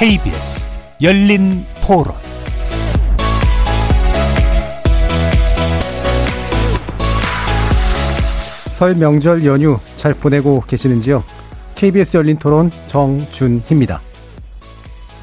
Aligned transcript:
KBS 0.00 0.66
열린 1.02 1.62
토론 1.82 2.14
설 8.70 8.94
명절 8.94 9.44
연휴 9.44 9.78
잘 9.98 10.14
보내고 10.14 10.62
계시는지요? 10.66 11.22
KBS 11.74 12.16
열린 12.16 12.38
토론 12.38 12.70
정준희입니다. 12.86 14.00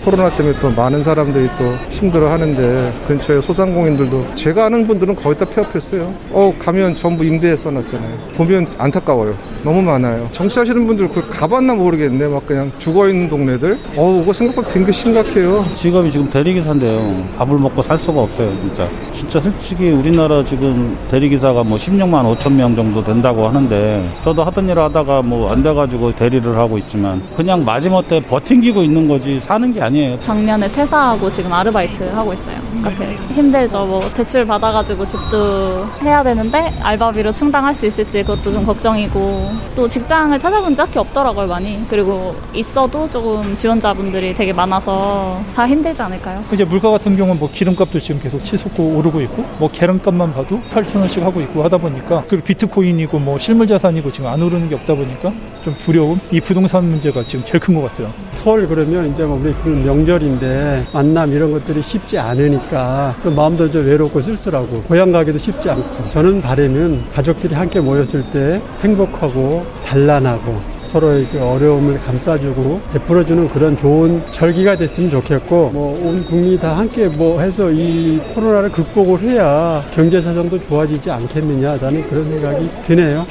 코로나 0.07 0.29
때문에 0.29 0.57
또 0.61 0.71
많은 0.71 1.03
사람들이 1.03 1.49
또 1.57 1.75
힘들어 1.89 2.31
하는데 2.31 2.93
근처에 3.09 3.41
소상공인들도 3.41 4.35
제가 4.35 4.67
아는 4.67 4.87
분들은 4.87 5.17
거의 5.17 5.37
다 5.37 5.43
폐업했어요. 5.43 6.13
어, 6.31 6.53
가면 6.57 6.95
전부 6.95 7.25
임대에 7.25 7.57
써놨잖아요. 7.57 8.17
보면 8.37 8.67
안타까워요. 8.77 9.35
너무 9.65 9.81
많아요. 9.81 10.29
정치하시는 10.31 10.87
분들 10.87 11.09
그 11.09 11.27
가봤나 11.29 11.73
모르겠네. 11.75 12.29
막 12.29 12.45
그냥 12.47 12.71
죽어 12.77 13.09
있는 13.09 13.27
동네들. 13.27 13.77
어, 13.97 14.21
이거 14.23 14.31
생각보다 14.31 14.69
되게 14.69 14.89
심각해요. 14.93 15.65
직업이 15.75 16.09
지금 16.09 16.29
대리기사인데요. 16.29 17.25
밥을 17.37 17.57
먹고 17.57 17.81
살 17.81 17.97
수가 17.97 18.21
없어요, 18.21 18.55
진짜. 18.61 18.87
진짜 19.13 19.41
솔직히 19.41 19.89
우리나라 19.89 20.45
지금 20.45 20.95
대리기사가 21.11 21.63
뭐 21.63 21.77
16만 21.77 22.37
5천 22.37 22.53
명 22.53 22.73
정도 22.75 23.03
된다고 23.03 23.45
하는데 23.47 24.07
저도 24.23 24.43
하던 24.45 24.69
일 24.69 24.79
하다가 24.79 25.23
뭐 25.23 25.47
안 25.51 25.63
돼가지고 25.63 26.11
대리를 26.13 26.55
하고 26.57 26.77
있지만 26.77 27.21
그냥 27.35 27.65
마지못해 27.65 28.21
버팅기고 28.21 28.83
있는 28.83 29.07
거지 29.07 29.39
사는 29.39 29.73
게 29.73 29.81
아니에요. 29.81 29.96
작년에 30.21 30.69
퇴사하고 30.71 31.29
지금 31.29 31.51
아르바이트 31.53 32.03
하고 32.11 32.33
있어요. 32.33 32.57
카페에서. 32.83 33.23
힘들죠. 33.33 33.85
뭐 33.85 34.01
대출 34.13 34.45
받아가지고 34.45 35.05
집도 35.05 35.85
해야 36.03 36.23
되는데 36.23 36.73
알바비로 36.81 37.31
충당할 37.31 37.73
수 37.73 37.85
있을지 37.85 38.21
그것도 38.21 38.51
좀 38.51 38.65
걱정이고 38.65 39.51
또 39.75 39.87
직장을 39.87 40.37
찾아본 40.37 40.75
딱히 40.75 40.99
없더라고요, 40.99 41.47
많이. 41.47 41.79
그리고 41.89 42.35
있어도 42.53 43.09
조금 43.09 43.55
지원자분들이 43.55 44.33
되게 44.35 44.53
많아서 44.53 45.41
다 45.55 45.67
힘들지 45.67 46.01
않을까요? 46.01 46.41
이제 46.51 46.63
물가 46.63 46.89
같은 46.89 47.15
경우는 47.15 47.39
뭐 47.39 47.49
기름값도 47.51 47.99
지금 47.99 48.21
계속 48.21 48.39
치솟고 48.39 48.97
오르고 48.97 49.21
있고 49.21 49.43
뭐 49.57 49.69
계란값만 49.71 50.33
봐도 50.33 50.61
8천 50.71 50.97
원씩 50.99 51.23
하고 51.23 51.41
있고 51.41 51.63
하다 51.63 51.77
보니까 51.77 52.23
그리고 52.27 52.43
비트코인이고 52.45 53.19
뭐 53.19 53.37
실물 53.37 53.67
자산이고 53.67 54.11
지금 54.11 54.29
안 54.29 54.41
오르는 54.41 54.69
게 54.69 54.75
없다 54.75 54.95
보니까 54.95 55.31
좀 55.63 55.75
두려움 55.77 56.19
이 56.31 56.39
부동산 56.39 56.85
문제가 56.85 57.23
지금 57.25 57.43
제일 57.43 57.59
큰 57.59 57.77
것 57.77 57.81
같아요. 57.91 58.11
설 58.35 58.67
그러면 58.67 59.11
이제 59.13 59.23
뭐 59.23 59.39
우리 59.43 59.51
그 59.81 59.87
명절인데 59.87 60.85
만남 60.93 61.31
이런 61.31 61.51
것들이 61.51 61.81
쉽지 61.81 62.17
않으니까 62.17 63.15
좀 63.23 63.35
마음도 63.35 63.69
좀 63.69 63.85
외롭고 63.85 64.21
쓸쓸하고 64.21 64.83
고향 64.83 65.11
가기도 65.11 65.37
쉽지 65.37 65.69
않고 65.69 66.09
저는 66.09 66.41
바라면 66.41 67.05
가족들이 67.13 67.53
함께 67.53 67.79
모였을 67.79 68.23
때 68.31 68.61
행복하고 68.81 69.65
단란하고 69.85 70.77
서로의 70.87 71.27
그 71.31 71.43
어려움을 71.43 71.99
감싸주고 71.99 72.81
베풀어주는 72.93 73.49
그런 73.49 73.77
좋은 73.77 74.21
절기가 74.31 74.75
됐으면 74.77 75.09
좋겠고 75.11 75.69
뭐 75.73 75.97
온 75.97 76.23
국민이 76.25 76.57
다 76.57 76.77
함께 76.77 77.07
뭐 77.07 77.39
해서 77.41 77.69
이 77.69 78.19
코로나를 78.33 78.71
극복을 78.71 79.19
해야 79.21 79.83
경제 79.93 80.21
사정도 80.21 80.57
좋아지지 80.67 81.11
않겠느냐 81.11 81.77
나는 81.77 82.07
그런 82.09 82.23
생각이 82.25 82.69
드네요. 82.85 83.25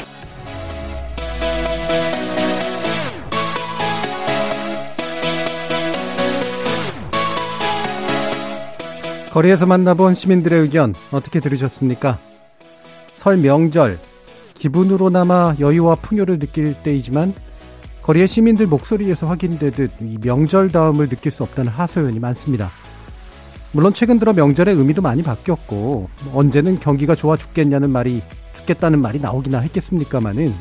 거리에서 9.36 9.66
만나본 9.66 10.14
시민들의 10.14 10.60
의견 10.60 10.94
어떻게 11.12 11.40
들으셨습니까? 11.40 12.18
설 13.16 13.36
명절 13.36 13.98
기분으로나마 14.54 15.54
여유와 15.60 15.96
풍요를 15.96 16.38
느낄 16.38 16.72
때이지만 16.82 17.34
거리의 18.00 18.28
시민들 18.28 18.66
목소리에서 18.66 19.26
확인되듯 19.26 19.90
이 20.00 20.16
명절다움을 20.22 21.10
느낄 21.10 21.32
수 21.32 21.42
없다는 21.42 21.70
하소연이 21.70 22.18
많습니다. 22.18 22.70
물론 23.72 23.92
최근 23.92 24.18
들어 24.18 24.32
명절의 24.32 24.74
의미도 24.74 25.02
많이 25.02 25.22
바뀌었고 25.22 26.08
언제는 26.32 26.80
경기가 26.80 27.14
좋아 27.14 27.36
죽겠냐는 27.36 27.90
말이 27.90 28.22
죽겠다는 28.54 29.02
말이 29.02 29.20
나오기나 29.20 29.58
했겠습니까마는 29.58 30.54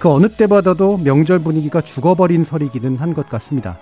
그 0.00 0.10
어느 0.10 0.26
때보다도 0.26 1.02
명절 1.04 1.38
분위기가 1.38 1.80
죽어버린 1.82 2.42
설이기는 2.42 2.96
한 2.96 3.14
것 3.14 3.28
같습니다. 3.28 3.78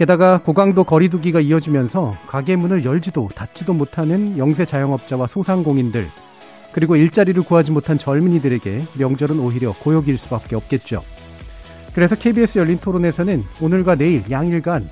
게다가 0.00 0.40
고강도 0.42 0.82
거리두기가 0.84 1.40
이어지면서 1.40 2.16
가게 2.26 2.56
문을 2.56 2.86
열지도 2.86 3.28
닫지도 3.34 3.74
못하는 3.74 4.38
영세 4.38 4.64
자영업자와 4.64 5.26
소상공인들 5.26 6.08
그리고 6.72 6.96
일자리를 6.96 7.42
구하지 7.42 7.70
못한 7.70 7.98
젊은이들에게 7.98 8.82
명절은 8.98 9.38
오히려 9.38 9.74
고역일 9.74 10.16
수밖에 10.16 10.56
없겠죠. 10.56 11.02
그래서 11.94 12.16
KBS 12.16 12.60
열린 12.60 12.78
토론에서는 12.78 13.44
오늘과 13.60 13.96
내일 13.96 14.22
양일간 14.30 14.88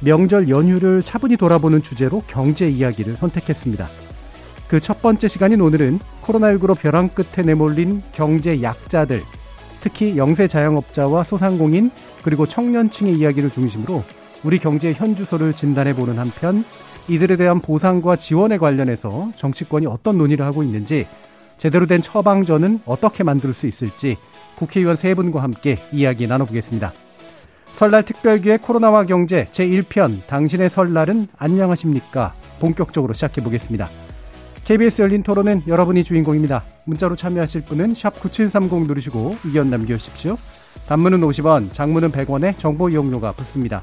명절 0.00 0.50
연휴를 0.50 1.00
차분히 1.02 1.38
돌아보는 1.38 1.82
주제로 1.82 2.22
경제 2.26 2.68
이야기를 2.68 3.14
선택했습니다. 3.14 3.86
그 4.68 4.78
첫 4.78 5.00
번째 5.00 5.26
시간인 5.26 5.62
오늘은 5.62 6.00
코로나19로 6.20 6.78
벼랑 6.78 7.08
끝에 7.08 7.46
내몰린 7.46 8.02
경제 8.12 8.60
약자들, 8.60 9.22
특히 9.80 10.18
영세 10.18 10.46
자영업자와 10.48 11.24
소상공인 11.24 11.90
그리고 12.22 12.44
청년층의 12.44 13.14
이야기를 13.14 13.48
중심으로 13.52 14.04
우리 14.42 14.58
경제의 14.58 14.94
현 14.94 15.14
주소를 15.14 15.52
진단해 15.52 15.94
보는 15.94 16.18
한편 16.18 16.64
이들에 17.08 17.36
대한 17.36 17.60
보상과 17.60 18.16
지원에 18.16 18.56
관련해서 18.58 19.32
정치권이 19.36 19.86
어떤 19.86 20.16
논의를 20.18 20.44
하고 20.46 20.62
있는지 20.62 21.06
제대로 21.58 21.86
된 21.86 22.00
처방전은 22.00 22.80
어떻게 22.86 23.22
만들 23.22 23.52
수 23.52 23.66
있을지 23.66 24.16
국회의원 24.56 24.96
세 24.96 25.14
분과 25.14 25.42
함께 25.42 25.76
이야기 25.92 26.26
나눠보겠습니다. 26.26 26.92
설날 27.74 28.04
특별기획 28.04 28.62
코로나와 28.62 29.04
경제 29.04 29.46
제1편 29.52 30.26
당신의 30.26 30.70
설날은 30.70 31.28
안녕하십니까? 31.36 32.34
본격적으로 32.60 33.12
시작해 33.12 33.42
보겠습니다. 33.42 33.88
KBS 34.64 35.02
열린 35.02 35.22
토론은 35.22 35.62
여러분이 35.66 36.04
주인공입니다. 36.04 36.62
문자로 36.84 37.16
참여하실 37.16 37.62
분은 37.62 37.94
9730 37.94 38.86
누르시고 38.86 39.36
의견 39.44 39.70
남겨주십시오. 39.70 40.36
단문은 40.86 41.20
50원, 41.20 41.72
장문은 41.72 42.12
100원에 42.12 42.56
정보 42.56 42.88
이용료가 42.88 43.32
붙습니다. 43.32 43.82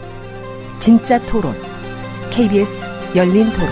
진짜 0.81 1.21
토론. 1.27 1.53
KBS 2.31 2.87
열린 3.15 3.45
토론. 3.53 3.69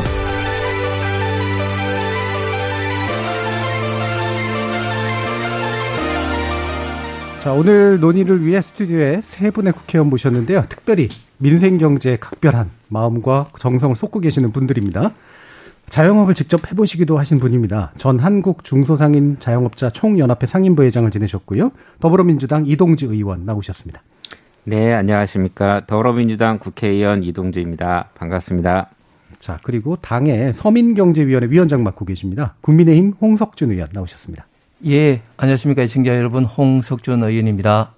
자, 7.39 7.51
오늘 7.51 7.99
논의를 7.99 8.45
위해 8.45 8.61
스튜디오에 8.61 9.21
세 9.23 9.49
분의 9.49 9.73
국회의원 9.73 10.11
모셨는데요. 10.11 10.65
특별히 10.69 11.09
민생경제에 11.39 12.17
각별한 12.17 12.69
마음과 12.89 13.47
정성을 13.57 13.95
쏟고 13.95 14.19
계시는 14.19 14.51
분들입니다. 14.51 15.13
자영업을 15.89 16.35
직접 16.35 16.69
해보시기도 16.69 17.17
하신 17.17 17.39
분입니다. 17.39 17.91
전 17.97 18.19
한국 18.19 18.63
중소상인 18.63 19.37
자영업자 19.39 19.89
총연합회 19.89 20.45
상임부회장을 20.45 21.09
지내셨고요. 21.09 21.71
더불어민주당 21.99 22.67
이동지 22.67 23.07
의원 23.07 23.47
나오셨습니다. 23.47 24.03
네, 24.65 24.93
안녕하십니까. 24.93 25.85
더불어민주당 25.87 26.59
국회의원 26.59 27.23
이동주입니다. 27.23 28.09
반갑습니다. 28.15 28.89
자, 29.39 29.57
그리고 29.63 29.95
당의 29.95 30.53
서민경제위원회 30.53 31.49
위원장 31.49 31.83
맡고 31.83 32.05
계십니다. 32.05 32.55
국민의힘 32.61 33.13
홍석준 33.21 33.71
의원 33.71 33.87
나오셨습니다. 33.93 34.45
예, 34.87 35.21
안녕하십니까. 35.37 35.85
시청자 35.85 36.15
여러분, 36.15 36.43
홍석준 36.43 37.23
의원입니다. 37.23 37.93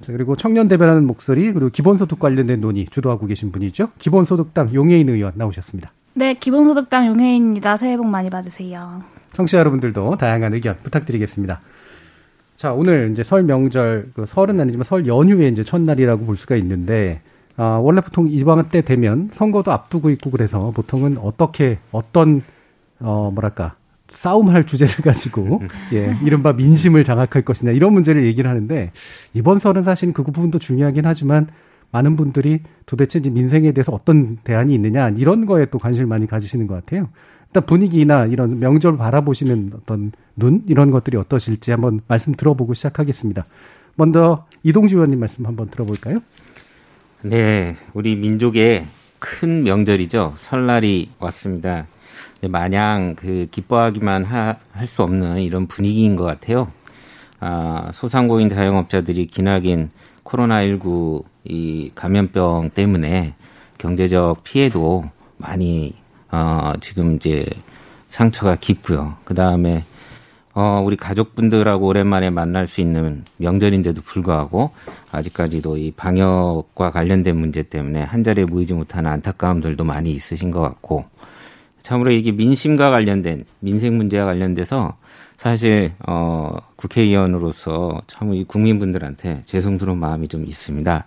자, 0.00 0.12
그리고 0.12 0.36
청년 0.36 0.68
대변하는 0.68 1.06
목소리, 1.06 1.52
그리고 1.52 1.70
기본소득 1.70 2.18
관련된 2.18 2.60
논의 2.60 2.86
주도하고 2.86 3.26
계신 3.26 3.50
분이죠. 3.50 3.88
기본소득당 3.98 4.74
용해인 4.74 5.08
의원 5.08 5.32
나오셨습니다. 5.34 5.90
네, 6.14 6.34
기본소득당 6.34 7.06
용혜인입니다. 7.06 7.78
새해 7.78 7.96
복 7.96 8.06
많이 8.06 8.28
받으세요. 8.28 9.02
청취자 9.32 9.58
여러분들도 9.58 10.16
다양한 10.18 10.52
의견 10.52 10.76
부탁드리겠습니다. 10.82 11.60
자, 12.56 12.72
오늘 12.72 13.10
이제 13.12 13.22
설 13.22 13.42
명절, 13.42 14.12
그 14.14 14.26
설은 14.26 14.60
아니지만 14.60 14.84
설 14.84 15.06
연휴의 15.06 15.50
이제 15.50 15.64
첫날이라고 15.64 16.24
볼 16.24 16.36
수가 16.36 16.56
있는데, 16.56 17.20
아, 17.56 17.80
원래 17.82 18.00
보통 18.00 18.28
이번 18.28 18.64
때 18.68 18.82
되면 18.82 19.30
선거도 19.32 19.72
앞두고 19.72 20.10
있고 20.10 20.30
그래서 20.30 20.70
보통은 20.70 21.18
어떻게, 21.18 21.78
어떤, 21.90 22.42
어, 23.00 23.30
뭐랄까, 23.34 23.74
싸움할 24.10 24.66
주제를 24.66 24.96
가지고, 25.02 25.62
예, 25.92 26.16
이른바 26.22 26.52
민심을 26.52 27.02
장악할 27.04 27.42
것이냐, 27.44 27.72
이런 27.72 27.92
문제를 27.94 28.24
얘기를 28.24 28.48
하는데, 28.48 28.92
이번 29.34 29.58
설은 29.58 29.82
사실 29.82 30.12
그 30.12 30.22
부분도 30.22 30.58
중요하긴 30.58 31.04
하지만, 31.06 31.48
많은 31.92 32.16
분들이 32.16 32.60
도대체 32.86 33.20
민생에 33.20 33.72
대해서 33.72 33.92
어떤 33.92 34.38
대안이 34.38 34.74
있느냐 34.74 35.10
이런 35.10 35.46
거에 35.46 35.66
또 35.66 35.78
관심을 35.78 36.06
많이 36.06 36.26
가지시는 36.26 36.66
것 36.66 36.74
같아요. 36.74 37.08
일단 37.52 37.66
분위기나 37.66 38.24
이런 38.24 38.58
명절 38.60 38.96
바라보시는 38.96 39.72
어떤 39.76 40.12
눈 40.36 40.62
이런 40.68 40.90
것들이 40.90 41.18
어떠실지 41.18 41.70
한번 41.70 42.00
말씀 42.08 42.32
들어보고 42.32 42.72
시작하겠습니다. 42.72 43.44
먼저 43.94 44.46
이동주 44.62 44.96
의원님 44.96 45.20
말씀 45.20 45.44
한번 45.44 45.68
들어볼까요? 45.68 46.16
네, 47.20 47.76
우리 47.92 48.16
민족의 48.16 48.86
큰 49.18 49.64
명절이죠. 49.64 50.34
설날이 50.38 51.10
왔습니다. 51.18 51.86
마냥 52.48 53.14
그 53.16 53.46
기뻐하기만 53.50 54.24
할 54.24 54.56
수 54.86 55.02
없는 55.02 55.42
이런 55.42 55.66
분위기인 55.66 56.16
것 56.16 56.24
같아요. 56.24 56.72
아, 57.38 57.90
소상공인 57.92 58.48
자영업자들이 58.48 59.26
기나긴 59.26 59.90
코로나19 60.24 61.24
이 61.44 61.92
감염병 61.94 62.70
때문에 62.74 63.34
경제적 63.76 64.42
피해도 64.42 65.04
많이 65.36 65.94
어, 66.32 66.72
지금 66.80 67.16
이제 67.16 67.46
상처가 68.08 68.56
깊고요. 68.56 69.16
그 69.24 69.34
다음에 69.34 69.84
어, 70.54 70.82
우리 70.84 70.96
가족분들하고 70.96 71.86
오랜만에 71.86 72.28
만날 72.30 72.66
수 72.66 72.80
있는 72.82 73.24
명절인데도 73.38 74.02
불구하고 74.02 74.70
아직까지도 75.10 75.78
이 75.78 75.92
방역과 75.92 76.90
관련된 76.90 77.36
문제 77.36 77.62
때문에 77.62 78.02
한 78.02 78.22
자리에 78.22 78.44
모이지 78.44 78.74
못하는 78.74 79.10
안타까움들도 79.10 79.84
많이 79.84 80.12
있으신 80.12 80.50
것 80.50 80.60
같고 80.60 81.06
참으로 81.82 82.10
이게 82.12 82.32
민심과 82.32 82.90
관련된 82.90 83.44
민생 83.60 83.96
문제와 83.96 84.26
관련돼서 84.26 84.96
사실 85.38 85.92
어 86.06 86.50
국회의원으로서 86.76 88.02
참 88.06 88.32
이 88.34 88.44
국민분들한테 88.44 89.42
죄송스러운 89.46 89.98
마음이 89.98 90.28
좀 90.28 90.44
있습니다. 90.44 91.04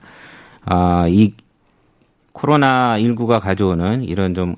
아 0.65 1.05
이 1.09 1.33
코로나 2.33 2.97
19가 2.97 3.39
가져오는 3.39 4.03
이런 4.03 4.33
좀 4.33 4.55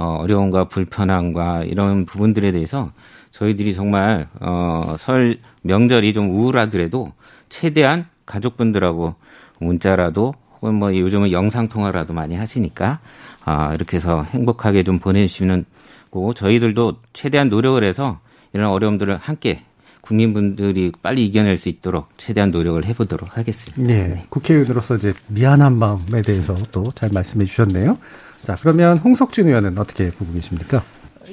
어, 0.00 0.16
어려움과 0.22 0.64
불편함과 0.64 1.64
이런 1.64 2.06
부분들에 2.06 2.52
대해서 2.52 2.90
저희들이 3.32 3.74
정말 3.74 4.28
어, 4.40 4.96
설 4.98 5.38
명절이 5.60 6.14
좀 6.14 6.30
우울하더라도 6.30 7.12
최대한 7.50 8.06
가족분들하고 8.24 9.14
문자라도 9.58 10.32
혹은 10.54 10.74
뭐 10.76 10.96
요즘은 10.96 11.32
영상 11.32 11.68
통화라도 11.68 12.14
많이 12.14 12.34
하시니까 12.34 13.00
아, 13.44 13.74
이렇게 13.74 13.98
해서 13.98 14.22
행복하게 14.22 14.84
좀 14.84 14.98
보내주시는 14.98 15.66
고 16.08 16.32
저희들도 16.32 16.94
최대한 17.12 17.50
노력을 17.50 17.84
해서 17.84 18.20
이런 18.54 18.70
어려움들을 18.70 19.18
함께 19.18 19.60
국민분들이 20.00 20.92
빨리 21.02 21.26
이겨낼 21.26 21.58
수 21.58 21.68
있도록 21.68 22.08
최대한 22.16 22.50
노력을 22.50 22.82
해보도록 22.86 23.36
하겠습니다. 23.36 23.82
네, 23.82 24.08
네. 24.08 24.24
국회의원으로서 24.30 24.96
이제 24.96 25.12
미안한 25.28 25.76
마음에 25.76 26.22
대해서 26.24 26.54
또 26.72 26.84
잘 26.94 27.10
말씀해 27.12 27.44
주셨네요. 27.44 27.98
자, 28.44 28.56
그러면 28.60 28.98
홍석준 28.98 29.46
의원은 29.48 29.78
어떻게 29.78 30.10
보고 30.10 30.32
계십니까? 30.32 30.82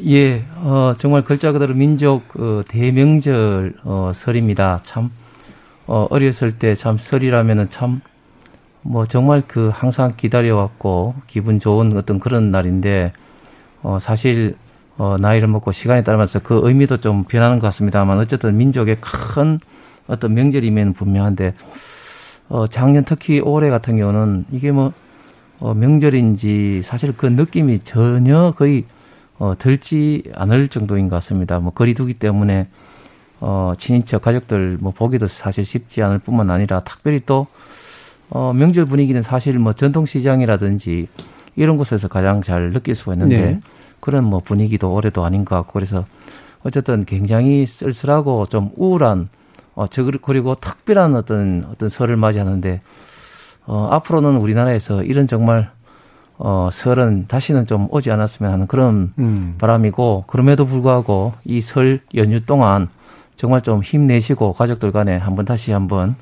예, 0.06 0.45
어, 0.57 0.94
정말 0.98 1.24
글자 1.24 1.51
그대로 1.51 1.74
민족 1.74 2.24
어, 2.39 2.62
대명절 2.68 3.75
어, 3.83 4.12
설입니다. 4.13 4.80
참 4.83 5.12
어, 5.88 6.06
어렸을 6.09 6.59
때 6.59 6.75
참 6.75 6.98
설이라면은 6.98 7.69
참 7.69 8.01
뭐 8.88 9.06
정말 9.06 9.44
그 9.45 9.69
항상 9.74 10.13
기다려왔고 10.15 11.13
기분 11.27 11.59
좋은 11.59 11.95
어떤 11.98 12.19
그런 12.19 12.51
날인데 12.51 13.12
어, 13.83 13.98
사실 14.00 14.56
어, 14.98 15.18
나이를 15.19 15.50
먹고 15.50 15.74
시간이 15.74 16.06
따르면서 16.06 16.39
그 16.39 16.62
의미도 16.63 16.98
좀 16.98 17.25
변하는 17.25 17.59
것 17.59 17.68
같습니다만 17.68 18.18
어쨌든 18.18 18.56
민족의 18.56 18.98
큰 19.01 19.59
어떤 20.07 20.33
명절이면 20.33 20.94
분명한데 20.94 21.54
어, 22.48 22.65
작년 22.68 23.04
특히 23.04 23.42
올해 23.42 23.69
같은 23.69 23.98
경우는 23.98 24.45
이게 24.51 24.71
뭐 24.71 24.94
어, 25.59 25.74
명절인지 25.74 26.81
사실 26.83 27.15
그 27.15 27.25
느낌이 27.25 27.80
전혀 27.80 28.54
거의 28.56 28.86
어, 29.39 29.54
들지 29.57 30.24
않을 30.36 30.68
정도인 30.68 31.09
것 31.09 31.15
같습니다. 31.18 31.59
뭐 31.59 31.71
거리두기 31.71 32.13
때문에 32.13 32.68
어, 33.39 33.74
친인척 33.77 34.21
가족들 34.24 34.77
뭐 34.80 34.92
보기도 34.92 35.27
사실 35.27 35.63
쉽지 35.63 36.01
않을 36.01 36.19
뿐만 36.19 36.50
아니라 36.50 36.80
특별히 36.81 37.21
또 37.25 37.48
어, 38.30 38.51
명절 38.54 38.86
분위기는 38.86 39.21
사실 39.21 39.57
뭐 39.59 39.74
전통시장이라든지 39.74 41.07
이런 41.56 41.77
곳에서 41.77 42.07
가장 42.07 42.42
잘 42.42 42.71
느낄 42.71 42.95
수가 42.95 43.13
있는데 43.13 43.42
네. 43.42 43.59
그런 44.00 44.24
뭐 44.24 44.39
분위기도 44.39 44.94
올해도 44.94 45.24
아닌 45.24 45.45
것 45.45 45.56
같고 45.56 45.74
그래서 45.74 46.06
어쨌든 46.63 47.06
굉장히 47.06 47.65
쓸쓸하고 47.65 48.45
좀 48.48 48.71
우울한 48.75 49.30
어, 49.75 49.88
저 49.88 50.04
그리고 50.04 50.56
특별한 50.56 51.15
어떤 51.15 51.63
어떤 51.69 51.89
설을 51.89 52.18
맞이하는데 52.18 52.81
어, 53.67 53.89
앞으로는 53.91 54.37
우리나라에서 54.37 55.03
이런 55.03 55.27
정말 55.27 55.69
어, 56.39 56.69
설은 56.71 57.25
다시는 57.27 57.65
좀 57.65 57.87
오지 57.91 58.11
않았으면 58.11 58.51
하는 58.51 58.67
그런 58.67 59.13
음. 59.19 59.55
바람이고 59.57 60.23
그럼에도 60.27 60.65
불구하고 60.65 61.33
이 61.45 61.59
설 61.61 61.99
연휴 62.15 62.39
동안 62.45 62.89
정말 63.35 63.61
좀 63.61 63.83
힘내시고 63.83 64.53
가족들 64.53 64.91
간에 64.91 65.17
한번 65.17 65.45
다시 65.45 65.71
한번 65.71 66.15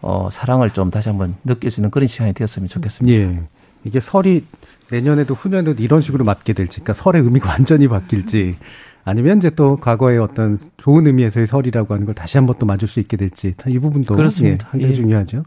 어, 0.00 0.28
사랑을 0.30 0.70
좀 0.70 0.90
다시 0.90 1.08
한번 1.08 1.34
느낄 1.44 1.70
수 1.70 1.80
있는 1.80 1.90
그런 1.90 2.06
시간이 2.06 2.32
되었으면 2.34 2.68
좋겠습니다. 2.68 3.16
예. 3.16 3.40
이게 3.84 4.00
설이 4.00 4.44
내년에도 4.90 5.34
후년에도 5.34 5.82
이런 5.82 6.00
식으로 6.00 6.24
맞게 6.24 6.52
될지, 6.52 6.80
그러니까 6.80 6.92
설의 6.92 7.22
의미가 7.22 7.50
완전히 7.54 7.88
바뀔지, 7.88 8.56
아니면 9.04 9.38
이제 9.38 9.50
또 9.50 9.76
과거의 9.76 10.18
어떤 10.18 10.58
좋은 10.76 11.06
의미에서의 11.06 11.46
설이라고 11.46 11.94
하는 11.94 12.06
걸 12.06 12.14
다시 12.14 12.36
한번 12.36 12.56
또 12.58 12.66
맞을 12.66 12.86
수 12.86 13.00
있게 13.00 13.16
될지, 13.16 13.54
이 13.66 13.78
부분도 13.78 14.14
그렇습니다. 14.16 14.66
예, 14.66 14.70
상당히 14.70 14.90
예. 14.92 14.94
중요하죠. 14.94 15.44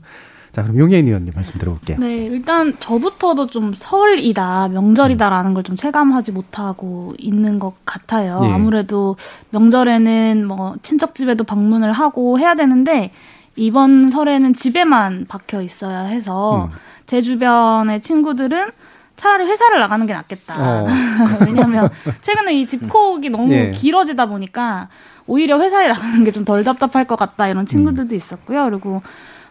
자, 0.56 0.64
그럼 0.64 0.80
용혜인 0.80 1.06
의원님 1.08 1.34
말씀 1.36 1.60
들어볼게요. 1.60 1.98
네, 2.00 2.24
일단 2.26 2.74
저부터도 2.80 3.48
좀 3.48 3.74
설이다, 3.76 4.70
명절이다라는 4.70 5.54
걸 5.54 5.64
좀 5.64 5.76
체감하지 5.76 6.32
못하고 6.32 7.12
있는 7.18 7.60
것 7.60 7.74
같아요. 7.86 8.40
예. 8.44 8.52
아무래도 8.52 9.18
명절에는 9.50 10.46
뭐 10.48 10.76
친척 10.82 11.14
집에도 11.16 11.44
방문을 11.44 11.92
하고 11.92 12.40
해야 12.40 12.56
되는데 12.56 13.12
이번 13.58 14.08
설에는 14.10 14.54
집에만 14.54 15.26
박혀 15.28 15.62
있어야 15.62 16.02
해서 16.04 16.66
음. 16.66 16.78
제 17.06 17.20
주변의 17.20 18.02
친구들은 18.02 18.70
차라리 19.18 19.46
회사를 19.46 19.80
나가는 19.80 20.06
게 20.06 20.14
낫겠다. 20.14 20.56
어. 20.58 20.86
왜냐하면 21.46 21.90
최근에 22.22 22.54
이 22.62 22.68
집콕이 22.68 23.30
너무 23.30 23.52
예. 23.54 23.72
길어지다 23.72 24.26
보니까 24.28 24.88
오히려 25.26 25.60
회사에 25.60 25.88
나가는 25.88 26.24
게 26.24 26.32
좀 26.32 26.46
덜 26.46 26.64
답답할 26.64 27.06
것 27.06 27.16
같다 27.18 27.48
이런 27.48 27.66
친구들도 27.66 28.14
음. 28.14 28.16
있었고요. 28.16 28.66
그리고 28.70 29.02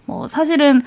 뭐 0.07 0.29
사실은 0.29 0.83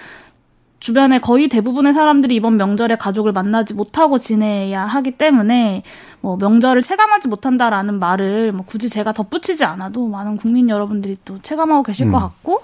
주변에 0.79 1.17
거의 1.19 1.47
대부분의 1.49 1.93
사람들이 1.93 2.35
이번 2.35 2.57
명절에 2.57 2.97
가족을 2.97 3.31
만나지 3.31 3.73
못하고 3.73 4.19
지내야 4.19 4.85
하기 4.85 5.11
때문에 5.11 5.81
뭐 6.21 6.37
명절을 6.37 6.83
체감하지 6.83 7.27
못한다라는 7.29 7.97
말을 7.99 8.51
뭐 8.51 8.63
굳이 8.65 8.89
제가 8.89 9.11
덧붙이지 9.13 9.63
않아도 9.63 10.07
많은 10.07 10.37
국민 10.37 10.69
여러분들이 10.69 11.17
또 11.25 11.39
체감하고 11.41 11.83
계실 11.83 12.05
음. 12.07 12.11
것 12.11 12.19
같고 12.19 12.61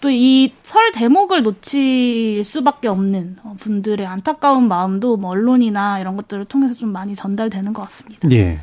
또 0.00 0.08
이 0.08 0.50
설 0.62 0.92
대목을 0.92 1.42
놓칠 1.42 2.42
수밖에 2.44 2.86
없는 2.88 3.36
어, 3.42 3.56
분들의 3.58 4.06
안타까운 4.06 4.68
마음도 4.68 5.16
뭐 5.16 5.32
언론이나 5.32 5.98
이런 5.98 6.16
것들을 6.16 6.44
통해서 6.44 6.74
좀 6.74 6.90
많이 6.90 7.14
전달되는 7.16 7.72
것 7.72 7.82
같습니다. 7.82 8.30
예. 8.30 8.60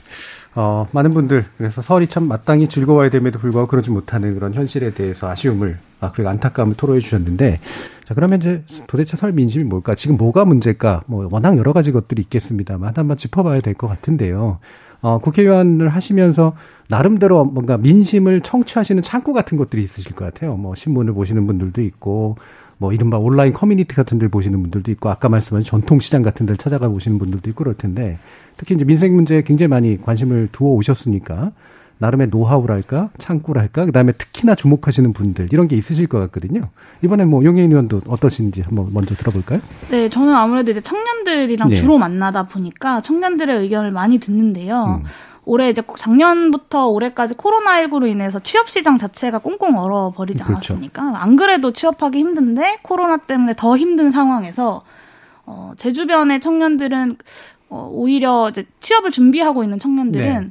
어, 0.59 0.87
많은 0.91 1.13
분들 1.13 1.45
그래서 1.59 1.83
설이 1.83 2.07
참 2.07 2.23
마땅히 2.23 2.67
즐거워야 2.67 3.11
됨에도 3.11 3.37
불구하고 3.37 3.67
그러지 3.69 3.91
못하는 3.91 4.33
그런 4.33 4.55
현실에 4.55 4.91
대해서 4.91 5.29
아쉬움을 5.29 5.77
아, 5.99 6.11
그리고 6.11 6.29
안타까움을 6.29 6.75
토로해 6.75 6.99
주셨는데 6.99 7.59
자 8.07 8.13
그러면 8.15 8.39
이제 8.39 8.63
도대체 8.87 9.15
설 9.17 9.33
민심이 9.33 9.63
뭘까? 9.63 9.93
지금 9.93 10.17
뭐가 10.17 10.45
문제일까? 10.45 11.01
뭐 11.05 11.27
워낙 11.31 11.57
여러 11.59 11.73
가지 11.73 11.91
것들이 11.91 12.23
있겠습니다만 12.23 12.93
한번 12.95 13.17
짚어봐야 13.17 13.61
될 13.61 13.75
것 13.75 13.87
같은데요. 13.87 14.57
어, 15.01 15.19
국회의원을 15.19 15.89
하시면서 15.89 16.53
나름대로 16.89 17.45
뭔가 17.45 17.77
민심을 17.77 18.41
청취하시는 18.41 19.03
창구 19.03 19.33
같은 19.33 19.59
것들이 19.59 19.83
있으실 19.83 20.15
것 20.15 20.25
같아요. 20.25 20.55
뭐 20.55 20.73
신문을 20.73 21.13
보시는 21.13 21.45
분들도 21.45 21.83
있고 21.83 22.37
뭐 22.77 22.93
이른바 22.93 23.17
온라인 23.17 23.53
커뮤니티 23.53 23.95
같은 23.95 24.17
데를 24.19 24.29
보시는 24.29 24.61
분들도 24.61 24.91
있고 24.91 25.09
아까 25.09 25.29
말씀하신 25.29 25.65
전통시장 25.65 26.21
같은 26.21 26.45
데를 26.45 26.57
찾아가 26.57 26.87
보시는 26.87 27.17
분들도 27.17 27.49
있고 27.49 27.63
그럴 27.63 27.75
텐데 27.75 28.19
특히 28.55 28.75
이제 28.75 28.85
민생 28.85 29.15
문제에 29.15 29.41
굉장히 29.41 29.67
많이 29.67 29.99
관심을 30.01 30.49
두어 30.51 30.69
오셨으니까 30.69 31.51
나름의 31.99 32.27
노하우랄까 32.29 33.09
창구랄까 33.17 33.85
그다음에 33.85 34.11
특히나 34.11 34.53
주목하시는 34.55 35.13
분들 35.13 35.49
이런 35.51 35.67
게 35.67 35.75
있으실 35.75 36.07
것 36.07 36.19
같거든요. 36.19 36.69
이번에 37.03 37.25
뭐 37.25 37.43
용혜인 37.43 37.71
의원도 37.71 38.01
어떠신지 38.07 38.61
한번 38.61 38.89
먼저 38.93 39.15
들어볼까요? 39.15 39.59
네, 39.89 40.07
저는 40.07 40.33
아무래도 40.33 40.69
이제 40.69 40.79
청년들이랑 40.79 41.69
네. 41.69 41.75
주로 41.75 41.97
만나다 41.97 42.43
보니까 42.43 43.01
청년들의 43.01 43.61
의견을 43.61 43.91
많이 43.91 44.19
듣는데요. 44.19 45.01
음. 45.01 45.07
올해 45.47 45.69
이제 45.69 45.81
작년부터 45.95 46.87
올해까지 46.87 47.35
코로나19로 47.35 48.05
인해서 48.09 48.37
취업 48.39 48.69
시장 48.69 48.97
자체가 48.97 49.39
꽁꽁 49.39 49.77
얼어 49.77 50.11
버리지 50.13 50.43
그렇죠. 50.43 50.73
않았습니까? 50.73 51.21
안 51.21 51.37
그래도 51.37 51.71
취업하기 51.71 52.19
힘든데 52.19 52.79
코로나 52.81 53.15
때문에 53.15 53.53
더 53.55 53.77
힘든 53.77 54.11
상황에서 54.11 54.83
어, 55.45 55.71
제 55.77 55.93
주변의 55.93 56.41
청년들은 56.41 57.17
어, 57.69 57.89
오히려 57.93 58.49
이제 58.49 58.65
취업을 58.81 59.11
준비하고 59.11 59.63
있는 59.63 59.79
청년들은 59.79 60.41
네. 60.41 60.49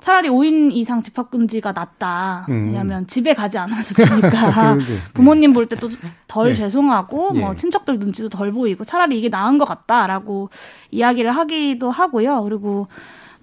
차라리 0.00 0.30
5인 0.30 0.72
이상 0.72 1.02
집합금지가 1.02 1.72
낫다. 1.72 2.46
음. 2.48 2.68
왜냐하면 2.68 3.06
집에 3.06 3.34
가지 3.34 3.58
않아도 3.58 3.94
되니까 3.94 4.76
네. 4.78 4.84
부모님 5.12 5.52
볼 5.52 5.66
때 5.68 5.76
또덜 5.76 6.48
네. 6.48 6.54
죄송하고 6.54 7.32
뭐 7.34 7.50
예. 7.50 7.54
친척들 7.54 7.98
눈치도 7.98 8.30
덜 8.30 8.50
보이고 8.52 8.84
차라리 8.84 9.18
이게 9.18 9.28
나은 9.28 9.58
것 9.58 9.66
같다라고 9.66 10.48
이야기를 10.90 11.32
하기도 11.32 11.90
하고요. 11.90 12.44
그리고 12.44 12.86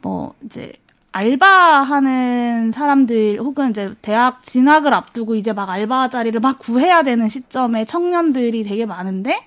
뭐 0.02 0.34
이제 0.46 0.74
알바하는 1.16 2.74
사람들 2.74 3.40
혹은 3.40 3.70
이제 3.70 3.94
대학 4.02 4.44
진학을 4.44 4.94
앞두고 4.94 5.36
이제 5.36 5.54
막 5.54 5.70
알바 5.70 6.10
자리를 6.10 6.38
막 6.42 6.60
구해야 6.60 7.04
되는 7.04 7.30
시점에 7.30 7.86
청년들이 7.86 8.64
되게 8.64 8.86
많은데 8.86 9.46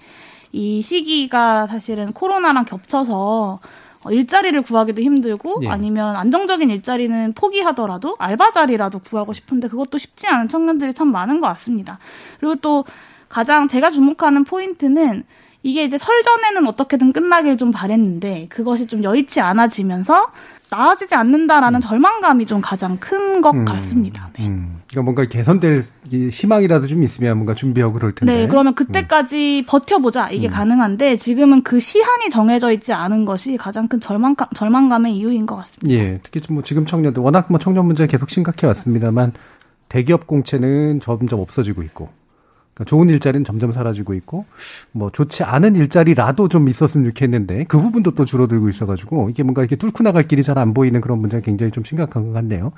이 0.50 0.80
시기가 0.80 1.66
사실은 1.66 2.14
코로나랑 2.14 2.64
겹쳐서 2.64 3.60
어, 4.02 4.10
일자리를 4.10 4.62
구하기도 4.62 5.02
힘들고 5.02 5.60
예. 5.64 5.68
아니면 5.68 6.16
안정적인 6.16 6.70
일자리는 6.70 7.34
포기하더라도 7.34 8.16
알바 8.18 8.52
자리라도 8.52 9.00
구하고 9.00 9.34
싶은데 9.34 9.68
그것도 9.68 9.98
쉽지 9.98 10.26
않은 10.26 10.48
청년들이 10.48 10.94
참 10.94 11.08
많은 11.08 11.40
것 11.42 11.48
같습니다. 11.48 11.98
그리고 12.40 12.54
또 12.54 12.84
가장 13.28 13.68
제가 13.68 13.90
주목하는 13.90 14.44
포인트는 14.44 15.24
이게 15.62 15.84
이제 15.84 15.98
설 15.98 16.22
전에는 16.22 16.66
어떻게든 16.66 17.12
끝나길 17.12 17.58
좀 17.58 17.72
바랬는데 17.72 18.46
그것이 18.48 18.86
좀 18.86 19.04
여의치 19.04 19.42
않아지면서 19.42 20.30
나아지지 20.70 21.14
않는다라는 21.14 21.78
음. 21.78 21.80
절망감이 21.80 22.46
좀 22.46 22.60
가장 22.60 22.96
큰것 22.98 23.54
음. 23.54 23.64
같습니다. 23.64 24.30
네. 24.34 24.46
음. 24.46 24.80
그러니까 24.88 25.02
뭔가 25.02 25.24
개선될 25.24 25.84
희망이라도 26.10 26.86
좀 26.86 27.02
있으면 27.02 27.36
뭔가 27.36 27.54
준비하고 27.54 27.94
그럴 27.94 28.14
텐데. 28.14 28.34
네, 28.34 28.48
그러면 28.48 28.74
그때까지 28.74 29.64
음. 29.64 29.66
버텨보자 29.66 30.30
이게 30.30 30.48
음. 30.48 30.52
가능한데 30.52 31.16
지금은 31.16 31.62
그 31.62 31.80
시한이 31.80 32.30
정해져 32.30 32.72
있지 32.72 32.92
않은 32.92 33.24
것이 33.24 33.56
가장 33.56 33.88
큰 33.88 34.00
절망감, 34.00 34.48
절망감의 34.54 35.16
이유인 35.16 35.46
것 35.46 35.56
같습니다. 35.56 35.98
예, 35.98 36.20
특히 36.22 36.40
뭐 36.52 36.62
지금 36.62 36.84
청년들 36.86 37.22
워낙 37.22 37.46
뭐 37.48 37.58
청년 37.58 37.86
문제 37.86 38.06
계속 38.06 38.30
심각해 38.30 38.66
왔습니다만 38.66 39.32
대기업 39.88 40.26
공채는 40.26 41.00
점점 41.00 41.40
없어지고 41.40 41.82
있고 41.82 42.10
그러니까 42.78 42.84
좋은 42.84 43.08
일자리는 43.08 43.44
점점 43.44 43.72
사라지고 43.72 44.14
있고 44.14 44.44
뭐 44.92 45.10
좋지 45.10 45.42
않은 45.42 45.74
일자리라도 45.74 46.48
좀 46.48 46.68
있었으면 46.68 47.06
좋겠는데 47.08 47.64
그 47.64 47.80
부분도 47.80 48.12
또 48.12 48.24
줄어들고 48.24 48.68
있어가지고 48.68 49.30
이게 49.30 49.42
뭔가 49.42 49.62
이렇게 49.62 49.76
뚫고 49.76 50.02
나갈 50.04 50.28
길이 50.28 50.42
잘 50.42 50.58
안 50.58 50.74
보이는 50.74 51.00
그런 51.00 51.20
문제가 51.20 51.40
굉장히 51.40 51.70
좀 51.70 51.84
심각한 51.84 52.26
것 52.26 52.32
같네요. 52.32 52.72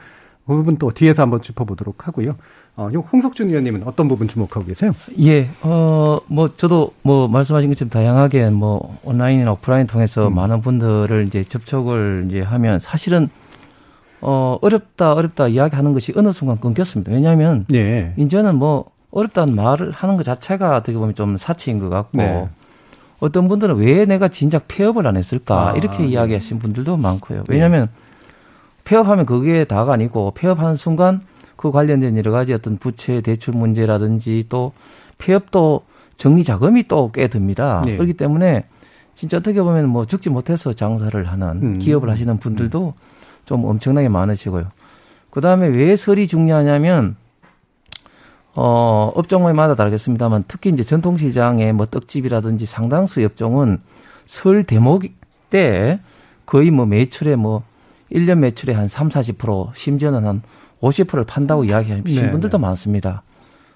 그 0.47 0.55
부분 0.55 0.77
또 0.77 0.91
뒤에서 0.91 1.23
한번 1.23 1.41
짚어보도록 1.41 2.07
하고요. 2.09 2.37
어, 2.77 2.91
홍석준 3.13 3.49
의원님은 3.49 3.85
어떤 3.87 4.07
부분 4.07 4.29
주목하고 4.29 4.67
계세요? 4.67 4.95
예, 5.21 5.49
어, 5.63 6.19
뭐 6.27 6.55
저도 6.57 6.93
뭐 7.03 7.27
말씀하신 7.29 7.71
것처럼 7.71 7.89
다양하게 7.91 8.51
뭐 8.51 8.99
온라인이나 9.03 9.53
오프라인 9.53 9.87
통해서 9.87 10.29
음. 10.29 10.35
많은 10.35 10.61
분들을 10.61 11.25
이제 11.27 11.43
접촉을 11.43 12.27
이제 12.29 12.43
하면 12.43 12.79
사실은 12.79 13.31
어, 14.21 14.59
어렵다, 14.61 15.15
어렵다 15.15 15.49
이야기하는 15.49 15.95
것이 15.95 16.13
어느 16.17 16.33
순간 16.33 16.59
끊겼습니다. 16.61 17.13
왜냐하면 17.13 17.65
예. 17.73 18.13
이제는 18.19 18.57
뭐 18.57 18.91
어렵다는 19.11 19.55
말을 19.55 19.91
하는 19.93 20.17
것 20.17 20.23
자체가 20.23 20.77
어떻게 20.77 20.97
보면 20.97 21.15
좀 21.15 21.37
사치인 21.37 21.79
것 21.79 21.89
같고 21.89 22.19
네. 22.19 22.49
어떤 23.19 23.49
분들은 23.49 23.77
왜 23.77 24.05
내가 24.07 24.29
진작 24.29 24.67
폐업을 24.69 25.07
안 25.07 25.17
했을까 25.17 25.71
아, 25.71 25.73
이렇게 25.73 25.99
네. 25.99 26.09
이야기하신 26.09 26.59
분들도 26.59 26.97
많고요. 26.97 27.45
왜냐하면 27.49 27.89
폐업하면 28.85 29.27
그게 29.27 29.65
다가 29.65 29.93
아니고 29.93 30.33
폐업하는 30.35 30.75
순간 30.77 31.21
그 31.57 31.71
관련된 31.71 32.17
여러 32.17 32.31
가지 32.31 32.55
어떤 32.55 32.79
부채 32.79 33.21
대출 33.21 33.55
문제라든지 33.55 34.47
또 34.49 34.73
폐업도 35.19 35.83
정리 36.17 36.43
자금이 36.45 36.85
또 36.85 37.11
꽤 37.13 37.29
듭니다. 37.29 37.83
네. 37.85 37.97
그렇기 37.97 38.15
때문에 38.15 38.65
진짜 39.15 39.37
어떻게 39.37 39.61
보면 39.61 39.89
뭐 39.89 40.07
죽지 40.07 40.31
못해서 40.31 40.73
장사를 40.73 41.23
하는 41.27 41.49
음. 41.63 41.79
기업을 41.79 42.09
하시는 42.09 42.39
분들도 42.39 42.87
음. 42.87 42.93
좀 43.45 43.65
엄청나게 43.65 44.09
많으시고요. 44.09 44.65
그 45.31 45.41
다음에 45.41 45.69
왜 45.69 45.97
설이 45.97 46.27
중요하냐면 46.27 47.17
어, 48.57 49.13
업종마다 49.15 49.75
다르겠습니다만 49.75 50.45
특히 50.49 50.71
이제 50.71 50.83
전통시장의 50.83 51.73
뭐 51.73 51.87
떡집이라든지 51.87 52.67
상당수 52.67 53.25
업종은 53.25 53.81
설 54.27 54.65
대목 54.65 55.05
때 55.51 56.01
거의 56.47 56.71
뭐 56.71 56.87
매출에 56.87 57.37
뭐 57.37 57.63
1년 58.13 58.39
매출의 58.39 58.75
한 58.75 58.89
3, 58.89 59.09
40% 59.09 59.71
심지어는 59.75 60.27
한 60.27 60.43
50%를 60.81 61.25
판다고 61.25 61.65
이야기하신 61.65 62.05
네, 62.05 62.31
분들도 62.31 62.59
네. 62.59 62.63
많습니다. 62.63 63.23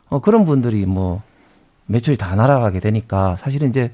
어, 0.08 0.20
그런 0.20 0.44
분들이 0.44 0.86
뭐 0.86 1.22
매출이 1.86 2.16
다 2.16 2.34
날아가게 2.34 2.80
되니까 2.80 3.36
사실은 3.36 3.68
이제 3.68 3.92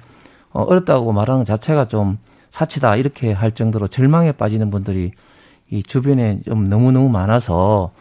어, 0.53 0.63
어렵다고 0.63 1.13
말하는 1.13 1.45
자체가 1.45 1.89
좀 1.89 2.19
사치다 2.51 2.97
이렇게 2.97 3.33
할 3.33 3.53
정도로 3.53 3.89
절망에 3.89 4.33
빠지는 4.33 4.71
분들이 4.71 5.13
이 5.71 5.83
주변에 5.83 6.41
좀 6.45 6.69
너무너무 6.69 7.09
많아서 7.09 7.93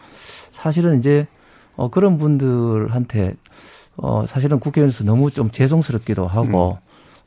사실은 0.50 0.98
이제 0.98 1.26
어, 1.80 1.88
그런 1.88 2.18
분들한테 2.18 3.36
어, 3.96 4.26
사실은 4.26 4.60
국회의원에서 4.60 5.02
너무 5.04 5.30
좀 5.30 5.50
죄송스럽기도 5.50 6.26
하고 6.26 6.72
음. 6.72 6.76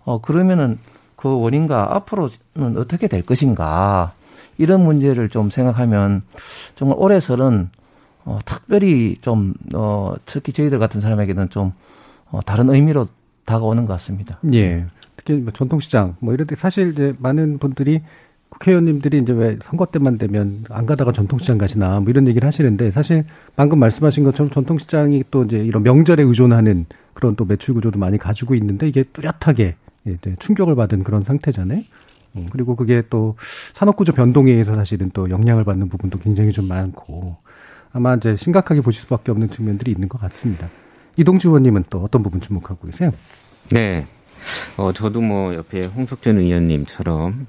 어, 0.05 0.21
그러면은 0.21 0.77
그 1.15 1.39
원인과 1.39 1.95
앞으로는 1.95 2.77
어떻게 2.77 3.07
될 3.07 3.23
것인가 3.23 4.13
이런 4.59 4.83
문제를 4.83 5.29
좀 5.29 5.49
생각하면 5.49 6.21
정말 6.75 6.99
올해 6.99 7.19
설은 7.19 7.71
어, 8.25 8.37
특별히 8.45 9.15
좀 9.21 9.55
어, 9.73 10.13
특히 10.27 10.53
저희들 10.53 10.77
같은 10.77 11.01
사람에게는 11.01 11.49
좀 11.49 11.73
어, 12.29 12.39
다른 12.45 12.69
의미로 12.69 13.07
다가오는 13.45 13.87
것 13.87 13.93
같습니다. 13.93 14.37
예. 14.53 14.85
특히 15.17 15.33
뭐 15.33 15.51
전통시장 15.51 16.15
뭐 16.19 16.35
이런 16.35 16.45
데 16.45 16.55
사실 16.55 16.91
이제 16.91 17.15
많은 17.17 17.57
분들이 17.57 18.03
국회의원님들이 18.53 19.19
이제 19.19 19.33
왜 19.33 19.57
선거 19.61 19.85
때만 19.85 20.17
되면 20.17 20.63
안 20.69 20.85
가다가 20.85 21.11
전통시장 21.11 21.57
가시나 21.57 21.99
뭐 21.99 22.09
이런 22.09 22.27
얘기를 22.27 22.45
하시는데 22.47 22.91
사실 22.91 23.23
방금 23.55 23.79
말씀하신 23.79 24.23
것처럼 24.23 24.51
전통시장이 24.51 25.23
또 25.31 25.43
이제 25.43 25.57
이런 25.57 25.83
명절에 25.83 26.23
의존하는 26.23 26.85
그런 27.13 27.35
또 27.35 27.45
매출 27.45 27.73
구조도 27.73 27.99
많이 27.99 28.17
가지고 28.17 28.55
있는데 28.55 28.87
이게 28.87 29.03
뚜렷하게 29.03 29.75
충격을 30.39 30.75
받은 30.75 31.03
그런 31.03 31.23
상태잖아요. 31.23 31.81
음, 32.35 32.47
그리고 32.51 32.75
그게 32.75 33.03
또 33.09 33.35
산업구조 33.73 34.13
변동에 34.13 34.51
의해서 34.51 34.75
사실은 34.75 35.11
또 35.13 35.29
영향을 35.29 35.63
받는 35.63 35.89
부분도 35.89 36.19
굉장히 36.19 36.51
좀 36.51 36.67
많고 36.67 37.37
아마 37.91 38.15
이제 38.15 38.35
심각하게 38.35 38.81
보실 38.81 39.01
수밖에 39.03 39.31
없는 39.31 39.49
측면들이 39.49 39.91
있는 39.91 40.09
것 40.09 40.19
같습니다. 40.21 40.69
이동주 41.15 41.49
의원님은 41.49 41.85
또 41.89 42.03
어떤 42.03 42.23
부분 42.23 42.41
주목하고 42.41 42.87
계세요? 42.87 43.11
네. 43.69 44.05
어, 44.77 44.91
저도 44.91 45.21
뭐 45.21 45.53
옆에 45.53 45.85
홍석천 45.85 46.39
의원님처럼 46.39 47.45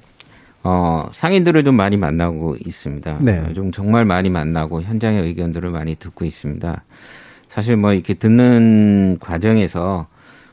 어, 0.65 1.11
상인들을 1.13 1.63
좀 1.63 1.77
많이 1.77 1.97
만나고 1.97 2.57
있습니다. 2.65 3.19
네. 3.21 3.53
좀 3.53 3.71
정말 3.71 4.05
많이 4.05 4.31
만나고 4.31 4.81
현장의 4.83 5.23
의견들을 5.23 5.71
많이 5.71 5.95
듣고 5.95 6.25
있습니다. 6.25 6.83
사실 7.51 7.77
뭐 7.77 7.93
이렇게 7.93 8.15
듣는 8.15 9.19
과정에서 9.21 10.07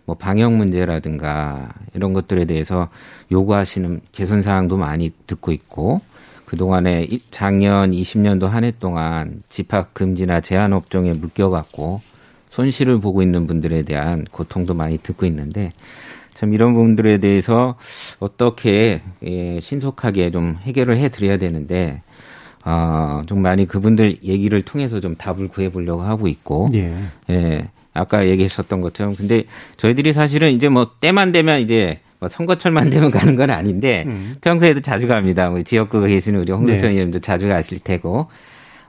뭐 0.05 0.15
방역 0.17 0.53
문제라든가 0.53 1.69
이런 1.93 2.11
것들에 2.13 2.45
대해서 2.45 2.89
요구하시는 3.31 4.01
개선 4.11 4.41
사항도 4.41 4.77
많이 4.77 5.11
듣고 5.27 5.51
있고 5.53 6.01
그동안에 6.45 7.07
작년 7.31 7.91
20년도 7.91 8.47
한 8.47 8.65
해 8.65 8.73
동안 8.77 9.41
집합 9.49 9.93
금지나 9.93 10.41
제한 10.41 10.73
업종에 10.73 11.13
묶여 11.13 11.49
갖고 11.49 12.01
손실을 12.49 12.99
보고 12.99 13.21
있는 13.21 13.47
분들에 13.47 13.83
대한 13.83 14.25
고통도 14.29 14.73
많이 14.73 14.97
듣고 14.97 15.25
있는데 15.25 15.71
참 16.33 16.53
이런 16.53 16.73
부분들에 16.73 17.19
대해서 17.19 17.75
어떻게 18.19 19.01
예, 19.23 19.59
신속하게 19.59 20.31
좀 20.31 20.57
해결을 20.61 20.97
해 20.97 21.09
드려야 21.09 21.37
되는데 21.37 22.01
어, 22.63 23.23
좀 23.25 23.41
많이 23.41 23.67
그분들 23.67 24.17
얘기를 24.23 24.61
통해서 24.61 24.99
좀 24.99 25.15
답을 25.15 25.47
구해 25.47 25.69
보려고 25.69 26.01
하고 26.01 26.27
있고 26.27 26.69
예. 26.73 26.93
예. 27.29 27.67
아까 27.93 28.27
얘기했었던 28.27 28.81
것처럼 28.81 29.15
근데 29.15 29.43
저희들이 29.77 30.13
사실은 30.13 30.51
이제 30.51 30.69
뭐 30.69 30.91
때만 31.01 31.31
되면 31.31 31.59
이제 31.59 31.99
뭐 32.19 32.29
선거철만 32.29 32.89
되면 32.91 33.11
가는 33.11 33.35
건 33.35 33.49
아닌데 33.49 34.05
음. 34.07 34.35
평소에도 34.41 34.79
자주 34.81 35.07
갑니다. 35.07 35.49
뭐 35.49 35.61
지역구에 35.61 36.07
계시는 36.07 36.39
우리 36.39 36.51
홍석천 36.53 36.89
네. 36.89 36.95
의원도 36.95 37.19
자주 37.19 37.47
가실 37.47 37.79
테고 37.79 38.27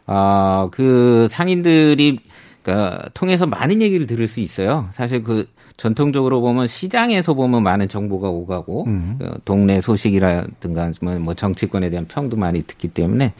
어그 0.06 1.28
상인들이 1.30 2.18
그니까 2.62 3.08
통해서 3.14 3.46
많은 3.46 3.82
얘기를 3.82 4.06
들을 4.06 4.28
수 4.28 4.40
있어요. 4.40 4.88
사실 4.94 5.24
그 5.24 5.48
전통적으로 5.82 6.40
보면 6.40 6.68
시장에서 6.68 7.34
보면 7.34 7.64
많은 7.64 7.88
정보가 7.88 8.28
오가고 8.28 8.84
음. 8.86 9.16
그 9.18 9.40
동네 9.44 9.80
소식이라든가 9.80 10.92
뭐 11.18 11.34
정치권에 11.34 11.90
대한 11.90 12.06
평도 12.06 12.36
많이 12.36 12.62
듣기 12.62 12.86
때문에 12.86 13.32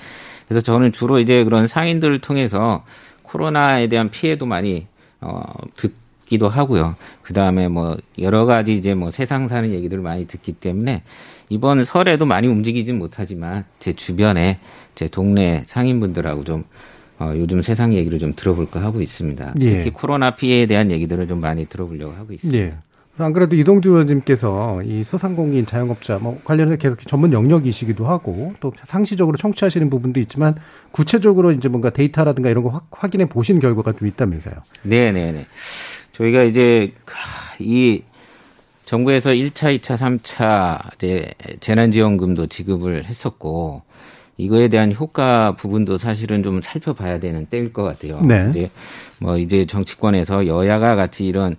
그래서 0.49 0.61
저는 0.61 0.91
주로 0.91 1.21
이제 1.21 1.45
그런 1.45 1.69
상인들을 1.69 2.19
통해서 2.19 2.83
코로나에 3.23 3.87
대한 3.87 4.11
피해도 4.11 4.45
많이 4.45 4.89
어 5.21 5.41
듣기도 5.77 6.49
하고요. 6.49 6.97
그 7.23 7.33
다음에 7.33 7.69
뭐 7.69 7.97
여러 8.19 8.45
가지 8.45 8.75
이제 8.75 8.93
뭐 8.93 9.13
세상 9.13 9.47
사는 9.47 9.73
얘기들을 9.73 10.03
많이 10.03 10.27
듣기 10.27 10.55
때문에 10.55 11.05
이번 11.49 11.85
설에도 11.85 12.27
많이 12.27 12.49
움직이진 12.49 12.99
못하지만 12.99 13.67
제 13.79 13.93
주변에 13.93 14.59
제 14.97 15.07
동네 15.07 15.63
상인분들하고 15.69 16.43
좀 16.43 16.65
어, 17.23 17.37
요즘 17.37 17.63
세상 17.63 17.95
얘기를 17.95 18.19
좀 18.19 18.33
들어볼까 18.35 18.83
하고 18.83 19.01
있습니다. 19.01 19.55
예. 19.61 19.69
특히 19.69 19.91
코로나 19.91 20.35
피해에 20.35 20.67
대한 20.67 20.91
얘기들을 20.91 21.29
좀 21.29 21.41
많이 21.41 21.67
들어보려고 21.67 22.13
하고 22.15 22.33
있습니다. 22.33 22.59
예. 22.59 22.75
안 23.19 23.33
그래도 23.33 23.55
이동주 23.55 23.91
의원님께서 23.91 24.83
이 24.85 25.05
소상공인 25.05 25.67
자영업자 25.67 26.19
뭐 26.19 26.41
관련해서 26.45 26.77
계속 26.79 26.99
전문 27.07 27.33
영역이시기도 27.33 28.07
하고 28.07 28.55
또 28.59 28.73
상시적으로 28.87 29.37
청취하시는 29.37 29.91
부분도 29.91 30.19
있지만 30.21 30.57
구체적으로 30.93 31.53
이제 31.53 31.69
뭔가 31.69 31.91
데이터라든가 31.91 32.49
이런 32.49 32.65
거 32.65 32.71
확, 32.71 32.87
확인해 32.91 33.27
보신 33.27 33.61
결과가 33.61 33.93
좀 33.93 34.09
있다면서요. 34.09 34.55
네 34.85 35.13
네 35.13 35.31
네. 35.33 35.47
저희가 36.13 36.43
이제 36.43 36.93
이 37.59 38.03
정부에서 38.87 39.31
1차, 39.31 39.79
2차, 39.79 39.97
3차 39.97 40.95
이제 40.97 41.33
재난지원금도 41.61 42.47
지급을 42.49 43.05
했었고 43.05 43.83
이거에 44.43 44.69
대한 44.69 44.93
효과 44.93 45.55
부분도 45.55 45.99
사실은 45.99 46.43
좀 46.43 46.61
살펴봐야 46.63 47.21
되는 47.21 47.47
때일 47.47 47.73
것 47.73 47.83
같아요. 47.83 48.21
네. 48.23 48.47
이제 48.51 48.71
뭐 49.19 49.39
이제 49.39 49.65
정치권에서 49.67 50.47
여야가 50.47 50.97
같이 50.97 51.25
이런 51.25 51.57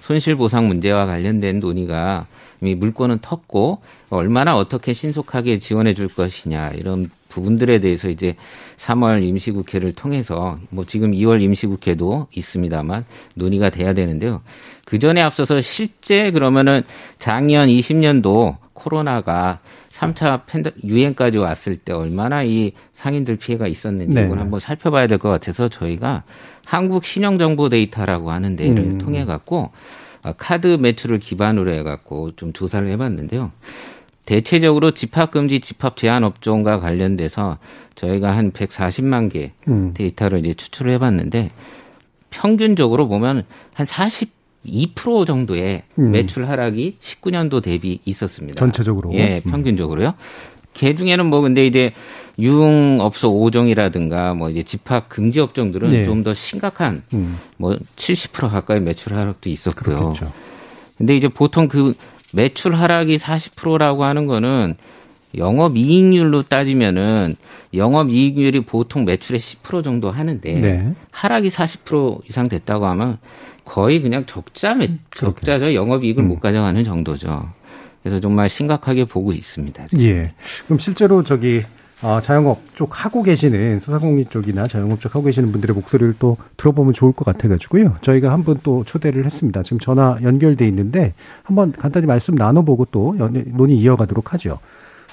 손실 0.00 0.36
보상 0.36 0.68
문제와 0.68 1.06
관련된 1.06 1.60
논의가 1.60 2.26
이미 2.60 2.74
물꼬는 2.74 3.18
텄고 3.18 3.78
얼마나 4.10 4.56
어떻게 4.56 4.92
신속하게 4.92 5.58
지원해 5.58 5.94
줄 5.94 6.08
것이냐 6.08 6.70
이런 6.70 7.10
부분들에 7.28 7.78
대해서 7.80 8.08
이제 8.08 8.36
3월 8.76 9.22
임시국회를 9.24 9.92
통해서 9.94 10.58
뭐 10.70 10.84
지금 10.84 11.12
2월 11.12 11.42
임시국회도 11.42 12.28
있습니다만 12.32 13.04
논의가 13.34 13.70
돼야 13.70 13.92
되는데요. 13.92 14.40
그 14.84 14.98
전에 14.98 15.20
앞서서 15.20 15.60
실제 15.60 16.30
그러면은 16.30 16.82
작년 17.18 17.68
20년도 17.68 18.56
코로나가 18.72 19.58
3차 19.94 20.42
팬더 20.46 20.70
유행까지 20.82 21.38
왔을 21.38 21.76
때 21.76 21.92
얼마나 21.92 22.42
이 22.42 22.72
상인들 22.94 23.36
피해가 23.36 23.68
있었는지 23.68 24.14
네. 24.14 24.24
이걸 24.24 24.40
한번 24.40 24.58
살펴봐야 24.60 25.06
될 25.06 25.18
것 25.18 25.28
같아서 25.28 25.68
저희가 25.68 26.24
한국 26.66 27.04
신용 27.04 27.38
정보 27.38 27.68
데이터라고 27.68 28.32
하는 28.32 28.56
데를 28.56 28.78
음. 28.78 28.98
통해 28.98 29.24
갖고 29.24 29.70
어, 30.24 30.32
카드 30.36 30.66
매출을 30.66 31.20
기반으로 31.20 31.70
해 31.72 31.82
갖고 31.84 32.32
좀 32.34 32.52
조사를 32.52 32.88
해 32.88 32.96
봤는데요. 32.96 33.52
대체적으로 34.26 34.90
집합 34.92 35.30
금지 35.30 35.60
집합 35.60 35.96
제한 35.96 36.24
업종과 36.24 36.80
관련돼서 36.80 37.58
저희가 37.94 38.36
한 38.36 38.50
140만 38.50 39.30
개 39.30 39.52
음. 39.68 39.92
데이터를 39.94 40.40
이제 40.40 40.54
추출을 40.54 40.92
해 40.92 40.98
봤는데 40.98 41.50
평균적으로 42.30 43.06
보면 43.06 43.44
한 43.74 43.86
40 43.86 44.32
2% 44.66 45.26
정도의 45.26 45.82
음. 45.98 46.10
매출 46.12 46.48
하락이 46.48 46.96
19년도 47.00 47.62
대비 47.62 48.00
있었습니다. 48.04 48.58
전체적으로. 48.58 49.12
예, 49.14 49.42
음. 49.44 49.50
평균적으로요. 49.50 50.14
개 50.72 50.94
중에는 50.94 51.26
뭐 51.26 51.40
근데 51.40 51.66
이제 51.66 51.92
유흥업소 52.38 53.32
5종이라든가 53.32 54.36
뭐 54.36 54.50
이제 54.50 54.62
집합 54.62 55.08
금지 55.08 55.40
업종들은 55.40 55.90
네. 55.90 56.04
좀더 56.04 56.34
심각한 56.34 57.02
음. 57.14 57.38
뭐70% 57.60 58.50
가까이 58.50 58.80
매출 58.80 59.14
하락도 59.14 59.48
있었고요. 59.48 59.96
그렇겠죠. 59.96 60.32
근데 60.98 61.16
이제 61.16 61.28
보통 61.28 61.68
그 61.68 61.94
매출 62.32 62.74
하락이 62.74 63.18
40%라고 63.18 64.04
하는 64.04 64.26
거는 64.26 64.74
영업 65.36 65.76
이익률로 65.76 66.42
따지면은 66.42 67.36
영업 67.74 68.10
이익률이 68.10 68.60
보통 68.60 69.04
매출의 69.04 69.40
10% 69.40 69.82
정도 69.82 70.10
하는데 70.10 70.52
네. 70.52 70.94
하락이 71.12 71.48
40% 71.48 72.28
이상 72.28 72.48
됐다고 72.48 72.86
하면 72.86 73.18
거의 73.64 74.00
그냥 74.02 74.24
적자 74.26 74.74
매, 74.74 74.90
적자죠. 75.14 75.74
영업이익을 75.74 76.22
음. 76.22 76.28
못 76.28 76.38
가져가는 76.40 76.82
정도죠. 76.84 77.48
그래서 78.02 78.20
정말 78.20 78.48
심각하게 78.48 79.04
보고 79.06 79.32
있습니다. 79.32 79.86
지금. 79.88 80.04
예. 80.04 80.30
그럼 80.66 80.78
실제로 80.78 81.22
저기 81.22 81.62
어, 82.02 82.20
자영업 82.20 82.60
쪽 82.74 83.02
하고 83.04 83.22
계시는 83.22 83.80
소상공인 83.80 84.26
쪽이나 84.28 84.64
자영업 84.66 85.00
쪽 85.00 85.14
하고 85.14 85.24
계시는 85.24 85.52
분들의 85.52 85.74
목소리를 85.74 86.14
또 86.18 86.36
들어보면 86.58 86.92
좋을 86.92 87.12
것 87.12 87.24
같아가지고요. 87.24 87.96
저희가 88.02 88.30
한 88.30 88.42
분 88.44 88.60
또 88.62 88.84
초대를 88.84 89.24
했습니다. 89.24 89.62
지금 89.62 89.78
전화 89.78 90.18
연결돼 90.22 90.66
있는데 90.68 91.14
한번 91.42 91.72
간단히 91.72 92.06
말씀 92.06 92.34
나눠보고 92.34 92.86
또 92.90 93.14
논의 93.18 93.76
이어가도록 93.78 94.34
하죠. 94.34 94.58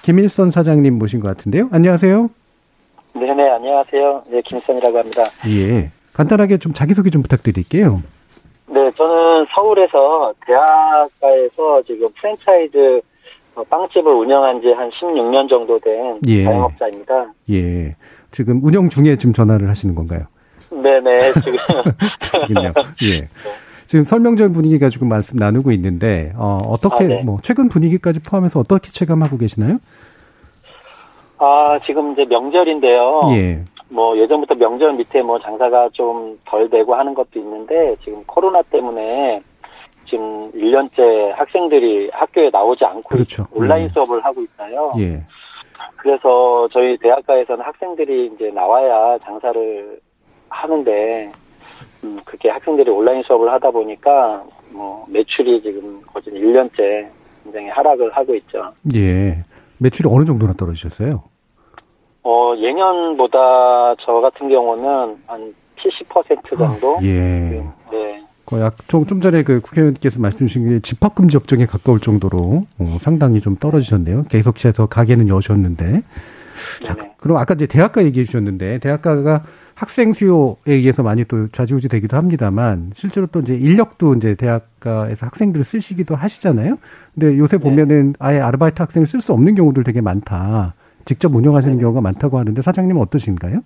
김일선 0.02 0.50
사장님 0.50 0.98
모신 1.00 1.22
것 1.22 1.30
같은데요. 1.30 1.70
안녕하세요. 1.72 2.30
네네 3.14 3.50
안녕하세요. 3.56 4.24
네 4.30 4.42
김일선이라고 4.46 4.98
합니다. 4.98 5.24
예. 5.48 5.92
간단하게 6.14 6.58
좀 6.58 6.74
자기소개 6.74 7.10
좀 7.10 7.22
부탁드릴게요. 7.22 8.02
네, 8.72 8.90
저는 8.92 9.46
서울에서 9.54 10.34
대학가에서 10.46 11.82
지금 11.86 12.08
프랜차이즈 12.16 13.02
어, 13.56 13.64
빵집을 13.66 14.12
운영한 14.14 14.62
지 14.62 14.68
한 14.70 14.90
16년 14.92 15.50
정도 15.50 15.78
된 15.80 16.18
예. 16.28 16.46
자영업자입니다. 16.46 17.34
예. 17.52 17.96
지금 18.32 18.62
운영 18.64 18.88
중에 18.88 19.18
지금 19.18 19.34
전화를 19.34 19.70
하시는 19.70 19.94
건가요? 19.94 20.22
네네, 20.72 21.34
지금. 21.34 21.58
지금요. 22.48 22.74
예. 23.04 23.28
지금 23.86 24.06
설명절 24.06 24.54
분위기 24.54 24.80
가지고 24.80 25.06
말씀 25.06 25.36
나누고 25.38 25.74
있는데, 25.74 26.32
어, 26.38 26.60
어떻게, 26.66 27.04
아, 27.04 27.08
네. 27.10 27.24
뭐, 27.24 27.40
최근 27.42 27.68
분위기까지 27.68 28.22
포함해서 28.22 28.62
어떻게 28.62 28.90
체감하고 28.90 29.38
계시나요? 29.38 29.80
아, 31.40 31.78
지금 31.86 32.14
이제 32.14 32.24
명절인데요. 32.24 33.22
예. 33.32 33.64
뭐 33.92 34.18
예전부터 34.18 34.56
명절 34.56 34.94
밑에 34.94 35.22
뭐 35.22 35.38
장사가 35.40 35.90
좀 35.94 36.32
덜 36.46 36.70
되고 36.70 36.96
하는 36.96 37.14
것도 37.14 37.40
있는데 37.40 37.96
지금 38.04 38.24
코로나 38.26 38.62
때문에 38.64 39.42
지금 40.06 40.52
1년째 40.52 41.32
학생들이 41.34 42.10
학교에 42.12 42.50
나오지 42.52 42.84
않고 42.84 43.08
그렇죠. 43.10 43.48
온라인 43.52 43.86
음. 43.86 43.90
수업을 43.90 44.24
하고 44.24 44.42
있어요. 44.42 44.94
예. 45.00 45.24
그래서 45.96 46.68
저희 46.74 46.98
대학가에서는 46.98 47.64
학생들이 47.64 48.32
이제 48.34 48.50
나와야 48.50 49.18
장사를 49.20 50.00
하는데 50.50 51.32
음, 52.04 52.20
그렇게 52.26 52.50
학생들이 52.50 52.90
온라인 52.90 53.24
수업을 53.24 53.50
하다 53.52 53.72
보니까 53.72 54.44
뭐 54.74 55.06
매출이 55.10 55.62
지금 55.62 56.02
거의 56.02 56.24
1년째 56.26 57.08
굉장히 57.44 57.70
하락을 57.70 58.12
하고 58.12 58.36
있죠. 58.36 58.62
예. 58.94 59.42
매출이 59.78 60.10
어느 60.12 60.26
정도나 60.26 60.54
떨어지셨어요? 60.54 61.24
어, 62.24 62.54
예년보다 62.58 63.96
저 64.06 64.14
같은 64.22 64.50
경우는 64.50 65.18
한 65.28 65.54
70% 65.78 66.58
정도? 66.58 66.98
아, 66.98 67.00
예. 67.04 67.64
네. 67.92 68.22
약, 68.60 68.76
좀, 68.88 69.06
좀 69.06 69.22
전에 69.22 69.44
그 69.44 69.62
국회의원께서 69.62 70.20
말씀 70.20 70.46
주신 70.46 70.68
게 70.68 70.80
집합금지 70.82 71.38
업종에 71.38 71.66
가까울 71.66 72.00
정도로 72.00 72.64
어, 72.80 72.98
상당히 73.00 73.40
좀 73.40 73.56
떨어지셨네요. 73.56 74.26
계속해서 74.30 74.88
가게는 74.88 75.30
여셨는데. 75.30 76.04
자, 76.84 76.96
그럼 77.18 77.38
아까 77.38 77.54
이제 77.54 77.66
대학가 77.66 78.04
얘기해 78.04 78.26
주셨는데, 78.26 78.80
대학가가 78.80 79.44
학생 79.74 80.14
수요에 80.14 80.56
의해서 80.68 81.02
많이 81.02 81.24
또 81.26 81.48
좌지우지 81.48 81.90
되기도 81.90 82.18
합니다만, 82.18 82.92
실제로 82.94 83.26
또 83.28 83.40
이제 83.40 83.56
인력도 83.56 84.16
이제 84.16 84.36
대학가에서 84.36 85.26
학생들을 85.26 85.64
쓰시기도 85.64 86.16
하시잖아요. 86.16 86.78
근데 87.16 87.38
요새 87.38 87.58
네. 87.58 87.64
보면은 87.64 88.14
아예 88.20 88.40
아르바이트 88.40 88.82
학생을 88.82 89.08
쓸 89.08 89.22
수 89.22 89.34
없는 89.34 89.56
경우들 89.56 89.84
되게 89.84 90.02
많다. 90.02 90.76
직접 91.06 91.34
운영하시는 91.34 91.78
네. 91.78 91.82
경우가 91.82 92.02
많다고 92.02 92.38
하는데 92.38 92.62
사장님은 92.62 93.02
어떠신가요? 93.04 93.60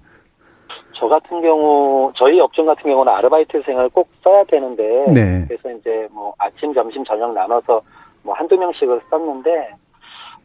저 0.97 1.07
같은 1.07 1.41
경우 1.41 2.11
저희 2.15 2.39
업종 2.39 2.65
같은 2.65 2.83
경우는 2.89 3.11
아르바이트 3.11 3.61
생을 3.65 3.89
꼭 3.89 4.07
써야 4.23 4.43
되는데 4.45 5.05
네. 5.13 5.45
그래서 5.47 5.71
이제 5.77 6.07
뭐 6.11 6.33
아침 6.37 6.73
점심 6.73 7.03
저녁 7.03 7.33
나눠서 7.33 7.81
뭐 8.23 8.33
한두 8.33 8.55
명씩을 8.57 9.01
썼는데 9.09 9.73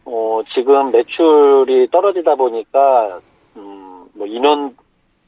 어 0.07 0.41
지금 0.55 0.91
매출이 0.91 1.89
떨어지다 1.91 2.35
보니까 2.35 3.21
음뭐 3.57 4.27
인원 4.27 4.77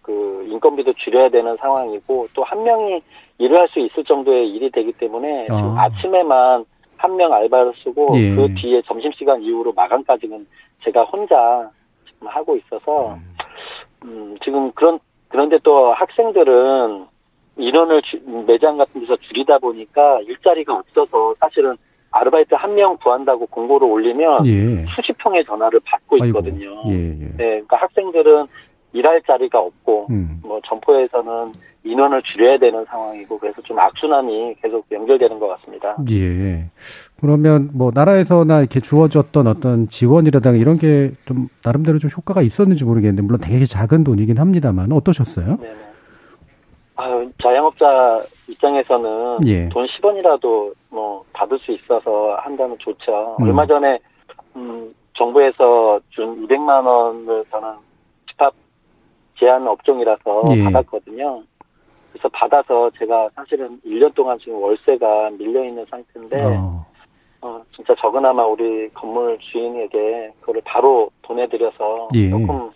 그 0.03 0.45
인건비도 0.51 0.95
줄여야 0.95 1.29
되는 1.29 1.57
상황이고 1.57 2.27
또 2.35 2.43
한 2.43 2.63
명이 2.65 3.01
일을 3.39 3.59
할 3.61 3.69
수 3.69 3.79
있을 3.79 4.05
정도의 4.05 4.49
일이 4.51 4.71
되기 4.71 4.93
때문에 4.93 5.43
어. 5.43 5.45
지금 5.57 5.79
아침에만 5.79 6.65
한 6.97 7.17
명 7.17 7.33
알바를 7.33 7.73
쓰고 7.83 8.09
예. 8.17 8.35
그 8.37 8.55
뒤에 8.55 8.81
점심시간 8.87 9.43
이후로 9.43 9.73
마감까지는 9.73 10.47
제가 10.85 11.05
혼자 11.05 11.71
지금 12.07 12.29
하고 12.29 12.57
있어서 12.57 13.15
음, 13.15 13.37
음 14.05 14.37
지금 14.45 14.73
그런 14.73 14.99
그런데 15.29 15.59
또 15.63 15.93
학생들은 15.93 17.07
인원을 17.57 18.03
주, 18.03 18.19
매장 18.47 18.77
같은 18.79 19.01
데서 19.01 19.17
줄이다 19.17 19.59
보니까 19.59 20.21
일자리가 20.21 20.75
없어서 20.75 21.35
사실은 21.39 21.77
아르바이트 22.11 22.55
한 22.55 22.75
명 22.75 22.97
구한다고 22.99 23.47
공고를 23.47 23.89
올리면 23.89 24.47
예. 24.47 24.85
수십 24.87 25.15
통의 25.19 25.45
전화를 25.45 25.81
받고 25.85 26.19
있거든요. 26.27 26.83
예, 26.89 26.93
예. 26.93 27.29
네, 27.37 27.37
그러니까 27.37 27.77
학생들은 27.79 28.47
일할 28.93 29.23
자리가 29.23 29.59
없고 29.59 30.07
음. 30.11 30.41
뭐 30.43 30.61
점포에서는 30.67 31.53
인원을 31.85 32.23
줄여야 32.23 32.59
되는 32.59 32.85
상황이고 32.85 33.39
그래서 33.39 33.61
좀 33.63 33.79
악순환이 33.79 34.55
계속 34.63 34.85
연결되는 34.93 35.39
것 35.41 35.49
같습니다. 35.49 35.97
예. 36.11 36.67
그러면 37.21 37.71
뭐 37.75 37.91
나라에서나 37.93 38.61
이렇게 38.61 38.79
주어졌던 38.81 39.47
어떤 39.49 39.89
지원이라든가 39.89 40.57
이런 40.57 40.79
게 40.79 41.11
좀 41.25 41.49
나름대로 41.65 41.99
좀 41.99 42.11
효과가 42.17 42.43
있었는지 42.43 42.85
모르겠는데 42.85 43.23
물론 43.23 43.41
되게 43.43 43.65
작은 43.65 44.05
돈이긴 44.05 44.39
합니다만 44.39 44.93
어떠셨어요? 44.93 45.59
네. 45.61 45.75
아 46.97 47.25
자영업자 47.43 48.21
입장에서는 48.49 49.47
예. 49.47 49.69
돈 49.71 49.87
10원이라도 49.87 50.73
뭐 50.91 51.25
받을 51.33 51.59
수 51.61 51.73
있어서 51.73 52.35
한다면 52.41 52.77
좋죠. 52.79 53.37
음. 53.41 53.45
얼마 53.45 53.67
전에 53.67 53.99
음 54.57 54.93
정부에서 55.15 56.01
준 56.11 56.47
200만 56.47 56.85
원을 56.85 57.45
저는 57.51 57.69
제한 59.39 59.67
업종이라서 59.67 60.45
예. 60.57 60.65
받았거든요. 60.65 61.43
그래서 62.13 62.29
받아서 62.33 62.91
제가 62.99 63.29
사실은 63.35 63.81
1년 63.87 64.15
동안 64.15 64.39
지금 64.39 64.63
월세가 64.63 65.31
밀려 65.39 65.65
있는 65.65 65.85
상태인데 65.91 66.43
어. 66.45 66.87
어, 67.41 67.61
진짜 67.75 67.95
적은아마 68.01 68.45
우리 68.47 68.89
건물 68.91 69.39
주인에게 69.41 70.33
그거를 70.41 70.63
바로 70.65 71.11
보내드려서 71.23 72.09
예. 72.15 72.31
조금 72.31 72.71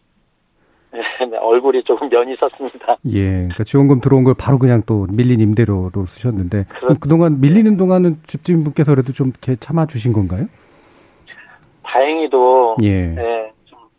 네, 0.93 1.01
얼굴이 1.39 1.83
조금 1.85 2.09
면이 2.09 2.37
섰습니다. 2.37 2.97
예, 3.07 3.31
그러니까 3.31 3.65
지원금 3.65 4.01
들어온 4.01 4.25
걸 4.25 4.35
바로 4.39 4.59
그냥 4.59 4.83
또 4.87 5.07
밀린 5.11 5.41
임대료로 5.41 6.07
쓰셨는데 6.07 6.65
그럼 6.69 6.97
그동안 7.01 7.41
밀리는 7.41 7.77
동안은 7.77 8.21
집주인분께서라도 8.27 9.13
좀 9.13 9.29
이렇게 9.29 9.57
참아주신 9.57 10.13
건가요? 10.13 10.47
다행히도 11.83 12.77
예. 12.83 13.03
네, 13.03 13.53
좀 13.53 13.56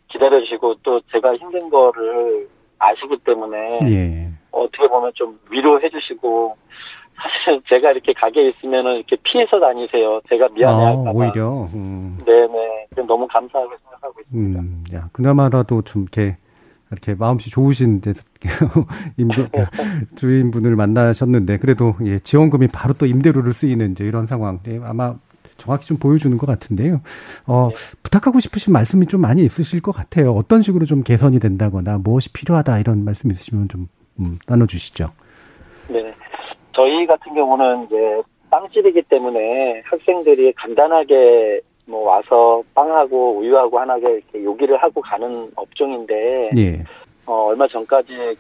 기다려주시고 0.08 0.76
또 0.84 1.02
제가 1.12 1.36
힘든 1.36 1.70
거를 1.70 2.48
아시기 2.80 3.18
때문에 3.24 3.80
예. 3.88 4.30
어떻게 4.52 4.88
보면 4.88 5.12
좀 5.16 5.40
위로해 5.50 5.90
주시고 5.90 6.56
사실 7.16 7.62
제가 7.68 7.92
이렇게 7.92 8.14
가게에 8.14 8.50
있으면은 8.50 8.98
이렇게 8.98 9.16
피해서 9.24 9.60
다니세요. 9.60 10.22
제가 10.30 10.48
미안해할까 10.50 11.10
아, 11.10 11.14
오히려. 11.14 11.68
음. 11.74 12.18
네네. 12.26 12.88
너무 13.08 13.28
감사하게 13.28 13.76
생각하고 13.84 14.22
있습니다. 14.22 14.60
음, 14.60 14.84
야 14.94 15.10
그나마라도 15.14 15.82
좀 15.82 16.04
이렇게 16.04 16.38
이렇게 16.92 17.16
마음씨 17.16 17.50
좋으신 17.50 17.98
이제 17.98 18.14
임대 19.18 19.48
주인분을 20.16 20.76
만나셨는데 20.76 21.58
그래도 21.58 21.96
예, 22.06 22.20
지원금이 22.20 22.68
바로 22.68 22.94
또 22.94 23.06
임대료를 23.06 23.54
쓰이는 23.54 23.92
이제 23.92 24.06
이런 24.06 24.26
상황 24.26 24.60
예, 24.68 24.80
아마 24.84 25.16
정확히 25.58 25.86
좀 25.86 25.98
보여주는 25.98 26.38
것 26.38 26.46
같은데요. 26.46 27.02
어, 27.46 27.70
네. 27.70 27.76
부탁하고 28.04 28.40
싶으신 28.40 28.74
말씀이 28.74 29.06
좀 29.08 29.22
많이 29.22 29.44
있으실 29.44 29.82
것 29.82 29.92
같아요. 29.92 30.32
어떤 30.34 30.62
식으로 30.62 30.86
좀 30.86 31.04
개선이 31.04 31.40
된다거나 31.40 31.98
무엇이 31.98 32.32
필요하다 32.32 32.80
이런 32.80 33.04
말씀 33.04 33.30
있으시면 33.30 33.68
좀 33.70 33.88
음, 34.20 34.40
나눠주시죠. 34.48 35.10
네. 35.90 36.14
저희 36.74 37.06
같은 37.06 37.34
경우는 37.34 37.86
이제 37.86 38.22
빵집이기 38.50 39.04
때문에 39.04 39.82
학생들이 39.86 40.54
간단하게 40.54 41.62
뭐 41.86 42.04
와서 42.04 42.62
빵하고 42.74 43.38
우유하고 43.40 43.80
하나게 43.80 44.10
이렇게 44.10 44.44
요기를 44.44 44.78
하고 44.78 45.02
가는 45.02 45.50
업종인데 45.56 46.50
예. 46.58 46.84
어, 47.26 47.46
얼마 47.46 47.68
전까지 47.68 48.36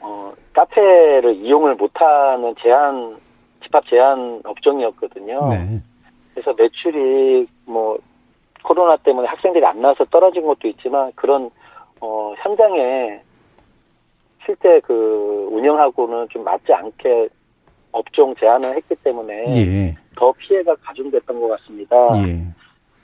어, 0.00 0.32
카페를 0.52 1.34
이용을 1.36 1.74
못하는 1.74 2.54
제한 2.62 3.16
집합 3.62 3.84
제한 3.88 4.40
업종이었거든요. 4.44 5.48
네. 5.48 5.80
그래서 6.34 6.52
매출이 6.54 7.46
뭐 7.64 7.96
코로나 8.64 8.96
때문에 8.96 9.28
학생들이 9.28 9.64
안 9.64 9.80
나와서 9.80 10.04
떨어진 10.06 10.44
것도 10.44 10.68
있지만 10.68 11.12
그런 11.14 11.50
어, 12.00 12.34
현장에 12.38 13.20
실제 14.44 14.80
그 14.80 15.48
운영하고는 15.52 16.28
좀 16.30 16.44
맞지 16.44 16.72
않게 16.72 17.28
업종 17.92 18.34
제한을 18.34 18.74
했기 18.76 18.94
때문에 18.96 19.44
예. 19.56 19.94
더 20.16 20.32
피해가 20.32 20.74
가중됐던 20.82 21.40
것 21.40 21.48
같습니다. 21.48 21.96
예. 22.26 22.42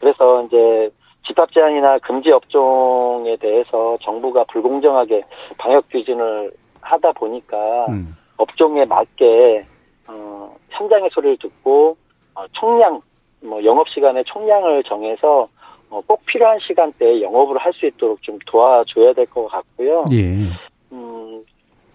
그래서 0.00 0.44
이제 0.44 0.90
집합 1.26 1.52
제한이나 1.52 1.98
금지 1.98 2.30
업종에 2.32 3.36
대해서 3.36 3.96
정부가 4.02 4.44
불공정하게 4.44 5.22
방역 5.58 5.88
규진을 5.90 6.52
하다 6.80 7.12
보니까 7.12 7.86
음. 7.88 8.16
업종에 8.36 8.84
맞게 8.84 9.64
어, 10.08 10.56
현장의 10.70 11.10
소리를 11.12 11.36
듣고 11.38 11.96
어, 12.34 12.44
총량 12.52 13.00
뭐 13.42 13.62
영업 13.64 13.88
시간에 13.88 14.22
총량을 14.24 14.82
정해서 14.84 15.48
어, 15.90 16.00
꼭 16.06 16.24
필요한 16.26 16.58
시간대에 16.60 17.20
영업을 17.22 17.58
할 17.58 17.72
수 17.72 17.86
있도록 17.86 18.22
좀 18.22 18.38
도와줘야 18.46 19.12
될 19.12 19.26
것 19.26 19.46
같고요. 19.48 20.04
예. 20.12 20.48
음, 20.92 21.44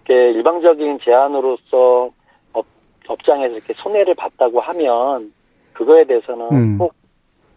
이게 0.04 0.14
일방적인 0.32 1.00
제한으로서 1.04 2.10
업, 2.54 2.66
업장에서 3.08 3.56
이렇게 3.56 3.74
손해를 3.76 4.16
봤다고 4.16 4.60
하면 4.60 5.34
그거에 5.74 6.04
대해서는 6.06 6.52
음. 6.52 6.78
꼭 6.78 6.94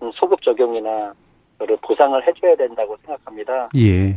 음, 0.03 0.11
소급 0.15 0.43
적용이나 0.43 1.13
를 1.61 1.77
보상을 1.83 2.25
해줘야 2.25 2.55
된다고 2.55 2.97
생각합니다. 3.05 3.69
예. 3.77 4.15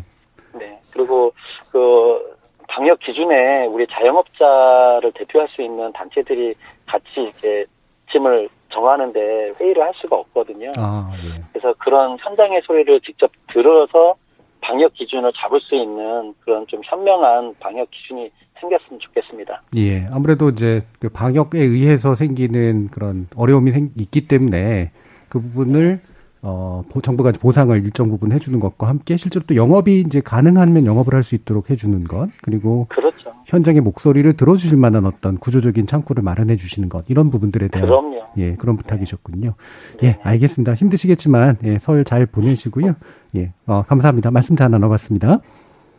네. 0.54 0.80
그리고 0.92 1.34
그 1.72 2.38
방역 2.68 3.00
기준에 3.00 3.66
우리 3.66 3.88
자영업자를 3.88 5.12
대표할 5.14 5.48
수 5.50 5.64
있는 5.64 5.92
단체들이 5.92 6.54
같이 6.86 7.06
이렇게 7.16 7.66
짐을 8.12 8.50
정하는데 8.70 9.54
회의를 9.60 9.84
할 9.84 9.92
수가 9.96 10.16
없거든요. 10.18 10.72
아, 10.78 11.12
예. 11.24 11.42
그래서 11.52 11.74
그런 11.78 12.18
현장의 12.20 12.62
소리를 12.66 13.02
직접 13.02 13.32
들어서 13.52 14.16
방역 14.62 14.94
기준을 14.94 15.32
잡을 15.36 15.60
수 15.60 15.76
있는 15.76 16.34
그런 16.42 16.66
좀 16.68 16.82
현명한 16.84 17.56
방역 17.60 17.90
기준이 17.92 18.30
생겼으면 18.60 19.00
좋겠습니다. 19.00 19.62
예, 19.78 20.06
아무래도 20.12 20.50
이제 20.50 20.84
그 21.00 21.10
방역에 21.10 21.60
의해서 21.60 22.16
생기는 22.16 22.90
그런 22.90 23.28
어려움이 23.36 23.72
생, 23.72 23.90
있기 23.98 24.28
때문에 24.28 24.92
그 25.30 25.42
부분을 25.42 26.02
어, 26.44 26.84
정부가 27.04 27.32
보상을 27.34 27.76
일정 27.84 28.10
부분 28.10 28.32
해주는 28.32 28.60
것과 28.60 28.88
함께 28.88 29.16
실제로 29.18 29.46
또 29.46 29.56
영업이 29.56 30.02
이제 30.02 30.22
가능하면 30.22 30.86
영업을 30.86 31.14
할 31.14 31.24
수 31.24 31.36
있도록 31.36 31.70
해주는 31.70 32.04
것 32.06 32.30
그리고 32.42 32.88
그렇죠. 32.90 33.32
현장의 33.46 33.82
목소리를 33.82 34.34
들어주실 34.34 34.76
만한 34.78 35.06
어떤 35.06 35.38
구조적인 35.38 35.86
창구를 35.86 36.24
마련해 36.24 36.56
주시는 36.56 36.90
것 36.90 37.06
이런 37.10 37.30
부분들에 37.30 37.68
대한 37.68 37.88
그럼요. 37.88 38.22
예 38.38 38.56
그런 38.56 38.76
부탁이셨군요. 38.78 39.54
네. 40.02 40.08
예 40.08 40.18
알겠습니다. 40.24 40.74
힘드시겠지만 40.74 41.58
예, 41.64 41.78
설 41.80 42.04
잘 42.06 42.26
보내시고요. 42.26 42.96
예 43.36 43.52
어, 43.68 43.84
감사합니다. 43.88 44.32
말씀 44.32 44.56
잘 44.56 44.72
나눠봤습니다. 44.72 45.40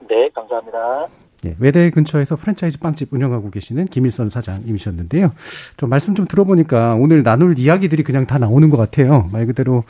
네 0.09 0.29
감사합니다. 0.35 1.07
예, 1.47 1.57
외대 1.59 1.91
근처에서 1.91 2.37
프랜차이즈 2.37 2.79
빵집 2.81 3.13
운영하고 3.13 3.51
계시는 3.51 3.87
김일선 3.87 4.29
사장님이셨는데요. 4.29 5.33
좀 5.77 5.89
말씀 5.89 6.15
좀 6.15 6.27
들어보니까 6.27 6.95
오늘 6.95 7.23
나눌 7.23 7.59
이야기들이 7.59 8.03
그냥 8.03 8.27
다 8.27 8.39
나오는 8.39 8.71
것 8.71 8.77
같아요. 8.77 9.29
말 9.33 9.47
그대로 9.47 9.85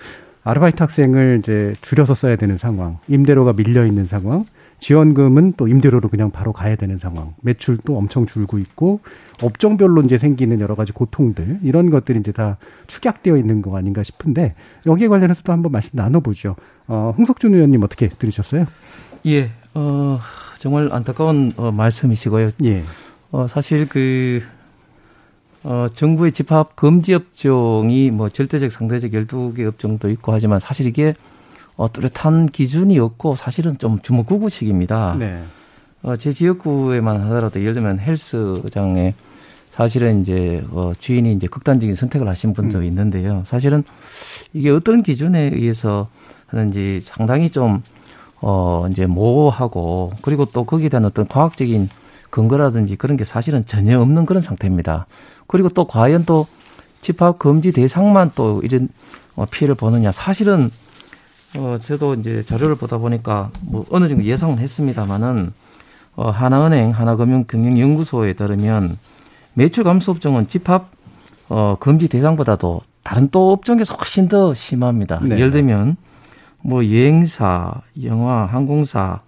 아르바이트 0.45 0.83
학생을 0.83 1.39
이제 1.41 1.73
줄여서 1.83 2.15
써야 2.15 2.37
되는 2.37 2.57
상황, 2.57 2.99
임대료가 3.09 3.53
밀려 3.53 3.87
있는 3.87 4.07
상황, 4.07 4.45
지원금은 4.81 5.55
또 5.57 5.69
임대료로 5.69 6.09
그냥 6.09 6.33
바로 6.33 6.53
가야 6.53 6.75
되는 6.75 6.99
상황, 6.99 7.35
매출도 7.43 7.97
엄청 7.97 8.27
줄고 8.27 8.59
있고 8.59 9.01
업종별로 9.41 10.03
이제 10.03 10.19
생기는 10.19 10.59
여러 10.61 10.75
가지 10.75 10.93
고통들 10.93 11.61
이런 11.63 11.91
것들이 11.91 12.19
이제 12.19 12.33
다 12.33 12.57
축약되어 12.89 13.37
있는 13.37 13.63
거 13.63 13.77
아닌가 13.77 14.03
싶은데 14.03 14.55
여기에 14.87 15.09
관련해서도 15.09 15.53
한번 15.53 15.71
말씀 15.71 15.91
나눠보죠. 15.93 16.57
어, 16.89 17.15
홍석준 17.17 17.55
의원님 17.55 17.83
어떻게 17.85 18.09
들으셨어요? 18.09 18.67
예, 19.27 19.51
어, 19.75 20.19
정말 20.59 20.89
안타까운 20.93 21.53
어, 21.57 21.71
말씀이시고요. 21.71 22.51
예. 22.65 22.83
어, 23.31 23.47
사실 23.47 23.89
그 23.89 24.43
어, 25.65 25.87
정부의 25.95 26.33
집합 26.33 26.75
금지 26.75 27.15
업종이 27.15 28.11
뭐 28.11 28.29
절대적, 28.29 28.71
상대적 28.71 29.13
12개 29.13 29.67
업종도 29.67 30.11
있고 30.11 30.33
하지만 30.33 30.59
사실 30.59 30.87
이게 30.87 31.15
어, 31.77 31.91
뚜렷한 31.91 32.47
기준이 32.47 32.99
없고 32.99 33.37
사실은 33.37 33.79
좀 33.79 34.01
주먹구구식입니다. 34.01 35.17
네. 35.19 35.43
어, 36.03 36.17
제 36.17 36.33
지역구에만 36.33 37.21
하더라도 37.23 37.61
예를 37.61 37.75
들면 37.75 38.01
헬스장에 38.01 39.15
사실은 39.71 40.21
이제 40.21 40.65
어, 40.71 40.93
주인이 40.99 41.33
이제 41.33 41.47
극단적인 41.47 41.95
선택을 41.95 42.29
하신 42.29 42.53
분도 42.53 42.79
음. 42.79 42.85
있는데요. 42.85 43.43
사실은 43.47 43.85
이게 44.53 44.71
어떤 44.71 45.03
기준에 45.03 45.51
의해서 45.55 46.09
하는지 46.47 47.01
상당히 47.03 47.49
좀 47.49 47.83
어, 48.41 48.87
이제 48.91 49.07
모호하고 49.07 50.13
그리고 50.21 50.45
또 50.47 50.65
거기에 50.65 50.89
대한 50.89 51.05
어떤 51.05 51.27
과학적인 51.27 51.89
근거라든지 52.33 52.97
그런 52.97 53.19
게 53.19 53.25
사실은 53.25 53.67
전혀 53.67 54.01
없는 54.01 54.25
그런 54.25 54.41
상태입니다. 54.41 55.07
그리고 55.47 55.69
또 55.69 55.85
과연 55.85 56.25
또 56.25 56.47
집합 57.03 57.39
금지 57.39 57.73
대상만 57.73 58.33
또 58.35 58.63
이런 58.65 58.89
어, 59.37 59.45
피해를 59.45 59.75
보느냐. 59.75 60.11
사실은 60.11 60.71
어, 61.57 61.77
저도 61.79 62.15
이제 62.15 62.43
자료를 62.43 62.77
보다 62.77 62.97
보니까 62.97 63.51
뭐 63.61 63.85
어느 63.91 64.09
정도 64.09 64.25
예상은 64.25 64.59
했습니다만은 64.59 65.53
어, 66.17 66.31
하나은행, 66.31 66.91
하나금융경영연구소에 66.93 68.33
따르면 68.33 68.97
매출 69.53 69.85
감소 69.85 70.13
업종은 70.13 70.49
집합 70.49 70.91
어, 71.51 71.77
금지 71.79 72.09
대상보다도 72.09 72.81
다른 73.03 73.29
또 73.31 73.53
업종에서 73.53 73.95
훨씬 73.95 74.29
더 74.29 74.55
심합니다. 74.55 75.21
네. 75.23 75.37
예를 75.37 75.51
들면 75.51 75.99
뭐 76.63 76.83
여행사, 76.87 77.83
영화, 78.05 78.47
항공사, 78.47 79.21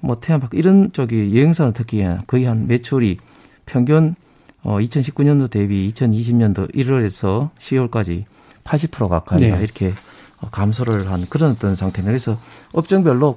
뭐 0.00 0.18
태양밖 0.20 0.54
이런 0.54 0.92
쪽이 0.92 1.36
여행사는 1.36 1.72
특히 1.72 2.04
거의 2.26 2.44
한 2.44 2.66
매출이 2.66 3.18
평균 3.66 4.14
어 4.62 4.78
2019년도 4.78 5.50
대비 5.50 5.88
2020년도 5.88 6.74
1월에서 6.74 7.50
10월까지 7.58 8.24
80% 8.64 9.08
가까이 9.08 9.40
네. 9.40 9.58
이렇게 9.62 9.92
어, 10.40 10.48
감소를 10.50 11.10
한 11.10 11.26
그런 11.28 11.52
어떤 11.52 11.76
상태입니다. 11.76 12.10
그래서 12.10 12.38
업종별로 12.72 13.36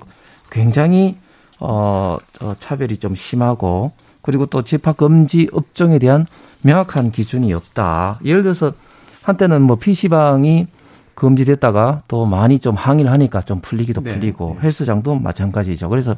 굉장히 0.51 1.17
어, 1.59 2.17
어 2.41 2.53
차별이 2.59 2.97
좀 2.97 3.15
심하고 3.15 3.91
그리고 4.21 4.45
또 4.45 4.63
집합 4.63 4.97
금지 4.97 5.49
업종에 5.51 5.99
대한 5.99 6.25
명확한 6.61 7.11
기준이 7.11 7.53
없다. 7.53 8.19
예를 8.23 8.41
들어서 8.41 8.73
한때는 9.21 9.61
뭐 9.61 9.77
PC방이 9.77 10.67
금지됐다가 11.15 12.03
또 12.07 12.25
많이 12.25 12.59
좀 12.59 12.75
항의를 12.75 13.11
하니까 13.11 13.41
좀 13.41 13.59
풀리기도 13.61 14.01
네. 14.01 14.13
풀리고 14.13 14.57
헬스장도 14.61 15.15
마찬가지죠. 15.15 15.89
그래서 15.89 16.15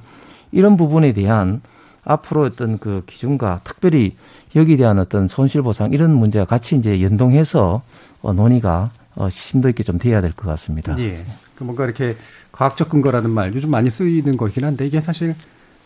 이런 0.56 0.78
부분에 0.78 1.12
대한 1.12 1.62
앞으로 2.06 2.44
어떤 2.44 2.78
그 2.80 3.04
기준과 3.06 3.62
특별히 3.64 4.16
여기에 4.56 4.78
대한 4.78 5.00
어떤 5.00 5.28
손실보상 5.28 5.92
이런 5.92 6.12
문제가 6.16 6.46
같이 6.46 6.76
이제 6.78 7.02
연동해서 7.02 7.82
어, 8.22 8.34
논의가 8.34 8.92
어, 9.16 9.30
심도 9.30 9.68
있게 9.70 9.84
좀 9.84 9.98
돼야 9.98 10.22
될 10.22 10.32
것 10.32 10.48
같습니다. 10.48 10.96
예. 11.00 11.26
그 11.56 11.64
뭔가 11.64 11.84
이렇게 11.86 12.16
과학적 12.52 12.90
근거라는 12.90 13.30
말 13.30 13.54
요즘 13.54 13.70
많이 13.72 13.90
쓰이는 13.92 14.38
거긴 14.38 14.64
한데 14.66 14.86
이게 14.88 15.02
사실 15.02 15.36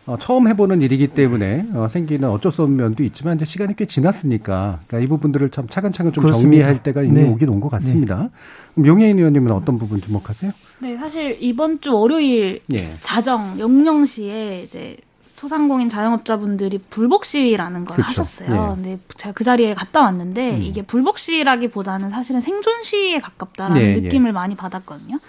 어, 0.10 0.18
처음 0.18 0.48
해보는 0.48 0.82
일이기 0.82 1.08
때문에 1.10 1.66
어, 1.74 1.88
생기는 1.92 2.28
어쩔 2.30 2.52
수 2.52 2.64
없는 2.64 2.78
면도 2.78 3.04
있지만 3.04 3.36
이제 3.36 3.46
시간이 3.46 3.76
꽤 3.76 3.86
지났으니까 3.86 4.80
그러니까 4.88 5.06
이 5.06 5.08
부분들을 5.08 5.52
참 5.52 5.68
차근차근 5.68 6.14
좀 6.14 6.24
그렇습니다. 6.24 6.64
정리할 6.66 6.82
때가 6.84 7.04
이미 7.04 7.22
네. 7.22 7.30
오긴 7.30 7.48
온 7.50 7.60
것 7.60 7.70
같습니다. 7.70 8.24
네. 8.24 8.30
그럼 8.74 8.88
용혜인 8.88 9.20
의원님은 9.20 9.52
어떤 9.52 9.78
부분 9.78 10.02
주목하세요? 10.02 10.52
네, 10.80 10.98
사실 10.98 11.38
이번 11.40 11.80
주 11.82 11.94
월요일 11.94 12.62
예. 12.74 12.78
자정 13.02 13.60
영영시에 13.60 14.64
이제 14.64 14.98
소상공인 15.36 15.90
자영업자분들이 15.90 16.80
불복 16.90 17.26
시위라는 17.26 17.86
걸 17.86 17.96
그렇죠. 17.98 18.10
하셨어요. 18.22 18.78
네. 18.82 18.92
근데 18.96 19.00
제가 19.18 19.34
그 19.34 19.44
자리에 19.44 19.74
갔다 19.76 20.02
왔는데 20.02 20.56
음. 20.56 20.62
이게 20.64 20.82
불복 20.82 21.20
시위라기보다는 21.20 22.10
사실은 22.10 22.42
생존 22.42 22.84
시위에 22.84 23.20
가깝다라는 23.20 23.82
네, 23.82 24.00
느낌을 24.02 24.30
예. 24.30 24.32
많이 24.32 24.56
받았거든요. 24.56 25.20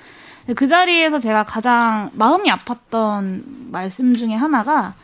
그 0.57 0.67
자리에서 0.67 1.19
제가 1.19 1.45
가장 1.45 2.11
마음이 2.15 2.51
아팠던 2.51 3.71
말씀 3.71 4.15
중에 4.15 4.35
하나가 4.35 4.95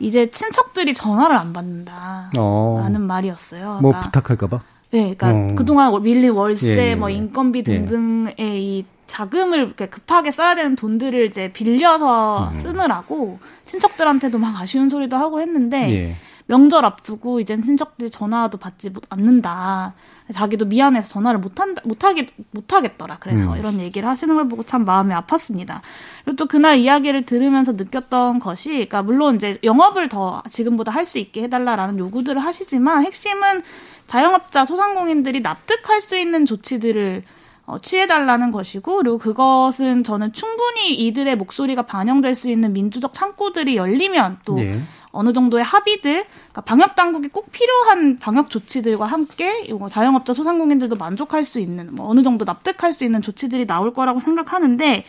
이제 0.00 0.30
친척들이 0.30 0.94
전화를 0.94 1.36
안 1.36 1.52
받는다라는 1.52 2.30
어. 2.38 2.98
말이었어요. 2.98 3.78
뭐 3.80 3.92
그러니까, 3.92 4.00
부탁할까봐? 4.00 4.60
네, 4.90 5.14
그러니까 5.14 5.30
어. 5.30 5.56
그동안 5.56 6.02
밀린 6.02 6.32
월세, 6.32 6.76
예, 6.76 6.90
예. 6.90 6.94
뭐 6.94 7.10
인건비 7.10 7.60
예. 7.60 7.62
등등의 7.62 8.34
이 8.38 8.84
자금을 9.06 9.58
이렇게 9.58 9.86
급하게 9.86 10.30
써야 10.30 10.54
되는 10.54 10.76
돈들을 10.76 11.26
이제 11.26 11.52
빌려서 11.52 12.50
음. 12.52 12.60
쓰느라고 12.60 13.38
친척들한테도 13.64 14.38
막 14.38 14.60
아쉬운 14.60 14.88
소리도 14.88 15.16
하고 15.16 15.40
했는데 15.40 15.90
예. 15.92 16.16
명절 16.46 16.84
앞두고 16.84 17.40
이젠 17.40 17.62
친척들이 17.62 18.10
전화도 18.10 18.58
받지 18.58 18.90
않는다. 19.08 19.94
자기도 20.32 20.64
미안해서 20.64 21.08
전화를 21.08 21.38
못한다, 21.38 21.82
못하겠, 21.84 22.28
못하겠더라. 22.50 23.18
그래서 23.20 23.52
음. 23.52 23.58
이런 23.58 23.78
얘기를 23.78 24.08
하시는 24.08 24.34
걸 24.34 24.48
보고 24.48 24.62
참 24.62 24.84
마음이 24.84 25.12
아팠습니다. 25.12 25.80
그리고 26.24 26.36
또 26.36 26.46
그날 26.46 26.78
이야기를 26.78 27.26
들으면서 27.26 27.72
느꼈던 27.72 28.38
것이, 28.38 28.70
그러니까 28.70 29.02
물론 29.02 29.36
이제 29.36 29.58
영업을 29.62 30.08
더 30.08 30.42
지금보다 30.48 30.90
할 30.92 31.04
수 31.04 31.18
있게 31.18 31.42
해달라라는 31.42 31.98
요구들을 31.98 32.40
하시지만 32.40 33.04
핵심은 33.04 33.62
자영업자 34.06 34.64
소상공인들이 34.64 35.40
납득할 35.40 36.00
수 36.00 36.16
있는 36.16 36.46
조치들을 36.46 37.22
어, 37.66 37.78
취해달라는 37.78 38.50
것이고, 38.50 38.96
그리고 38.98 39.18
그것은 39.18 40.04
저는 40.04 40.32
충분히 40.32 40.94
이들의 40.94 41.36
목소리가 41.36 41.82
반영될 41.82 42.34
수 42.34 42.50
있는 42.50 42.72
민주적 42.72 43.12
창구들이 43.12 43.76
열리면 43.76 44.38
또 44.44 44.56
네. 44.56 44.80
어느 45.14 45.32
정도의 45.32 45.64
합의들, 45.64 46.24
그러니까 46.24 46.60
방역 46.62 46.94
당국이 46.94 47.28
꼭 47.28 47.50
필요한 47.52 48.16
방역 48.16 48.50
조치들과 48.50 49.06
함께 49.06 49.64
이거 49.66 49.88
자영업자 49.88 50.32
소상공인들도 50.32 50.96
만족할 50.96 51.44
수 51.44 51.60
있는 51.60 51.94
뭐 51.94 52.08
어느 52.08 52.22
정도 52.22 52.44
납득할 52.44 52.92
수 52.92 53.04
있는 53.04 53.22
조치들이 53.22 53.66
나올 53.66 53.94
거라고 53.94 54.20
생각하는데 54.20 55.04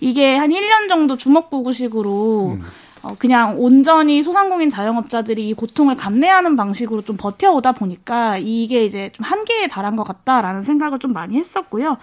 이게 0.00 0.36
한 0.36 0.50
1년 0.50 0.88
정도 0.88 1.16
주먹구구식으로 1.16 2.58
음. 2.60 2.66
어, 3.02 3.16
그냥 3.18 3.56
온전히 3.58 4.22
소상공인 4.22 4.70
자영업자들이 4.70 5.48
이 5.48 5.54
고통을 5.54 5.96
감내하는 5.96 6.54
방식으로 6.54 7.02
좀 7.02 7.16
버텨오다 7.16 7.72
보니까 7.72 8.38
이게 8.38 8.84
이제 8.84 9.10
좀 9.12 9.24
한계에 9.24 9.66
달한 9.66 9.96
것 9.96 10.04
같다라는 10.04 10.62
생각을 10.62 10.98
좀 11.00 11.12
많이 11.12 11.36
했었고요. 11.36 11.96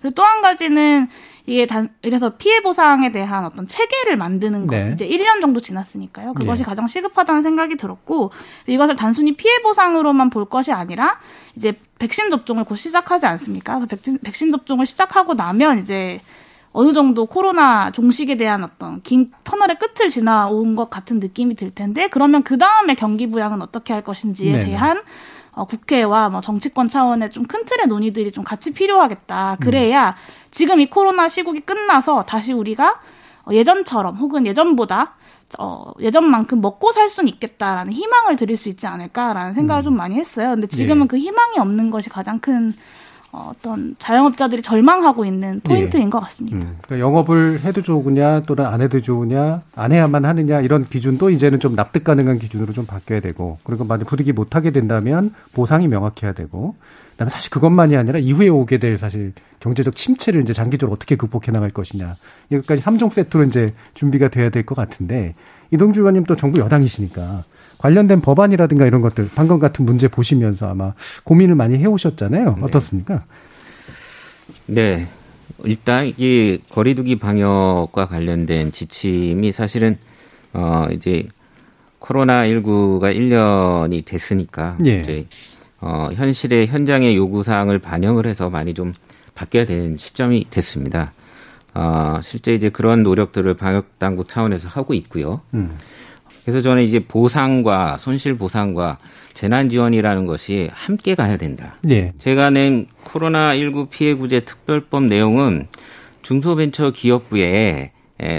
그리고 0.00 0.14
또 0.14 0.22
한 0.22 0.42
가지는 0.42 1.08
이게 1.46 1.66
단, 1.66 1.88
이래서 2.02 2.30
피해 2.36 2.60
보상에 2.60 3.12
대한 3.12 3.44
어떤 3.44 3.66
체계를 3.66 4.16
만드는 4.16 4.66
거 4.66 4.74
네. 4.74 4.90
이제 4.94 5.06
1년 5.08 5.40
정도 5.40 5.60
지났으니까요. 5.60 6.34
그것이 6.34 6.62
네. 6.62 6.66
가장 6.66 6.88
시급하다는 6.88 7.42
생각이 7.42 7.76
들었고 7.76 8.32
이것을 8.66 8.96
단순히 8.96 9.32
피해 9.32 9.62
보상으로만 9.62 10.30
볼 10.30 10.44
것이 10.44 10.72
아니라 10.72 11.20
이제 11.54 11.74
백신 11.98 12.30
접종을 12.30 12.64
곧 12.64 12.76
시작하지 12.76 13.26
않습니까? 13.26 13.74
그래서 13.74 13.86
백신, 13.86 14.18
백신 14.22 14.50
접종을 14.50 14.86
시작하고 14.86 15.34
나면 15.34 15.78
이제 15.78 16.20
어느 16.72 16.92
정도 16.92 17.24
코로나 17.24 17.90
종식에 17.90 18.36
대한 18.36 18.62
어떤 18.62 19.00
긴 19.00 19.32
터널의 19.44 19.78
끝을 19.78 20.10
지나온 20.10 20.76
것 20.76 20.90
같은 20.90 21.20
느낌이 21.20 21.54
들 21.54 21.70
텐데 21.70 22.08
그러면 22.08 22.42
그 22.42 22.58
다음에 22.58 22.94
경기 22.94 23.30
부양은 23.30 23.62
어떻게 23.62 23.94
할 23.94 24.02
것인지에 24.02 24.52
네네. 24.52 24.64
대한 24.66 25.00
어, 25.56 25.64
국회와 25.64 26.28
뭐 26.28 26.40
정치권 26.42 26.86
차원의 26.88 27.30
좀 27.30 27.46
큰 27.46 27.64
틀의 27.64 27.86
논의들이 27.86 28.30
좀 28.32 28.44
같이 28.44 28.72
필요하겠다. 28.72 29.56
그래야 29.60 30.10
음. 30.10 30.14
지금 30.50 30.80
이 30.80 30.86
코로나 30.86 31.28
시국이 31.28 31.60
끝나서 31.60 32.24
다시 32.24 32.52
우리가 32.52 33.00
어, 33.46 33.52
예전처럼 33.52 34.16
혹은 34.16 34.46
예전보다 34.46 35.14
어, 35.58 35.92
예전만큼 36.00 36.60
먹고 36.60 36.92
살 36.92 37.08
수는 37.08 37.28
있겠다라는 37.28 37.92
희망을 37.92 38.36
드릴 38.36 38.56
수 38.56 38.68
있지 38.68 38.86
않을까라는 38.86 39.54
생각을 39.54 39.82
음. 39.82 39.84
좀 39.84 39.96
많이 39.96 40.16
했어요. 40.16 40.50
근데 40.50 40.66
지금은 40.66 41.02
네. 41.02 41.08
그 41.08 41.18
희망이 41.18 41.58
없는 41.58 41.90
것이 41.90 42.10
가장 42.10 42.40
큰 42.40 42.72
어, 43.36 43.52
어떤 43.54 43.94
자영업자들이 43.98 44.62
절망하고 44.62 45.26
있는 45.26 45.60
포인트인 45.60 46.04
예. 46.06 46.08
것 46.08 46.20
같습니다. 46.20 46.56
음, 46.56 46.78
그러니까 46.80 47.06
영업을 47.06 47.60
해도 47.60 47.82
좋으냐 47.82 48.40
또는 48.46 48.64
안 48.64 48.80
해도 48.80 49.02
좋으냐 49.02 49.60
안 49.74 49.92
해야만 49.92 50.24
하느냐 50.24 50.62
이런 50.62 50.86
기준도 50.88 51.28
이제는 51.28 51.60
좀 51.60 51.76
납득 51.76 52.02
가능한 52.02 52.38
기준으로 52.38 52.72
좀 52.72 52.86
바뀌어야 52.86 53.20
되고 53.20 53.58
그리고 53.62 53.84
만약 53.84 54.06
부득이 54.06 54.32
못하게 54.32 54.70
된다면 54.70 55.34
보상이 55.52 55.86
명확해야 55.86 56.32
되고 56.32 56.76
그다음에 57.16 57.30
사실 57.30 57.50
그것만이 57.50 57.96
아니라 57.96 58.18
이후에 58.18 58.48
오게 58.48 58.76
될 58.78 58.98
사실 58.98 59.32
경제적 59.60 59.96
침체를 59.96 60.42
이제 60.42 60.52
장기적으로 60.52 60.94
어떻게 60.94 61.16
극복해 61.16 61.50
나갈 61.50 61.70
것이냐 61.70 62.16
여기까지 62.52 62.82
3종 62.82 63.10
세트로 63.10 63.44
이제 63.44 63.72
준비가 63.94 64.28
돼야 64.28 64.50
될 64.50 64.64
것 64.64 64.74
같은데 64.74 65.34
이동주 65.70 66.00
의원님 66.00 66.24
또 66.24 66.36
정부 66.36 66.60
여당이시니까 66.60 67.44
관련된 67.78 68.20
법안이라든가 68.20 68.86
이런 68.86 69.00
것들 69.00 69.30
방금 69.34 69.58
같은 69.58 69.84
문제 69.84 70.08
보시면서 70.08 70.68
아마 70.68 70.92
고민을 71.24 71.54
많이 71.54 71.78
해오셨잖아요. 71.78 72.56
네. 72.58 72.62
어떻습니까? 72.62 73.24
네. 74.66 75.06
일단 75.64 76.12
이 76.16 76.58
거리두기 76.70 77.18
방역과 77.18 78.06
관련된 78.08 78.72
지침이 78.72 79.52
사실은 79.52 79.96
어 80.52 80.86
이제 80.92 81.28
코로나 81.98 82.42
19가 82.44 83.14
1년이 83.16 84.04
됐으니까 84.04 84.76
예. 84.84 85.00
이제 85.00 85.26
어 85.86 86.10
현실의 86.12 86.66
현장의 86.66 87.16
요구 87.16 87.44
사항을 87.44 87.78
반영을 87.78 88.26
해서 88.26 88.50
많이 88.50 88.74
좀 88.74 88.92
바뀌어야 89.36 89.66
되는 89.66 89.96
시점이 89.96 90.46
됐습니다. 90.50 91.12
어 91.74 92.18
실제 92.24 92.54
이제 92.54 92.70
그런 92.70 93.04
노력들을 93.04 93.54
방역 93.54 93.96
당국 94.00 94.28
차원에서 94.28 94.68
하고 94.68 94.94
있고요. 94.94 95.42
음. 95.54 95.78
그래서 96.44 96.60
저는 96.60 96.82
이제 96.82 96.98
보상과 96.98 97.98
손실 97.98 98.36
보상과 98.36 98.98
재난 99.34 99.68
지원이라는 99.68 100.26
것이 100.26 100.70
함께 100.72 101.14
가야 101.14 101.36
된다. 101.36 101.76
네. 101.82 102.12
제가 102.18 102.50
낸 102.50 102.86
코로나 103.04 103.54
19 103.56 103.86
피해 103.86 104.14
구제 104.14 104.40
특별법 104.40 105.04
내용은 105.04 105.68
중소벤처기업부에 106.22 107.92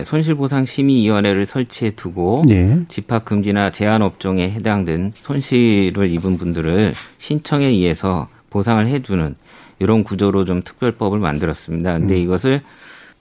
손실보상심의위원회를 0.03 1.45
설치해 1.45 1.91
두고 1.91 2.43
네. 2.47 2.79
집합 2.87 3.25
금지나 3.25 3.71
제한 3.71 4.01
업종에 4.01 4.49
해당된 4.49 5.13
손실을 5.15 6.09
입은 6.11 6.37
분들을 6.37 6.93
신청에 7.17 7.65
의해서 7.67 8.27
보상을 8.49 8.85
해주는 8.87 9.35
이런 9.79 10.03
구조로 10.03 10.45
좀 10.45 10.63
특별법을 10.63 11.19
만들었습니다. 11.19 11.99
근데 11.99 12.15
음. 12.15 12.19
이것을 12.19 12.61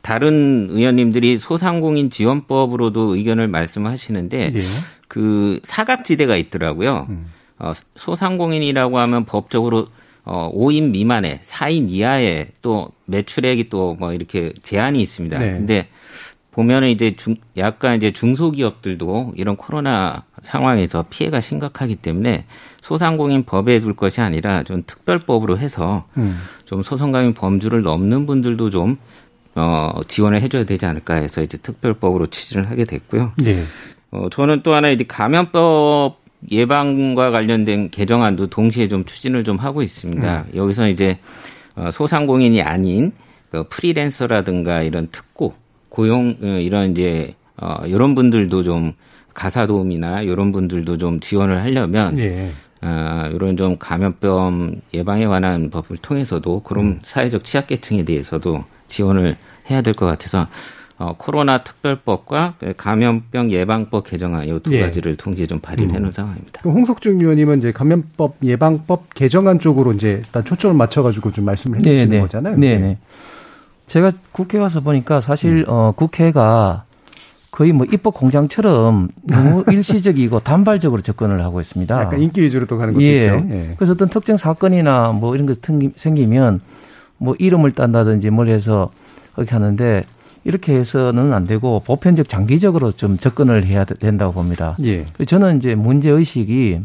다른 0.01 0.69
의원님들이 0.71 1.39
소상공인 1.39 2.11
지원법으로도 2.11 3.17
의견을 3.17 3.49
말씀하시는데 3.49 4.53
예. 4.55 4.61
그 5.09 5.61
사각지대가 5.65 6.37
있더라고요. 6.37 7.07
음. 7.11 7.27
어, 7.59 7.73
소상공인이라고 7.97 8.99
하면 8.99 9.25
법적으로 9.25 9.89
어, 10.25 10.51
5인 10.55 10.91
미만의 10.91 11.41
4인 11.45 11.91
이하의 11.91 12.49
또 12.63 12.91
매출액이 13.07 13.69
또 13.69 13.97
뭐 13.99 14.13
이렇게 14.13 14.53
제한이 14.63 15.01
있습니다. 15.01 15.39
네. 15.39 15.53
근데 15.53 15.89
보면은 16.57 16.89
이제 16.89 17.15
중, 17.17 17.37
약간 17.59 17.97
이제 17.99 18.13
중소기업들도 18.13 19.35
이런 19.37 19.57
코로나 19.57 20.23
상황에서 20.43 21.05
피해가 21.11 21.41
심각하기 21.41 21.97
때문에 21.97 22.47
소상공인 22.81 23.45
법에 23.45 23.79
둘 23.81 23.95
것이 23.95 24.23
아니라 24.23 24.63
좀 24.63 24.83
특별법으로 24.87 25.59
해서 25.59 26.07
음. 26.17 26.39
좀 26.65 26.83
소상공인 26.83 27.35
범주를 27.35 27.83
넘는 27.83 28.25
분들도 28.25 28.71
좀 28.71 28.97
어, 29.55 30.01
지원을 30.09 30.41
해줘야 30.41 30.65
되지 30.65 30.87
않을까 30.87 31.17
해서 31.17 31.43
이제 31.43 31.59
특별법으로 31.59 32.29
추진을 32.29 32.71
하게 32.71 32.87
됐고요. 32.87 33.33
네. 33.37 33.63
어, 34.11 34.31
저는 34.31 34.63
또 34.63 34.73
하나 34.73 34.89
이제 34.89 35.05
감염법 35.07 36.17
예방과 36.51 37.33
관련된 37.33 37.91
개정안도 37.91 38.47
동시에 38.47 38.89
좀 38.89 39.05
추진을 39.05 39.45
좀 39.45 39.59
하고 39.59 39.83
있습니다. 39.83 40.47
음. 40.49 40.57
여기서 40.57 40.89
이제 40.89 41.19
어, 41.75 41.91
소상공인이 41.91 42.63
아닌 42.63 43.13
그 43.51 43.69
프리랜서라든가 43.69 44.81
이런 44.81 45.09
특고 45.13 45.55
고용 45.97 46.37
어, 46.43 46.47
이런 46.47 46.91
이제 46.91 47.35
어, 47.57 47.87
이런 47.87 48.15
분들도 48.15 48.63
좀 48.63 48.93
가사 49.33 49.67
도움이나 49.67 50.21
이런 50.21 50.53
분들도 50.53 50.99
좀 50.99 51.21
지원을 51.21 51.63
하려면 51.63 52.19
예. 52.19 52.51
어, 52.83 53.31
이런 53.33 53.57
좀 53.57 53.79
감염병 53.79 54.83
예방에 54.93 55.27
관한 55.27 55.71
법을 55.71 55.97
통해서도 56.03 56.61
그런 56.65 56.85
음. 56.85 57.01
사회적 57.03 57.45
취약계층에 57.45 58.05
대해서도 58.05 58.63
지원을 58.89 59.37
해야 59.71 59.81
될 59.81 59.95
것 59.95 60.05
같아서 60.05 60.47
어, 60.99 61.15
코로나 61.17 61.65
특별법과 61.65 62.57
감염병 62.77 63.51
예방법 63.51 64.05
개정안 64.11 64.47
이두 64.47 64.75
예. 64.75 64.81
가지를 64.83 65.17
동시에 65.17 65.47
좀 65.47 65.61
발의를 65.61 65.93
음. 65.93 65.95
해놓은 65.95 66.13
상황입니다. 66.13 66.61
홍석중 66.63 67.21
의원님은 67.23 67.59
이제 67.61 67.73
감염법 67.73 68.37
예방법 68.43 69.15
개정안 69.15 69.59
쪽으로 69.61 69.93
이제 69.95 70.21
일단 70.27 70.45
초점을 70.45 70.77
맞춰가지고 70.77 71.33
좀 71.33 71.47
말씀을 71.47 71.79
해주시는 71.79 72.11
네네. 72.11 72.21
거잖아요. 72.21 72.57
네네. 72.59 72.79
네. 72.87 72.99
제가 73.87 74.13
국회 74.33 74.59
와서 74.59 74.81
보니까 74.81 75.21
사실 75.21 75.59
음. 75.61 75.65
어, 75.69 75.93
국회가 75.95 76.85
거의 77.51 77.73
뭐 77.73 77.87
입법 77.91 78.15
공장처럼 78.15 79.09
너무 79.23 79.65
일시적이고 79.71 80.41
단발적으로 80.41 81.01
접근을 81.01 81.43
하고 81.43 81.61
있습니다. 81.61 82.03
약간 82.03 82.21
인기 82.21 82.43
위주로 82.43 82.67
또 82.67 82.77
가는 82.77 82.93
것도 82.93 83.05
예. 83.05 83.21
있죠. 83.21 83.47
예. 83.51 83.75
그래서 83.77 83.93
어떤 83.95 84.09
특정 84.09 84.37
사건이나 84.37 85.13
뭐 85.13 85.35
이런 85.35 85.47
것 85.47 85.59
생기면 85.97 86.61
뭐 87.17 87.35
이름을 87.39 87.73
딴다든지 87.73 88.31
뭘 88.31 88.49
해서 88.49 88.91
그렇게 89.35 89.53
하는데 89.53 90.05
이렇게 90.45 90.75
해서는 90.75 91.33
안 91.33 91.45
되고 91.45 91.81
보편적 91.81 92.29
장기적으로 92.29 92.93
좀 92.93 93.17
접근을 93.17 93.65
해야 93.65 93.85
된다고 93.85 94.35
봅니다. 94.35 94.77
예. 94.85 95.07
저는 95.27 95.57
이제 95.57 95.75
문제 95.75 96.11
의식이 96.11 96.81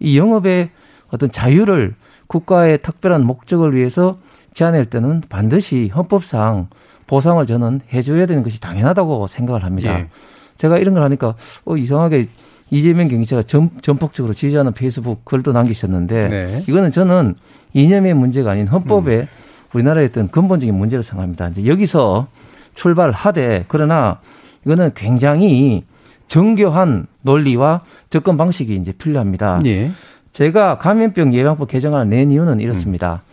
이 0.00 0.18
영업의 0.18 0.70
어떤 1.10 1.30
자유를 1.30 1.94
국가의 2.26 2.78
특별한 2.80 3.24
목적을 3.24 3.74
위해서 3.74 4.18
제한할 4.56 4.86
때는 4.86 5.20
반드시 5.28 5.92
헌법상 5.94 6.68
보상을 7.06 7.44
저는 7.46 7.82
해줘야 7.92 8.24
되는 8.24 8.42
것이 8.42 8.58
당연하다고 8.58 9.26
생각을 9.26 9.62
합니다. 9.62 9.98
예. 9.98 10.08
제가 10.56 10.78
이런 10.78 10.94
걸 10.94 11.02
하니까 11.02 11.34
어 11.66 11.76
이상하게 11.76 12.28
이재명 12.70 13.08
경기자가 13.08 13.42
전, 13.42 13.70
전폭적으로 13.82 14.32
지지하는 14.32 14.72
페이스북 14.72 15.26
글도 15.26 15.52
남기셨는데 15.52 16.28
네. 16.28 16.64
이거는 16.66 16.90
저는 16.90 17.34
이념의 17.74 18.14
문제가 18.14 18.52
아닌 18.52 18.66
헌법에 18.66 19.20
음. 19.20 19.26
우리나라의 19.74 20.06
어떤 20.06 20.30
근본적인 20.30 20.74
문제를 20.74 21.02
생각합니다. 21.02 21.48
이제 21.48 21.66
여기서 21.66 22.28
출발을 22.74 23.12
하되 23.12 23.66
그러나 23.68 24.20
이거는 24.64 24.92
굉장히 24.94 25.84
정교한 26.28 27.06
논리와 27.20 27.82
접근 28.08 28.38
방식이 28.38 28.74
이제 28.74 28.92
필요합니다. 28.92 29.60
예. 29.66 29.90
제가 30.32 30.78
감염병 30.78 31.34
예방법 31.34 31.68
개정안을 31.68 32.08
낸 32.08 32.30
이유는 32.32 32.60
이렇습니다. 32.60 33.20
음. 33.22 33.25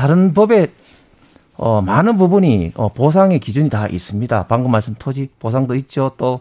다른 0.00 0.32
법에 0.32 0.68
어, 1.58 1.82
많은 1.82 2.16
부분이 2.16 2.72
어, 2.74 2.90
보상의 2.90 3.38
기준이 3.38 3.68
다 3.68 3.86
있습니다. 3.86 4.46
방금 4.48 4.70
말씀 4.70 4.94
토지 4.98 5.28
보상도 5.38 5.74
있죠. 5.74 6.12
또 6.16 6.40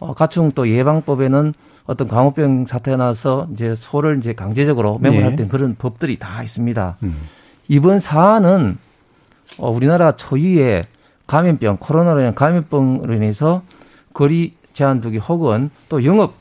어, 0.00 0.14
가충 0.14 0.50
또 0.50 0.68
예방법에는 0.68 1.54
어떤 1.86 2.08
광우병 2.08 2.66
사태가 2.66 2.96
나서 2.96 3.46
이제 3.52 3.76
소를 3.76 4.18
이제 4.18 4.32
강제적으로 4.32 4.98
매몰할 4.98 5.36
때 5.36 5.44
네. 5.44 5.48
그런 5.48 5.76
법들이 5.76 6.18
다 6.18 6.42
있습니다. 6.42 6.96
음. 7.04 7.14
이번 7.68 8.00
사안은 8.00 8.78
어, 9.58 9.70
우리나라 9.70 10.10
초유의 10.16 10.82
감염병 11.28 11.76
코로나로 11.78 12.18
인한 12.18 12.34
감염병으로 12.34 13.14
인해서 13.14 13.62
거리 14.12 14.56
제한 14.72 15.00
두기 15.00 15.18
혹은 15.18 15.70
또 15.88 16.04
영업 16.04 16.34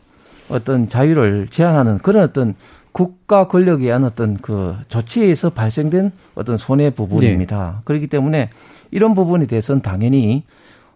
어떤 0.49 0.89
자유를 0.89 1.49
제한하는 1.51 1.99
그런 1.99 2.23
어떤 2.23 2.55
국가 2.97 3.47
권력에 3.47 3.85
의한 3.85 4.05
어떤 4.05 4.37
그 4.37 4.75
조치에서 4.87 5.51
발생된 5.51 6.11
어떤 6.33 6.57
손해 6.57 6.89
부분입니다. 6.89 7.73
네. 7.75 7.81
그렇기 7.85 8.07
때문에 8.07 8.49
이런 8.89 9.13
부분에 9.13 9.45
대해서는 9.45 9.83
당연히 9.83 10.45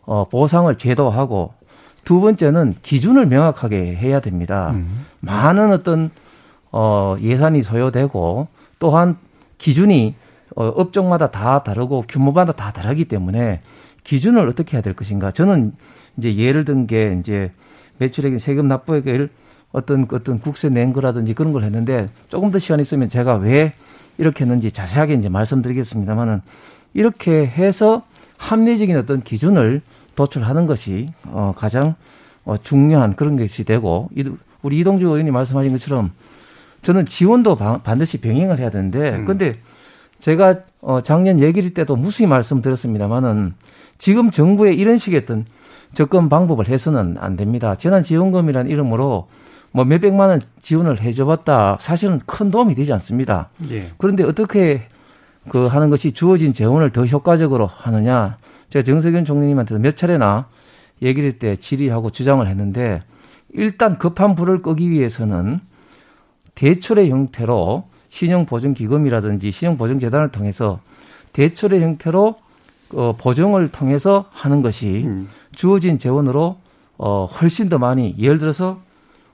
어 0.08 0.28
보상을 0.28 0.76
제도하고 0.80 1.54
두 2.04 2.20
번째는 2.20 2.78
기준을 2.82 3.28
명확하게 3.28 3.96
해야 3.96 4.20
됩니다. 4.20 4.72
음. 4.72 5.06
많은 5.20 5.72
어떤 5.72 6.10
어 6.72 7.18
예산이 7.22 7.62
소요되고 7.62 8.48
또한 8.80 9.18
기준이 9.60 10.16
어 10.56 10.66
업종마다 10.70 11.30
다 11.30 11.62
다르고 11.62 12.06
규모마다 12.10 12.54
다 12.54 12.72
다르기 12.72 13.06
때문에 13.06 13.62
기준을 14.04 14.48
어떻게 14.48 14.76
해야 14.76 14.82
될 14.82 14.96
것인가. 14.96 15.30
저는 15.30 15.74
이제 16.18 16.36
예를 16.36 16.66
든 16.66 16.88
게 16.88 17.16
이제 17.20 17.52
매출액인 18.00 18.40
세금 18.40 18.68
납부액을 18.68 19.30
어떤 19.72 20.08
어떤 20.12 20.40
국세 20.40 20.70
낸 20.70 20.94
거라든지 20.94 21.34
그런 21.34 21.54
걸 21.54 21.64
했는데 21.64 22.10
조금 22.28 22.52
더 22.52 22.60
시간 22.60 22.80
있으면 22.80 23.10
제가 23.10 23.36
왜 23.36 23.74
이렇게 24.18 24.44
했는지 24.44 24.72
자세하게 24.72 25.16
이제 25.16 25.30
말씀드리겠습니다만은 25.30 26.42
이렇게 26.94 27.46
해서 27.46 28.04
합리적인 28.38 28.98
어떤 28.98 29.22
기준을 29.22 29.82
도출하는 30.16 30.68
것이 30.68 31.10
어 31.28 31.54
가장 31.56 31.96
어 32.44 32.58
중요한 32.58 33.16
그런 33.16 33.38
것이 33.38 33.64
되고 33.64 34.10
우리 34.62 34.80
이동주 34.80 35.06
의원이 35.06 35.32
말씀하신 35.32 35.72
것처럼 35.72 36.12
저는 36.82 37.06
지원도 37.06 37.56
반드시 37.56 38.20
병행을 38.20 38.60
해야 38.60 38.70
되는데 38.70 39.12
음. 39.12 39.26
근데 39.26 39.58
제가 40.20 40.56
어 40.82 41.00
작년 41.02 41.40
얘기일 41.40 41.74
때도 41.74 41.96
무수히 41.96 42.28
말씀드렸습니다만은 42.28 43.54
지금 43.98 44.32
정부의 44.32 44.76
이런 44.76 44.98
식의 44.98 45.22
어떤 45.22 45.46
접근 45.94 46.30
방법을 46.30 46.68
해서는 46.68 47.18
안 47.20 47.36
됩니다. 47.36 47.76
재난지원금이라는 47.76 48.72
이름으로 48.72 49.28
뭐 49.72 49.86
몇백만 49.86 50.30
원 50.30 50.42
지원을 50.62 51.02
해줘봤다. 51.02 51.78
사실은 51.80 52.20
큰 52.26 52.50
도움이 52.50 52.76
되지 52.76 52.92
않습니다. 52.94 53.50
예. 53.72 53.90
그런데 53.98 54.24
어떻게 54.24 54.88
그 55.50 55.66
하는 55.66 55.90
것이 55.90 56.12
주어진 56.12 56.54
재원을 56.54 56.92
더 56.92 57.06
효과적으로 57.06 57.68
하느냐. 57.68 58.38
제가 58.70 58.84
정세균 58.84 59.26
총리님한테도 59.26 59.80
몇 59.82 59.96
차례나 59.96 60.48
얘기를 61.02 61.40
때 61.40 61.56
질의하고 61.56 62.12
주장을 62.12 62.46
했는데 62.48 63.02
일단 63.54 63.98
급한 63.98 64.36
불을 64.36 64.62
끄기 64.62 64.90
위해서는 64.90 65.60
대출의 66.56 67.10
형태로 67.10 67.86
신용보증기금이라든지 68.10 69.52
신용보증재단을 69.52 70.32
통해서 70.32 70.80
대출의 71.34 71.82
형태로 71.82 72.36
어, 72.94 73.16
보증을 73.18 73.70
통해서 73.70 74.26
하는 74.32 74.62
것이 74.62 75.04
음. 75.06 75.30
주어진 75.56 75.98
재원으로 75.98 76.58
어, 76.98 77.26
훨씬 77.26 77.70
더 77.70 77.78
많이 77.78 78.16
예를 78.20 78.38
들어서 78.38 78.82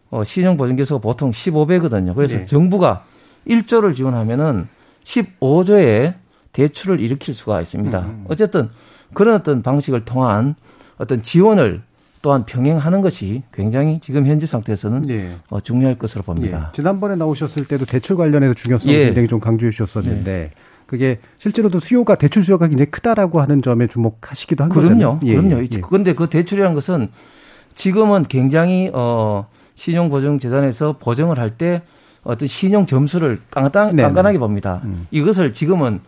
어, 0.10 0.24
신용보증계수가 0.24 1.00
보통 1.02 1.32
15배거든요. 1.32 2.16
그래서 2.16 2.38
네. 2.38 2.46
정부가 2.46 3.04
1조를 3.48 3.96
지원하면은 3.96 4.68
15조의 5.04 6.16
대출을 6.54 7.00
일으킬 7.00 7.34
수가 7.34 7.62
있습니다. 7.62 8.00
음. 8.00 8.26
어쨌든 8.30 8.70
그런 9.14 9.36
어떤 9.36 9.62
방식을 9.62 10.06
통한 10.06 10.56
어떤 10.98 11.22
지원을 11.22 11.82
또한 12.22 12.46
병행하는 12.46 13.02
것이 13.02 13.44
굉장히 13.54 14.00
지금 14.02 14.26
현재 14.26 14.46
상태에서는 14.48 15.04
네. 15.04 15.30
어, 15.50 15.60
중요할 15.60 15.98
것으로 15.98 16.24
봅니다. 16.24 16.72
예. 16.72 16.76
지난번에 16.76 17.16
나오셨을 17.16 17.68
때도 17.68 17.86
대출 17.86 18.18
관련해서 18.18 18.54
중요성을 18.54 18.94
예. 18.94 19.06
굉장히 19.06 19.28
좀 19.28 19.40
강조해 19.40 19.70
주셨었는데 19.72 20.32
예. 20.32 20.52
그게 20.88 21.20
실제로도 21.38 21.80
수요가 21.80 22.16
대출 22.16 22.44
수요가 22.44 22.68
굉장히 22.68 22.90
크다라고 22.90 23.40
하는 23.40 23.62
점에 23.62 23.88
주목하시기도 23.88 24.64
한 24.64 24.70
그럼요. 24.70 24.88
거잖아요. 24.88 25.20
예. 25.26 25.36
그럼요. 25.36 25.62
예. 25.62 25.68
그런데 25.82 26.14
그 26.16 26.28
대출이라는 26.28 26.74
것은 26.74 27.10
지금은 27.76 28.24
굉장히 28.24 28.90
어 28.94 29.46
신용보증재단에서 29.78 30.98
보증을 31.00 31.40
할 31.40 31.52
때 31.58 31.82
어떤 32.24 32.48
신용 32.48 32.86
점수를 32.86 33.40
깐깐. 33.50 33.96
깐깐하게 33.96 34.38
봅니다. 34.38 34.82
음. 34.84 35.08
이것을 35.12 35.54
지금은 35.54 36.02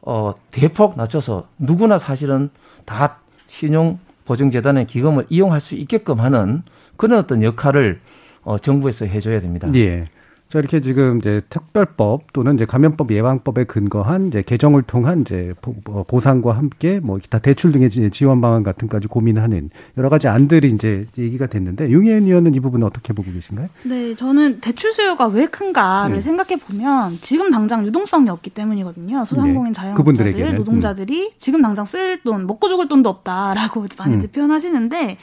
어, 0.00 0.32
대폭 0.52 0.96
낮춰서 0.96 1.46
누구나 1.58 1.98
사실은 1.98 2.48
다 2.86 3.18
신용보증재단의 3.46 4.86
기금을 4.86 5.26
이용할 5.28 5.60
수 5.60 5.74
있게끔 5.74 6.18
하는 6.20 6.62
그런 6.96 7.18
어떤 7.18 7.42
역할을 7.42 8.00
어, 8.42 8.56
정부에서 8.58 9.04
해줘야 9.04 9.38
됩니다. 9.40 9.68
예. 9.74 10.06
자, 10.50 10.58
이렇게 10.58 10.80
지금 10.80 11.18
이제 11.18 11.42
특별법 11.48 12.32
또는 12.32 12.56
이제 12.56 12.64
감염법 12.64 13.12
예방법에 13.12 13.64
근거한 13.64 14.26
이제 14.26 14.42
개정을 14.42 14.82
통한 14.82 15.20
이제 15.20 15.54
뭐 15.84 16.02
보상과 16.02 16.56
함께 16.56 16.98
뭐 16.98 17.18
기타 17.18 17.38
대출 17.38 17.70
등의 17.70 17.88
지원 18.10 18.40
방안 18.40 18.64
같은까지 18.64 19.06
고민하는 19.06 19.70
여러 19.96 20.08
가지 20.08 20.26
안들이 20.26 20.66
이제 20.70 21.06
얘기가 21.16 21.46
됐는데 21.46 21.88
윤희연 21.90 22.24
의원은 22.24 22.54
이 22.54 22.60
부분은 22.60 22.84
어떻게 22.84 23.12
보고 23.12 23.30
계신가요? 23.30 23.68
네, 23.84 24.16
저는 24.16 24.60
대출 24.60 24.92
수요가 24.92 25.28
왜 25.28 25.46
큰가를 25.46 26.16
음. 26.16 26.20
생각해 26.20 26.56
보면 26.56 27.18
지금 27.20 27.52
당장 27.52 27.86
유동성이 27.86 28.28
없기 28.28 28.50
때문이거든요. 28.50 29.24
소상공인 29.24 29.72
네. 29.72 29.80
자영업자들, 29.80 30.56
노동자들이 30.56 31.26
음. 31.26 31.30
지금 31.38 31.62
당장 31.62 31.84
쓸 31.84 32.20
돈, 32.24 32.48
먹고 32.48 32.66
죽을 32.66 32.88
돈도 32.88 33.08
없다라고 33.08 33.86
많이들 33.96 34.24
음. 34.24 34.28
표현하시는데 34.32 35.16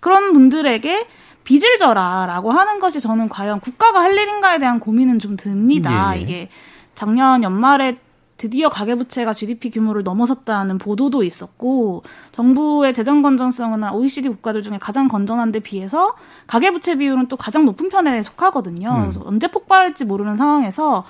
그런 0.00 0.34
분들에게 0.34 1.06
빚을 1.48 1.78
져라라고 1.78 2.52
하는 2.52 2.78
것이 2.78 3.00
저는 3.00 3.30
과연 3.30 3.60
국가가 3.60 4.02
할 4.02 4.12
일인가에 4.12 4.58
대한 4.58 4.78
고민은 4.78 5.18
좀 5.18 5.38
듭니다. 5.38 6.14
예. 6.14 6.20
이게 6.20 6.50
작년 6.94 7.42
연말에 7.42 7.96
드디어 8.36 8.68
가계부채가 8.68 9.32
GDP 9.32 9.70
규모를 9.70 10.02
넘어섰다는 10.02 10.76
보도도 10.76 11.22
있었고 11.22 12.02
정부의 12.32 12.92
재정 12.92 13.22
건전성은 13.22 13.82
OECD 13.94 14.28
국가들 14.28 14.60
중에 14.60 14.76
가장 14.78 15.08
건전한 15.08 15.50
데 15.50 15.58
비해서 15.60 16.14
가계부채 16.48 16.96
비율은 16.96 17.28
또 17.28 17.38
가장 17.38 17.64
높은 17.64 17.88
편에 17.88 18.22
속하거든요. 18.22 18.90
음. 18.90 19.00
그래서 19.00 19.22
언제 19.24 19.48
폭발할지 19.48 20.04
모르는 20.04 20.36
상황에서 20.36 21.04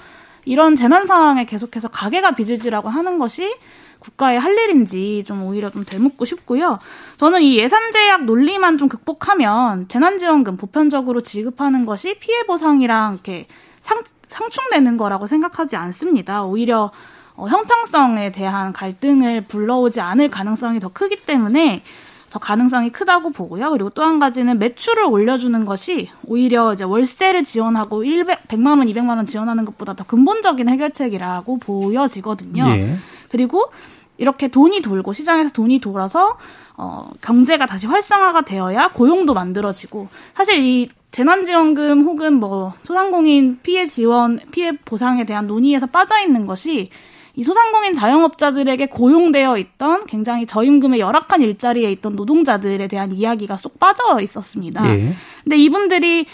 이런 0.44 0.76
재난 0.76 1.08
상황에 1.08 1.46
계속해서 1.46 1.88
가계가 1.88 2.36
빚을 2.36 2.60
지라고 2.60 2.88
하는 2.88 3.18
것이 3.18 3.52
국가의 3.98 4.38
할 4.38 4.56
일인지 4.56 5.24
좀 5.26 5.42
오히려 5.44 5.70
좀 5.70 5.84
되묻고 5.84 6.24
싶고요. 6.24 6.78
저는 7.16 7.42
이 7.42 7.58
예산 7.58 7.90
제약 7.92 8.24
논리만 8.24 8.78
좀 8.78 8.88
극복하면 8.88 9.88
재난지원금 9.88 10.56
보편적으로 10.56 11.20
지급하는 11.20 11.84
것이 11.84 12.18
피해 12.18 12.44
보상이랑 12.44 13.14
이렇게 13.14 13.46
상, 13.80 14.02
상충되는 14.28 14.96
거라고 14.96 15.26
생각하지 15.26 15.76
않습니다. 15.76 16.44
오히려 16.44 16.90
어, 17.34 17.46
형평성에 17.46 18.32
대한 18.32 18.72
갈등을 18.72 19.42
불러오지 19.42 20.00
않을 20.00 20.28
가능성이 20.28 20.80
더 20.80 20.88
크기 20.88 21.16
때문에 21.16 21.82
더 22.30 22.38
가능성이 22.38 22.90
크다고 22.90 23.30
보고요. 23.30 23.70
그리고 23.70 23.90
또 23.90 24.02
한 24.02 24.18
가지는 24.18 24.58
매출을 24.58 25.04
올려주는 25.04 25.64
것이 25.64 26.10
오히려 26.26 26.74
이제 26.74 26.84
월세를 26.84 27.44
지원하고 27.44 28.00
100, 28.02 28.48
100만 28.48 28.78
원, 28.78 28.80
200만 28.86 29.16
원 29.16 29.24
지원하는 29.24 29.64
것보다 29.64 29.94
더 29.94 30.04
근본적인 30.04 30.68
해결책이라고 30.68 31.58
보여지거든요. 31.58 32.64
예. 32.68 32.96
그리고 33.28 33.70
이렇게 34.18 34.48
돈이 34.48 34.82
돌고 34.82 35.12
시장에서 35.12 35.50
돈이 35.50 35.78
돌아서 35.80 36.36
어, 36.76 37.10
경제가 37.20 37.66
다시 37.66 37.86
활성화가 37.86 38.42
되어야 38.42 38.88
고용도 38.88 39.34
만들어지고 39.34 40.08
사실 40.34 40.58
이 40.58 40.88
재난지원금 41.10 42.02
혹은 42.02 42.34
뭐 42.34 42.74
소상공인 42.82 43.60
피해 43.62 43.86
지원, 43.86 44.40
피해 44.52 44.72
보상에 44.84 45.24
대한 45.24 45.46
논의에서 45.46 45.86
빠져 45.86 46.20
있는 46.20 46.46
것이 46.46 46.90
이 47.34 47.42
소상공인 47.44 47.94
자영업자들에게 47.94 48.86
고용되어 48.86 49.58
있던 49.58 50.06
굉장히 50.06 50.44
저임금의 50.44 50.98
열악한 50.98 51.40
일자리에 51.40 51.90
있던 51.92 52.16
노동자들에 52.16 52.88
대한 52.88 53.12
이야기가 53.12 53.56
쏙 53.56 53.78
빠져 53.78 54.20
있었습니다. 54.20 54.84
예. 54.92 55.14
근데 55.44 55.56
이분들이 55.56 56.22
어, 56.22 56.26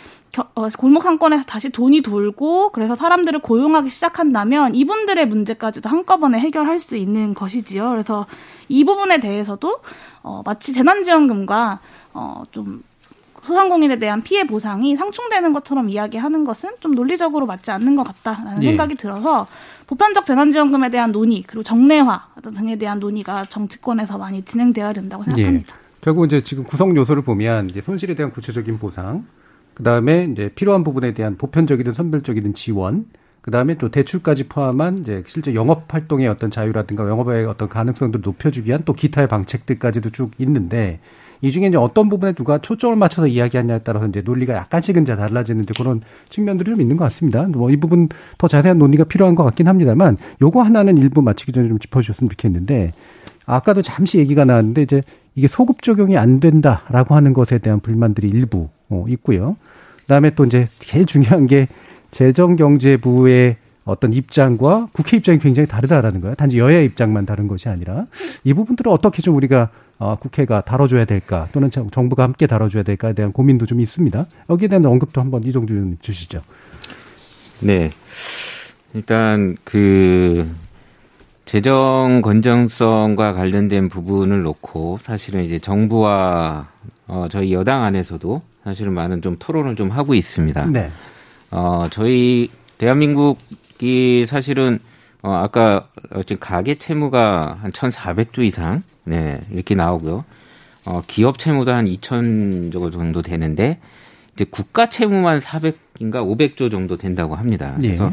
골목 0.79 1.03
상권에서 1.03 1.45
다시 1.45 1.71
돈이 1.71 2.03
돌고 2.03 2.71
그래서 2.71 2.97
사람들을 2.97 3.41
고용하기 3.41 3.91
시작한다면 3.91 4.75
이분들의 4.75 5.27
문제까지도 5.27 5.89
한꺼번에 5.89 6.39
해결할 6.39 6.81
수 6.81 6.97
있는 6.97 7.35
것이지요. 7.35 7.91
그래서 7.91 8.27
이 8.69 8.85
부분에 8.85 9.21
대해서도 9.21 9.77
어, 10.23 10.43
마치 10.45 10.73
재난지원금과 10.73 11.81
어, 12.15 12.43
좀 12.51 12.83
소상공인에 13.45 13.99
대한 13.99 14.23
피해 14.23 14.47
보상이 14.47 14.97
상충되는 14.97 15.53
것처럼 15.53 15.89
이야기하는 15.91 16.45
것은 16.45 16.71
좀 16.81 16.93
논리적으로 16.95 17.47
맞지 17.47 17.71
않는 17.73 17.95
것 17.95 18.05
같다라는 18.05 18.63
예. 18.63 18.69
생각이 18.69 18.95
들어서 18.95 19.47
보편적 19.87 20.25
재난지원금에 20.25 20.89
대한 20.89 21.13
논의 21.13 21.43
그리고 21.43 21.63
정례화 21.63 22.29
등에 22.55 22.77
대한 22.77 23.01
논의가 23.01 23.45
정치권에서 23.45 24.17
많이 24.17 24.43
진행되어야 24.43 24.91
된다고 24.91 25.23
생각합니다. 25.23 25.75
예. 25.77 25.85
결국 26.01 26.27
이제 26.27 26.43
지금 26.43 26.65
구성 26.65 26.97
요소를 26.97 27.23
보면 27.23 27.71
이제 27.71 27.81
손실에 27.81 28.15
대한 28.15 28.33
구체적인 28.33 28.79
보상, 28.79 29.27
그 29.75 29.83
다음에 29.83 30.29
이제 30.33 30.51
필요한 30.55 30.85
부분에 30.85 31.15
대한 31.15 31.37
보편적이든 31.37 31.93
선별적이든 31.95 32.55
지원, 32.55 33.07
그 33.41 33.51
다음에 33.51 33.77
또 33.77 33.91
대출까지 33.91 34.49
포함한 34.49 34.99
이제 34.99 35.23
실제 35.27 35.55
영업 35.55 35.93
활동의 35.93 36.29
어떤 36.29 36.51
자유라든가 36.51 37.07
영업의 37.09 37.45
어떤 37.45 37.69
가능성들을 37.69 38.23
높여주기 38.25 38.69
위한 38.69 38.83
또 38.85 38.95
기타의 38.95 39.29
방책들까지도 39.29 40.11
쭉 40.11 40.31
있는데 40.39 41.01
이 41.43 41.53
중에 41.53 41.67
이제 41.67 41.77
어떤 41.77 42.09
부분에 42.09 42.33
누가 42.33 42.57
초점을 42.57 42.97
맞춰서 42.97 43.27
이야기하냐에 43.27 43.81
따라서 43.81 44.07
이제 44.07 44.23
논리가 44.23 44.55
약간씩은 44.55 45.03
이제 45.03 45.15
달라지는데 45.15 45.75
그런 45.77 46.01
측면들이 46.31 46.71
좀 46.71 46.81
있는 46.81 46.97
것 46.97 47.05
같습니다. 47.05 47.43
뭐 47.43 47.71
이 47.71 47.77
부분 47.77 48.09
더 48.39 48.49
자세한 48.49 48.79
논의가 48.79 49.05
필요한 49.05 49.35
것 49.35 49.43
같긴 49.45 49.69
합니다만 49.69 50.17
요거 50.41 50.63
하나는 50.63 50.97
일부 50.97 51.21
마치기 51.21 51.53
전에 51.53 51.69
좀 51.69 51.79
짚어주셨으면 51.79 52.31
좋겠는데 52.31 52.93
아까도 53.45 53.83
잠시 53.83 54.19
얘기가 54.19 54.47
나왔는데 54.47 54.83
이제 54.83 55.03
이게 55.35 55.49
소급 55.49 55.83
적용이 55.83 56.17
안 56.17 56.41
된다라고 56.41 57.15
하는 57.15 57.35
것에 57.35 57.59
대한 57.59 57.81
불만들이 57.81 58.29
일부 58.29 58.61
어, 58.61 58.74
있고요. 59.09 59.57
그다음에 60.03 60.35
또 60.35 60.45
이제 60.45 60.69
제일 60.81 61.07
중요한 61.07 61.47
게 61.47 61.69
재정경제부의 62.11 63.57
어떤 63.85 64.13
입장과 64.13 64.89
국회 64.93 65.17
입장이 65.17 65.39
굉장히 65.39 65.67
다르다라는 65.69 66.21
거예요. 66.21 66.35
단지 66.35 66.59
여야 66.59 66.81
입장만 66.81 67.27
다른 67.27 67.49
것이 67.49 67.69
아니라 67.69 68.07
이 68.43 68.55
부분들을 68.55 68.91
어떻게 68.91 69.21
좀 69.21 69.37
우리가 69.37 69.71
어, 69.99 70.17
국회가 70.19 70.61
다뤄줘야 70.61 71.05
될까 71.05 71.49
또는 71.53 71.71
정부가 71.71 72.23
함께 72.25 72.47
다뤄줘야 72.47 72.83
될까에 72.83 73.13
대한 73.13 73.33
고민도 73.33 73.67
좀 73.67 73.81
있습니다. 73.81 74.27
여기에 74.51 74.69
대한 74.69 74.85
언급도 74.87 75.21
한번 75.21 75.45
이종주 75.45 75.75
의원님 75.75 75.99
주시죠. 76.01 76.43
네. 77.61 77.91
일단 78.95 79.57
그 79.65 80.49
재정 81.45 82.21
건전성과 82.23 83.35
관련된 83.35 83.89
부분을 83.89 84.43
놓고 84.43 84.99
사실은 85.03 85.45
이제 85.45 85.59
정부와 85.59 86.69
어, 87.07 87.27
저희 87.31 87.53
여당 87.53 87.83
안에서도 87.85 88.43
사실은 88.65 88.95
많은 88.95 89.21
좀 89.21 89.37
토론을 89.39 89.77
좀 89.77 89.91
하고 89.91 90.15
있습니다. 90.15 90.67
네. 90.71 90.91
어, 91.51 91.87
저희 91.91 92.51
대한민국이 92.79 94.27
사실은 94.27 94.81
어, 95.23 95.33
아까 95.33 95.89
지금 96.27 96.39
가계 96.41 96.77
채무가 96.77 97.59
한 97.61 97.71
1,400조 97.73 98.43
이상 98.45 98.83
네, 99.05 99.41
이렇게 99.53 99.75
나오고요. 99.75 100.25
어, 100.87 101.03
기업 101.07 101.39
채무도 101.39 101.73
한 101.73 101.87
2천 101.87 102.73
정도 102.73 103.23
되는데 103.23 103.79
이제 104.35 104.45
국가 104.51 104.89
채무만 104.89 105.41
400인가 105.41 106.17
500조 106.17 106.71
정도 106.71 106.97
된다고 106.97 107.37
합니다. 107.37 107.77
예. 107.83 107.89
그래서 107.89 108.13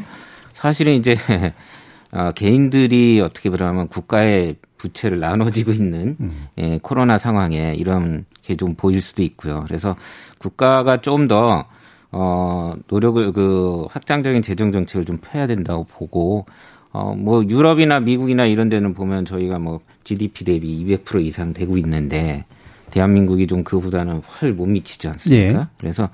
사실은 0.54 0.94
이제 0.94 1.18
어, 2.12 2.32
개인들이 2.34 3.22
어떻게 3.22 3.50
보면 3.50 3.88
국가의 3.88 4.58
부채를 4.78 5.20
나눠지고 5.20 5.72
있는 5.72 6.18
음. 6.20 6.48
예, 6.58 6.80
코로나 6.82 7.18
상황에 7.18 7.74
이런 7.78 8.26
게 8.44 8.56
좀 8.56 8.76
보일 8.76 9.02
수도 9.02 9.24
있고요. 9.24 9.64
그래서 9.68 9.96
국가가 10.40 10.98
좀 11.02 11.28
더 11.28 11.66
어, 12.14 12.74
노력을 12.90 13.32
그 13.32 13.86
확장적인 13.92 14.42
재정 14.42 14.72
정책을 14.72 15.06
좀 15.06 15.18
펴야 15.22 15.48
된다고 15.48 15.86
보고 15.86 16.46
어, 16.92 17.16
뭐 17.18 17.44
유럽이나 17.46 18.00
미국이나 18.02 18.46
이런 18.46 18.68
데는 18.68 18.94
보면 18.94 19.24
저희가 19.26 19.60
뭐 19.60 19.80
GDP 20.04 20.44
대비 20.44 20.84
200% 20.86 21.24
이상 21.24 21.54
되고 21.54 21.78
있는데 21.78 22.44
대한민국이 22.90 23.48
좀 23.48 23.64
그보다는 23.64 24.20
훨 24.42 24.54
못 24.54 24.66
미치지 24.66 25.08
않습니까? 25.08 25.60
예. 25.62 25.66
그래서 25.78 26.10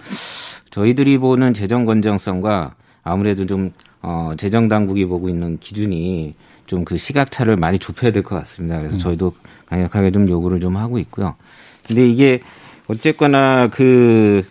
저희들이 0.69 1.17
보는 1.17 1.53
재정 1.55 1.86
건정성과 1.86 2.75
아무래도 3.03 3.45
좀 3.47 3.71
어, 4.03 4.34
재정 4.38 4.67
당국이 4.67 5.05
보고 5.05 5.30
있는 5.30 5.57
기준이 5.59 6.36
좀 6.67 6.84
그 6.86 6.97
시각차를 6.97 7.55
많이 7.55 7.80
좁혀야 7.80 8.11
될 8.11 8.21
것 8.23 8.36
같습니다. 8.36 8.78
그래서 8.78 8.97
음. 8.97 8.99
저희도 8.99 9.34
강력하게 9.67 10.11
좀 10.11 10.28
요구를 10.30 10.59
좀 10.59 10.75
하고 10.78 10.99
있고요. 10.99 11.34
근데 11.88 12.08
이게 12.08 12.42
어쨌거나 12.88 13.70
그 13.70 14.46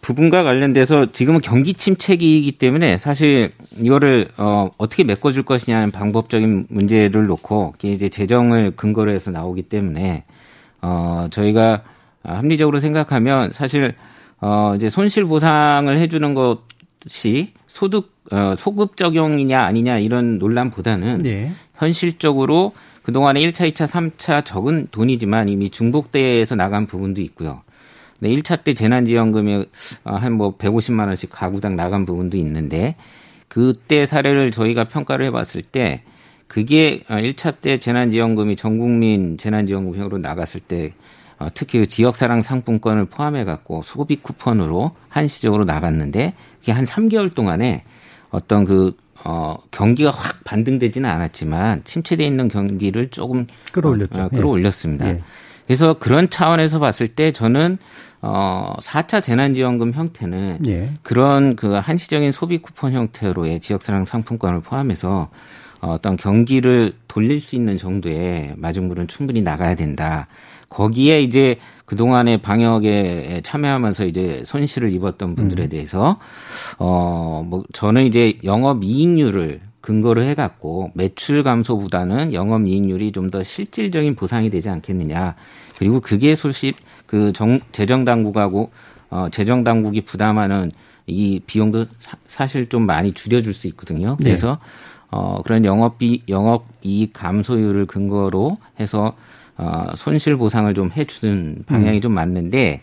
부분과 0.00 0.44
관련돼서 0.44 1.10
지금은 1.10 1.40
경기 1.40 1.74
침체기이기 1.74 2.52
때문에 2.52 2.98
사실 2.98 3.50
이거를 3.76 4.28
어, 4.38 4.70
어떻게 4.78 5.02
메꿔줄 5.02 5.42
것이냐는 5.42 5.90
방법적인 5.90 6.66
문제를 6.68 7.26
놓고 7.26 7.74
이제 7.82 8.08
재정을 8.08 8.70
근거로 8.76 9.10
해서 9.10 9.32
나오기 9.32 9.62
때문에 9.62 10.22
어, 10.80 11.26
저희가 11.30 11.82
합리적으로 12.22 12.78
생각하면 12.78 13.52
사실 13.52 13.94
어, 14.40 14.74
이제 14.76 14.88
손실 14.90 15.24
보상을 15.24 15.96
해주는 15.96 16.34
것이 16.34 17.52
소득 17.66 18.14
어, 18.30 18.54
소급 18.56 18.96
적용이냐 18.96 19.60
아니냐 19.60 19.98
이런 19.98 20.38
논란보다는 20.38 21.18
네. 21.18 21.52
현실적으로 21.74 22.72
그동안에 23.06 23.38
1차, 23.40 23.72
2차, 23.72 23.86
3차 23.86 24.44
적은 24.44 24.88
돈이지만 24.90 25.48
이미 25.48 25.70
중복돼서 25.70 26.56
나간 26.56 26.86
부분도 26.86 27.22
있고요. 27.22 27.62
네, 28.18 28.30
1차 28.30 28.64
때 28.64 28.74
재난지원금이 28.74 29.64
어, 30.02 30.16
한뭐 30.16 30.56
150만 30.56 31.06
원씩 31.06 31.30
가구당 31.30 31.76
나간 31.76 32.04
부분도 32.04 32.36
있는데 32.38 32.96
그때 33.46 34.06
사례를 34.06 34.50
저희가 34.50 34.88
평가를 34.88 35.26
해봤을 35.26 35.62
때 35.70 36.02
그게 36.48 37.04
1차 37.06 37.46
어, 37.46 37.54
때 37.60 37.78
재난지원금이 37.78 38.56
전 38.56 38.78
국민 38.78 39.38
재난지원금형으로 39.38 40.18
나갔을 40.18 40.58
때 40.58 40.92
어, 41.38 41.46
특히 41.54 41.78
그 41.78 41.86
지역사랑 41.86 42.42
상품권을 42.42 43.04
포함해 43.04 43.44
갖고 43.44 43.82
소비 43.84 44.16
쿠폰으로 44.16 44.96
한시적으로 45.10 45.64
나갔는데 45.64 46.34
그게 46.58 46.72
한 46.72 46.84
3개월 46.84 47.32
동안에 47.36 47.84
어떤 48.30 48.64
그 48.64 48.96
어, 49.28 49.56
경기가 49.72 50.12
확 50.12 50.44
반등되지는 50.44 51.10
않았지만 51.10 51.82
침체돼 51.82 52.24
있는 52.24 52.46
경기를 52.46 53.08
조금 53.08 53.48
끌어올렸죠. 53.72 54.20
어, 54.20 54.28
끌어올렸습니다. 54.28 55.08
예. 55.08 55.22
그래서 55.66 55.94
그런 55.94 56.30
차원에서 56.30 56.78
봤을 56.78 57.08
때 57.08 57.32
저는 57.32 57.78
어 58.22 58.74
4차 58.80 59.22
재난지원금 59.24 59.94
형태는 59.94 60.60
예. 60.68 60.90
그런 61.02 61.56
그 61.56 61.72
한시적인 61.72 62.30
소비 62.30 62.58
쿠폰 62.58 62.92
형태로의 62.92 63.58
지역사랑 63.60 64.04
상품권을 64.04 64.60
포함해서 64.60 65.28
어떤 65.80 66.16
경기를 66.16 66.92
돌릴 67.08 67.40
수 67.40 67.56
있는 67.56 67.76
정도의 67.76 68.54
마중물은 68.56 69.08
충분히 69.08 69.42
나가야 69.42 69.74
된다. 69.74 70.28
거기에 70.68 71.20
이제 71.20 71.58
그동안의 71.86 72.42
방역에 72.42 73.40
참여하면서 73.44 74.06
이제 74.06 74.42
손실을 74.44 74.92
입었던 74.92 75.34
분들에 75.36 75.64
음. 75.64 75.68
대해서 75.68 76.18
어 76.78 77.42
뭐 77.46 77.64
저는 77.72 78.06
이제 78.06 78.38
영업 78.44 78.82
이익률을 78.82 79.60
근거로 79.80 80.22
해갖고 80.22 80.90
매출 80.94 81.42
감소보다는 81.44 82.32
영업 82.34 82.66
이익률이 82.66 83.12
좀 83.12 83.30
더 83.30 83.42
실질적인 83.42 84.16
보상이 84.16 84.50
되지 84.50 84.68
않겠느냐. 84.68 85.34
그리고 85.78 86.00
그게 86.00 86.34
솔직 86.34 86.76
그 87.06 87.32
정, 87.32 87.60
재정 87.72 88.04
당국하고 88.04 88.70
어, 89.10 89.28
재정 89.30 89.62
당국이 89.62 90.00
부담하는 90.00 90.72
이 91.06 91.40
비용도 91.46 91.86
사, 92.26 92.46
실좀 92.48 92.84
많이 92.86 93.12
줄여줄 93.12 93.54
수 93.54 93.68
있거든요. 93.68 94.16
네. 94.18 94.30
그래서 94.30 94.58
네. 94.60 94.68
어, 95.10 95.42
그런 95.44 95.64
영업비 95.64 96.22
영업 96.28 96.66
이익 96.82 97.12
감소율을 97.12 97.86
근거로 97.86 98.58
해서 98.80 99.14
어, 99.58 99.86
손실 99.96 100.36
보상을 100.36 100.72
좀 100.74 100.90
해주는 100.94 101.64
방향이 101.66 101.98
음. 101.98 102.00
좀 102.00 102.12
맞는데 102.12 102.82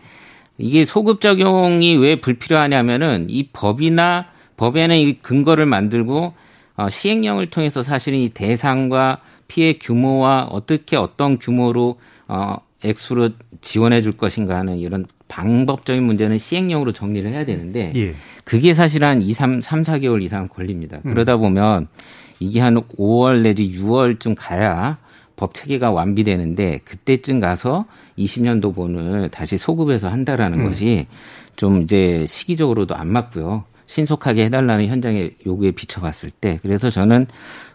이게 0.58 0.86
소급 0.86 1.22
적용이 1.22 1.96
왜 1.98 2.16
불필요하냐면은 2.20 3.28
이 3.30 3.50
법이나 3.52 4.28
법에는 4.58 4.96
이 4.98 5.20
근거를 5.20 5.66
만들고 5.66 6.34
어, 6.76 6.90
시행령을 6.90 7.50
통해서 7.50 7.84
사실은 7.84 8.20
이 8.20 8.30
대상과 8.30 9.20
피해 9.48 9.74
규모와 9.74 10.48
어떻게 10.50 10.96
어떤 10.96 11.38
규모로 11.38 12.00
어, 12.28 12.56
액수로 12.84 13.30
지원해 13.62 14.02
줄 14.02 14.18
것인가 14.18 14.58
하는 14.58 14.78
이런 14.78 15.06
방법적인 15.28 16.04
문제는 16.04 16.38
시행령으로 16.38 16.92
정리를 16.92 17.30
해야 17.30 17.46
되는데 17.46 17.92
예. 17.96 18.14
그게 18.44 18.74
사실 18.74 19.04
한 19.04 19.22
2, 19.22 19.34
3, 19.34 19.62
3, 19.62 19.84
4개월 19.84 20.22
이상 20.22 20.48
걸립니다. 20.48 21.00
음. 21.06 21.14
그러다 21.14 21.38
보면 21.38 21.88
이게 22.40 22.60
한 22.60 22.76
5월 22.76 23.42
내지 23.42 23.72
6월쯤 23.72 24.36
가야 24.38 24.98
법 25.36 25.54
체계가 25.54 25.92
완비되는데 25.92 26.82
그때쯤 26.86 27.40
가서 27.40 27.86
20년도 28.18 28.76
본을 28.76 29.30
다시 29.30 29.58
소급해서 29.58 30.10
한다라는 30.10 30.60
음. 30.62 30.70
것이 30.70 31.08
좀 31.56 31.82
이제 31.82 32.26
시기적으로도 32.28 32.96
안 32.96 33.08
맞고요. 33.08 33.64
신속하게 33.86 34.46
해달라는 34.46 34.88
현장의 34.88 35.32
요구에 35.46 35.72
비춰봤을 35.72 36.32
때 36.32 36.60
그래서 36.62 36.90
저는 36.90 37.26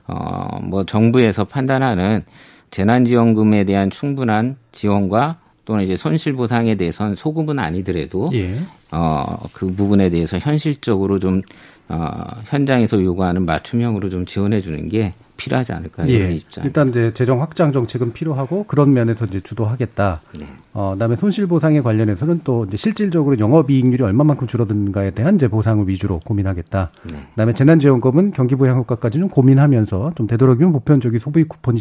어 0.06 0.60
뭐 0.62 0.84
정부에서 0.84 1.44
판단하는 1.44 2.24
재난지원금에 2.70 3.64
대한 3.64 3.90
충분한 3.90 4.56
지원과 4.72 5.38
또는 5.64 5.84
이제 5.84 5.96
손실보상에 5.96 6.74
대해서는 6.76 7.14
소급은 7.14 7.58
아니더라도 7.58 8.30
예. 8.34 8.60
어그 8.90 9.74
부분에 9.74 10.10
대해서 10.10 10.38
현실적으로 10.38 11.18
좀 11.18 11.42
어, 11.88 12.10
현장에서 12.46 13.02
요구하는 13.02 13.44
맞춤형으로 13.44 14.10
좀 14.10 14.26
지원해 14.26 14.60
주는 14.60 14.88
게 14.88 15.14
필요하지 15.38 15.72
않을까 15.72 16.06
예. 16.08 16.32
입장. 16.32 16.64
일단 16.64 16.88
이제 16.90 17.14
재정 17.14 17.40
확장 17.40 17.72
정책은 17.72 18.12
필요하고 18.12 18.64
그런 18.64 18.92
면에서 18.92 19.24
이제 19.24 19.40
주도하겠다. 19.40 20.20
네. 20.38 20.46
어, 20.74 20.90
그다음에 20.92 21.16
손실 21.16 21.46
보상에 21.46 21.80
관련해서는 21.80 22.42
또 22.44 22.66
이제 22.66 22.76
실질적으로 22.76 23.38
영업이익률이 23.38 24.02
얼마만큼 24.02 24.46
줄어든가에 24.46 25.12
대한 25.12 25.36
이제 25.36 25.48
보상을 25.48 25.88
위주로 25.88 26.20
고민하겠다. 26.20 26.90
네. 27.10 27.26
그다음에 27.30 27.54
재난지원금은 27.54 28.32
경기 28.32 28.56
부양 28.56 28.76
효과까지는 28.78 29.28
고민하면서 29.30 30.12
좀 30.16 30.26
되도록이면 30.26 30.72
보편적인 30.72 31.18
소비 31.18 31.44
쿠폰이 31.44 31.78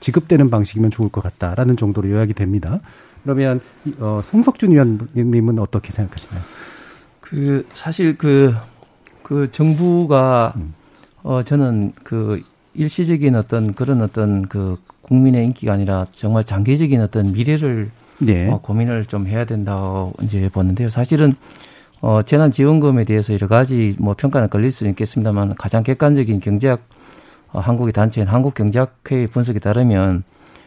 지급되는 0.00 0.50
방식이면 0.50 0.90
좋을 0.90 1.10
것 1.10 1.20
같다라는 1.22 1.76
정도로 1.76 2.10
요약이 2.10 2.34
됩니다. 2.34 2.80
그러면 3.22 3.60
어, 3.98 4.22
송석준 4.30 4.72
의원님은 4.72 5.58
어떻게 5.58 5.92
생각하시나요? 5.92 6.42
그 7.20 7.66
사실 7.74 8.16
그그 8.16 9.50
정부가 9.50 10.54
음. 10.56 10.74
어 11.24 11.42
저는 11.42 11.92
그 12.04 12.40
일시적인 12.76 13.34
어떤 13.34 13.74
그런 13.74 14.02
어떤 14.02 14.46
그 14.48 14.76
국민의 15.02 15.44
인기가 15.44 15.72
아니라 15.72 16.06
정말 16.12 16.44
장기적인 16.44 17.00
어떤 17.00 17.32
미래를 17.32 17.90
네. 18.18 18.48
어, 18.50 18.60
고민을 18.60 19.06
좀 19.06 19.26
해야 19.26 19.44
된다고 19.44 20.12
이제 20.22 20.48
보는데요. 20.52 20.88
사실은 20.88 21.34
어 22.00 22.22
재난지원금에 22.22 23.04
대해서 23.04 23.32
여러 23.32 23.48
가지 23.48 23.94
뭐 23.98 24.14
평가는 24.14 24.50
걸릴 24.50 24.70
수는 24.70 24.90
있겠습니다만 24.90 25.54
가장 25.56 25.82
객관적인 25.82 26.40
경제학 26.40 26.80
어, 27.52 27.60
한국의 27.60 27.92
단체인 27.92 28.26
한국경제학회 28.26 29.28
분석에 29.28 29.58
따르면 29.58 30.24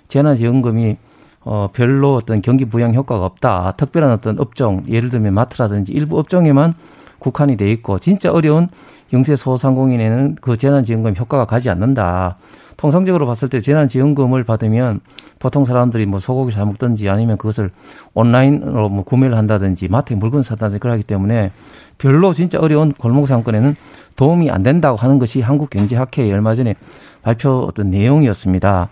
재난지원금이 0.07 0.97
어 1.41 1.69
별로 1.71 2.15
어떤 2.15 2.41
경기 2.41 2.65
부양 2.65 2.93
효과가 2.93 3.25
없다. 3.25 3.73
특별한 3.77 4.11
어떤 4.11 4.39
업종 4.39 4.83
예를 4.87 5.09
들면 5.09 5.33
마트라든지 5.33 5.93
일부 5.93 6.19
업종에만 6.19 6.73
국한이 7.19 7.57
돼 7.57 7.71
있고 7.71 7.99
진짜 7.99 8.31
어려운 8.31 8.69
영세 9.13 9.35
소상공인에는 9.35 10.37
그 10.41 10.57
재난지원금 10.57 11.15
효과가 11.17 11.45
가지 11.45 11.69
않는다. 11.69 12.37
통상적으로 12.77 13.25
봤을 13.25 13.49
때 13.49 13.59
재난지원금을 13.59 14.45
받으면 14.45 15.01
보통 15.37 15.65
사람들이 15.65 16.05
뭐 16.05 16.19
소고기 16.19 16.53
사 16.53 16.63
먹든지 16.63 17.09
아니면 17.09 17.37
그것을 17.37 17.71
온라인으로 18.13 18.87
뭐 18.87 19.03
구매를 19.03 19.37
한다든지 19.37 19.89
마트에 19.89 20.15
물건 20.15 20.43
사다든지 20.43 20.79
그러기 20.79 21.03
때문에 21.03 21.51
별로 21.97 22.31
진짜 22.31 22.57
어려운 22.59 22.93
골목 22.93 23.27
상권에는 23.27 23.75
도움이 24.15 24.49
안 24.49 24.63
된다고 24.63 24.95
하는 24.97 25.19
것이 25.19 25.41
한국경제학회의 25.41 26.31
얼마 26.31 26.55
전에 26.55 26.75
발표 27.21 27.65
어떤 27.67 27.89
내용이었습니다. 27.89 28.89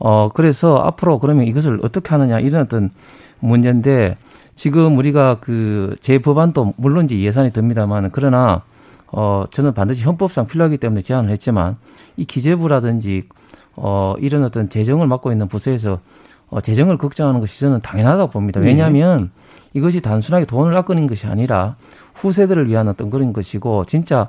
어, 0.00 0.28
그래서 0.34 0.78
앞으로 0.78 1.18
그러면 1.18 1.46
이것을 1.46 1.80
어떻게 1.84 2.08
하느냐 2.08 2.40
이런 2.40 2.62
어떤 2.62 2.90
문제인데 3.38 4.16
지금 4.60 4.98
우리가 4.98 5.38
그 5.40 5.96
재법안도 6.02 6.74
물론 6.76 7.06
이제 7.06 7.18
예산이 7.18 7.50
듭니다만 7.50 8.10
그러나 8.12 8.62
어 9.06 9.44
저는 9.50 9.72
반드시 9.72 10.04
헌법상 10.04 10.48
필요하기 10.48 10.76
때문에 10.76 11.00
제안을 11.00 11.30
했지만 11.30 11.78
이 12.18 12.26
기재부라든지 12.26 13.22
어 13.76 14.16
이런 14.18 14.44
어떤 14.44 14.68
재정을 14.68 15.06
맡고 15.06 15.32
있는 15.32 15.48
부서에서 15.48 16.00
어 16.50 16.60
재정을 16.60 16.98
걱정하는 16.98 17.40
것이 17.40 17.58
저는 17.58 17.80
당연하다고 17.80 18.32
봅니다. 18.32 18.60
네. 18.60 18.66
왜냐하면 18.66 19.30
네. 19.72 19.78
이것이 19.78 20.02
단순하게 20.02 20.44
돈을 20.44 20.76
아끼는 20.76 21.06
것이 21.06 21.26
아니라 21.26 21.76
후세대를 22.16 22.68
위한 22.68 22.86
어떤 22.88 23.08
그런 23.08 23.32
것이고 23.32 23.86
진짜 23.86 24.28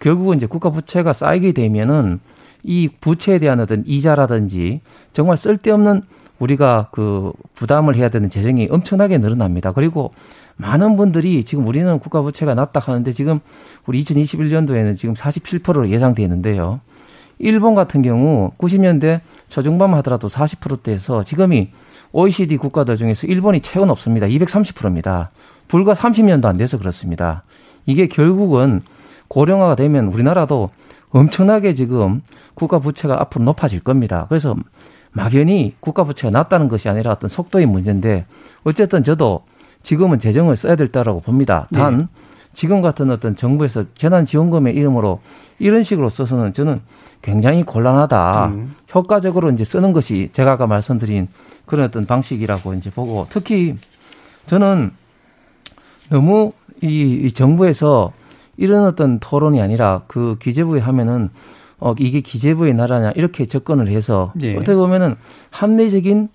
결국은 0.00 0.38
이제 0.38 0.46
국가 0.46 0.70
부채가 0.70 1.12
쌓이게 1.12 1.52
되면은 1.52 2.18
이 2.64 2.88
부채에 3.00 3.38
대한 3.38 3.60
어떤 3.60 3.84
이자라든지 3.86 4.80
정말 5.12 5.36
쓸데없는 5.36 6.02
우리가 6.38 6.88
그 6.92 7.32
부담을 7.54 7.96
해야 7.96 8.08
되는 8.08 8.30
재정이 8.30 8.68
엄청나게 8.70 9.18
늘어납니다. 9.18 9.72
그리고 9.72 10.12
많은 10.56 10.96
분들이 10.96 11.44
지금 11.44 11.66
우리는 11.66 11.98
국가 11.98 12.22
부채가 12.22 12.54
낮다 12.54 12.80
하는데 12.80 13.10
지금 13.12 13.40
우리 13.86 14.02
2021년도에는 14.02 14.96
지금 14.96 15.14
47%로 15.14 15.90
예상되어 15.90 16.24
있는데요. 16.24 16.80
일본 17.38 17.74
같은 17.74 18.02
경우 18.02 18.50
90년대 18.58 19.20
초중반 19.48 19.94
하더라도 19.94 20.28
40%대에서 20.28 21.22
지금이 21.22 21.70
OECD 22.12 22.56
국가들 22.56 22.96
중에서 22.96 23.26
일본이 23.26 23.60
최고 23.60 23.86
높습니다. 23.86 24.26
230%입니다. 24.26 25.30
불과 25.68 25.92
30년도 25.92 26.46
안 26.46 26.56
돼서 26.56 26.78
그렇습니다. 26.78 27.44
이게 27.86 28.08
결국은 28.08 28.82
고령화가 29.28 29.76
되면 29.76 30.06
우리나라도 30.06 30.70
엄청나게 31.10 31.72
지금 31.74 32.22
국가 32.54 32.78
부채가 32.78 33.20
앞으로 33.20 33.44
높아질 33.44 33.80
겁니다. 33.80 34.26
그래서 34.28 34.56
막연히 35.12 35.74
국가 35.80 36.04
부채가 36.04 36.30
낮다는 36.30 36.68
것이 36.68 36.88
아니라 36.88 37.12
어떤 37.12 37.28
속도의 37.28 37.66
문제인데 37.66 38.26
어쨌든 38.64 39.02
저도 39.02 39.42
지금은 39.82 40.18
재정을 40.18 40.56
써야 40.56 40.76
될 40.76 40.88
때라고 40.88 41.20
봅니다. 41.20 41.66
단 41.72 41.98
네. 41.98 42.06
지금 42.52 42.82
같은 42.82 43.10
어떤 43.10 43.36
정부에서 43.36 43.84
재난지원금의 43.94 44.74
이름으로 44.74 45.20
이런 45.58 45.82
식으로 45.82 46.08
써서는 46.08 46.52
저는 46.52 46.80
굉장히 47.22 47.62
곤란하다. 47.62 48.46
음. 48.46 48.74
효과적으로 48.94 49.50
이제 49.50 49.64
쓰는 49.64 49.92
것이 49.92 50.28
제가 50.32 50.52
아까 50.52 50.66
말씀드린 50.66 51.28
그런 51.66 51.86
어떤 51.86 52.04
방식이라고 52.04 52.74
이제 52.74 52.90
보고 52.90 53.26
특히 53.28 53.76
저는 54.46 54.92
너무 56.10 56.52
이, 56.82 57.22
이 57.24 57.32
정부에서 57.32 58.12
이런 58.56 58.84
어떤 58.86 59.18
토론이 59.20 59.60
아니라 59.60 60.02
그 60.08 60.36
기재부에 60.40 60.80
하면은 60.80 61.30
어, 61.80 61.94
이게 61.98 62.20
기재부의 62.20 62.74
나라냐 62.74 63.12
이렇게 63.12 63.46
접근을 63.46 63.88
해서 63.88 64.32
네. 64.34 64.56
어떻게 64.56 64.74
보면은 64.74 65.16
합리적인 65.50 66.28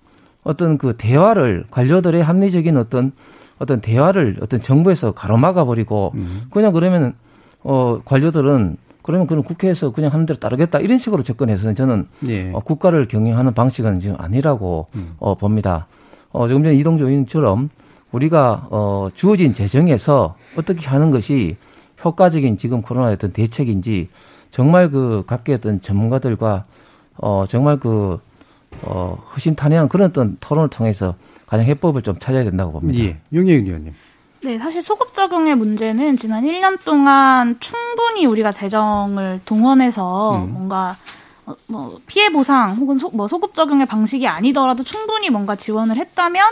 어떤 0.44 0.78
그 0.78 0.96
대화를 0.98 1.66
관료들의 1.70 2.24
합리적인 2.24 2.78
어떤 2.78 3.12
어떤 3.60 3.82
대화를 3.82 4.38
어떤 4.42 4.62
정부에서 4.62 5.12
가로막아 5.12 5.66
버리고 5.66 6.12
음. 6.16 6.44
그냥 6.52 6.74
그러면 6.74 7.14
어 7.64 8.02
관료들은 8.04 8.78
그러면 9.02 9.28
그는 9.28 9.44
국회에서 9.44 9.92
그냥 9.92 10.14
하는 10.14 10.26
대로 10.26 10.40
따르겠다 10.40 10.80
이런 10.80 10.98
식으로 10.98 11.24
접근해서는 11.24 11.76
저는 11.76 12.08
네. 12.22 12.52
어, 12.54 12.62
국가를 12.62 13.08
경영하는 13.08 13.54
방식은 13.54 14.00
지금 14.00 14.16
아니라고 14.18 14.88
음. 14.96 15.16
어, 15.20 15.36
봅니다. 15.36 15.88
어, 16.32 16.48
조금 16.48 16.64
전에 16.64 16.76
이동조 16.76 17.08
의원처럼 17.08 17.70
우리가 18.12 18.68
어, 18.72 19.10
주어진 19.14 19.54
재정에서 19.54 20.36
어떻게 20.58 20.88
하는 20.88 21.12
것이 21.12 21.58
효과적인 22.04 22.58
지금 22.58 22.82
코로나의 22.82 23.16
어떤 23.16 23.32
대책인지 23.34 24.10
정말 24.54 24.92
그 24.92 25.24
각계 25.26 25.56
어떤 25.56 25.82
전문가들과 25.82 26.66
어 27.18 27.46
정말 27.50 27.80
그 27.80 28.20
어, 28.84 29.18
허심탄회한 29.34 29.90
그런 29.90 30.12
어떤 30.12 30.38
토론을 30.40 30.70
통해서 30.70 31.16
가장 31.48 31.66
해법을 31.66 32.04
좀 32.04 32.20
찾아야 32.20 32.44
된다고 32.44 32.74
봅니다. 32.74 33.04
예. 33.04 33.18
윤혜윤 33.32 33.66
의원님. 33.66 33.94
네, 34.44 34.60
사실 34.60 34.84
소급 34.84 35.16
적용의 35.16 35.56
문제는 35.56 36.18
지난 36.18 36.44
1년 36.44 36.78
동안 36.86 37.56
충분히 37.60 38.28
우리가 38.28 38.52
재정을 38.52 39.42
동원해서 39.46 40.44
음. 40.44 40.54
뭔가 40.54 40.98
어, 41.48 41.56
뭐 41.66 42.00
피해 42.06 42.32
보상 42.32 42.76
혹은 42.76 43.00
소, 43.00 43.10
뭐 43.10 43.28
소급 43.28 43.56
적용의 43.56 43.88
방식이 43.88 44.28
아니더라도 44.28 44.84
충분히 44.84 45.32
뭔가 45.32 45.56
지원을 45.56 45.98
했다면 45.98 46.44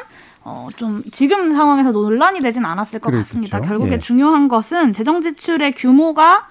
어, 0.43 0.69
좀 0.75 1.03
지금 1.11 1.53
상황에서 1.53 1.91
논란이 1.91 2.39
되진 2.39 2.65
않았을 2.65 2.99
것 2.99 3.11
그렇겠죠. 3.11 3.27
같습니다. 3.27 3.61
결국에 3.61 3.93
예. 3.93 3.99
중요한 3.99 4.47
것은 4.47 4.91
재정 4.91 5.21
지출의 5.21 5.73
규모가 5.73 6.47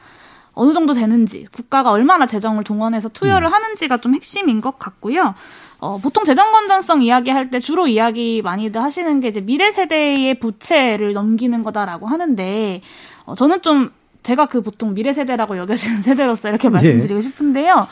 어느 0.55 0.73
정도 0.73 0.93
되는지, 0.93 1.47
국가가 1.53 1.91
얼마나 1.91 2.27
재정을 2.27 2.65
동원해서 2.65 3.09
투여를 3.09 3.49
음. 3.49 3.53
하는지가 3.53 3.99
좀 3.99 4.15
핵심인 4.15 4.61
것 4.61 4.79
같고요. 4.79 5.35
어, 5.79 5.99
보통 5.99 6.25
재정 6.25 6.53
건전성 6.53 7.03
이야기할 7.03 7.51
때 7.51 7.59
주로 7.59 7.87
이야기 7.87 8.43
많이들 8.43 8.83
하시는 8.83 9.21
게 9.21 9.29
이제 9.29 9.41
미래 9.41 9.71
세대의 9.71 10.39
부채를 10.39 11.13
넘기는 11.15 11.63
거다라고 11.63 12.07
하는데, 12.07 12.83
어, 13.25 13.35
저는 13.35 13.63
좀 13.63 13.91
제가 14.23 14.47
그 14.47 14.61
보통 14.61 14.95
미래 14.95 15.13
세대라고 15.13 15.57
여겨지는 15.57 16.03
세대로서 16.03 16.49
이렇게 16.49 16.69
네. 16.69 16.75
말씀드리고 16.75 17.21
싶은데요. 17.21 17.87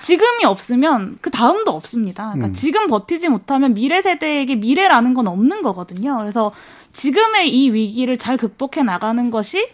지금이 0.00 0.44
없으면 0.44 1.18
그 1.20 1.30
다음도 1.30 1.70
없습니다. 1.72 2.24
그러니까 2.32 2.48
음. 2.48 2.52
지금 2.52 2.86
버티지 2.88 3.28
못하면 3.28 3.74
미래 3.74 4.02
세대에게 4.02 4.56
미래라는 4.56 5.14
건 5.14 5.28
없는 5.28 5.62
거거든요. 5.62 6.18
그래서 6.18 6.52
지금의 6.92 7.54
이 7.54 7.70
위기를 7.70 8.16
잘 8.16 8.36
극복해 8.36 8.82
나가는 8.82 9.30
것이 9.30 9.66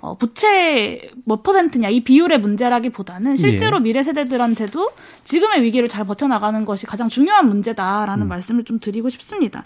어, 0.00 0.16
부채 0.16 1.10
몇 1.24 1.42
퍼센트냐 1.42 1.88
이 1.88 2.00
비율의 2.04 2.40
문제라기보다는 2.40 3.36
실제로 3.36 3.78
예. 3.78 3.80
미래 3.80 4.04
세대들한테도 4.04 4.90
지금의 5.24 5.62
위기를 5.62 5.88
잘 5.88 6.04
버텨나가는 6.04 6.64
것이 6.64 6.86
가장 6.86 7.08
중요한 7.08 7.48
문제다라는 7.48 8.26
음. 8.26 8.28
말씀을 8.28 8.64
좀 8.64 8.78
드리고 8.78 9.10
싶습니다. 9.10 9.64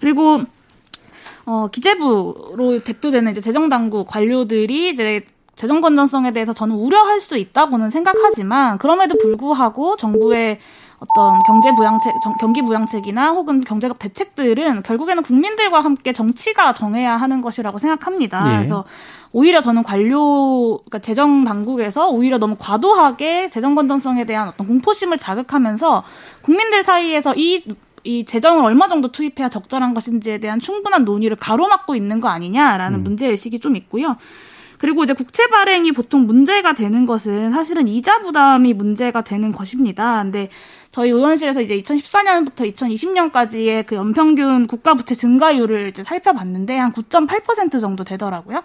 그리고 0.00 0.42
어, 1.44 1.68
기재부로 1.68 2.82
대표되는 2.82 3.32
이제 3.32 3.40
재정당국 3.40 4.08
관료들이 4.08 4.90
이제 4.90 5.26
재정 5.54 5.80
건전성에 5.80 6.32
대해서 6.32 6.52
저는 6.52 6.74
우려할 6.74 7.20
수 7.20 7.36
있다고는 7.36 7.90
생각하지만 7.90 8.78
그럼에도 8.78 9.16
불구하고 9.18 9.96
정부의 9.96 10.58
어떤 10.98 11.42
경제 11.46 11.72
부양책, 11.74 12.14
경기 12.40 12.62
부양책이나 12.62 13.30
혹은 13.32 13.60
경제적 13.60 13.98
대책들은 13.98 14.82
결국에는 14.82 15.22
국민들과 15.22 15.80
함께 15.80 16.12
정치가 16.12 16.72
정해야 16.72 17.16
하는 17.16 17.42
것이라고 17.42 17.78
생각합니다. 17.78 18.52
예. 18.52 18.58
그래서 18.58 18.84
오히려 19.36 19.60
저는 19.60 19.82
관료, 19.82 20.78
그러니까 20.78 21.00
재정 21.00 21.44
당국에서 21.44 22.08
오히려 22.08 22.38
너무 22.38 22.54
과도하게 22.56 23.50
재정 23.50 23.74
건전성에 23.74 24.26
대한 24.26 24.46
어떤 24.46 24.64
공포심을 24.68 25.18
자극하면서 25.18 26.04
국민들 26.40 26.84
사이에서 26.84 27.34
이, 27.34 27.64
이 28.04 28.24
재정을 28.24 28.64
얼마 28.64 28.86
정도 28.86 29.10
투입해야 29.10 29.48
적절한 29.48 29.92
것인지에 29.92 30.38
대한 30.38 30.60
충분한 30.60 31.04
논의를 31.04 31.36
가로막고 31.36 31.96
있는 31.96 32.20
거 32.20 32.28
아니냐라는 32.28 33.00
음. 33.00 33.02
문제 33.02 33.26
의식이 33.26 33.58
좀 33.58 33.74
있고요. 33.74 34.16
그리고 34.78 35.02
이제 35.02 35.14
국채 35.14 35.48
발행이 35.48 35.90
보통 35.90 36.26
문제가 36.26 36.74
되는 36.74 37.04
것은 37.04 37.50
사실은 37.50 37.88
이자 37.88 38.22
부담이 38.22 38.74
문제가 38.74 39.22
되는 39.22 39.50
것입니다. 39.50 40.22
근데 40.22 40.48
저희 40.92 41.10
의원실에서 41.10 41.60
이제 41.60 41.76
2014년부터 41.80 42.72
2020년까지의 42.72 43.84
그 43.84 43.96
연평균 43.96 44.68
국가 44.68 44.94
부채 44.94 45.16
증가율을 45.16 45.88
이제 45.88 46.04
살펴봤는데 46.04 46.76
한 46.76 46.92
9.8% 46.92 47.80
정도 47.80 48.04
되더라고요. 48.04 48.60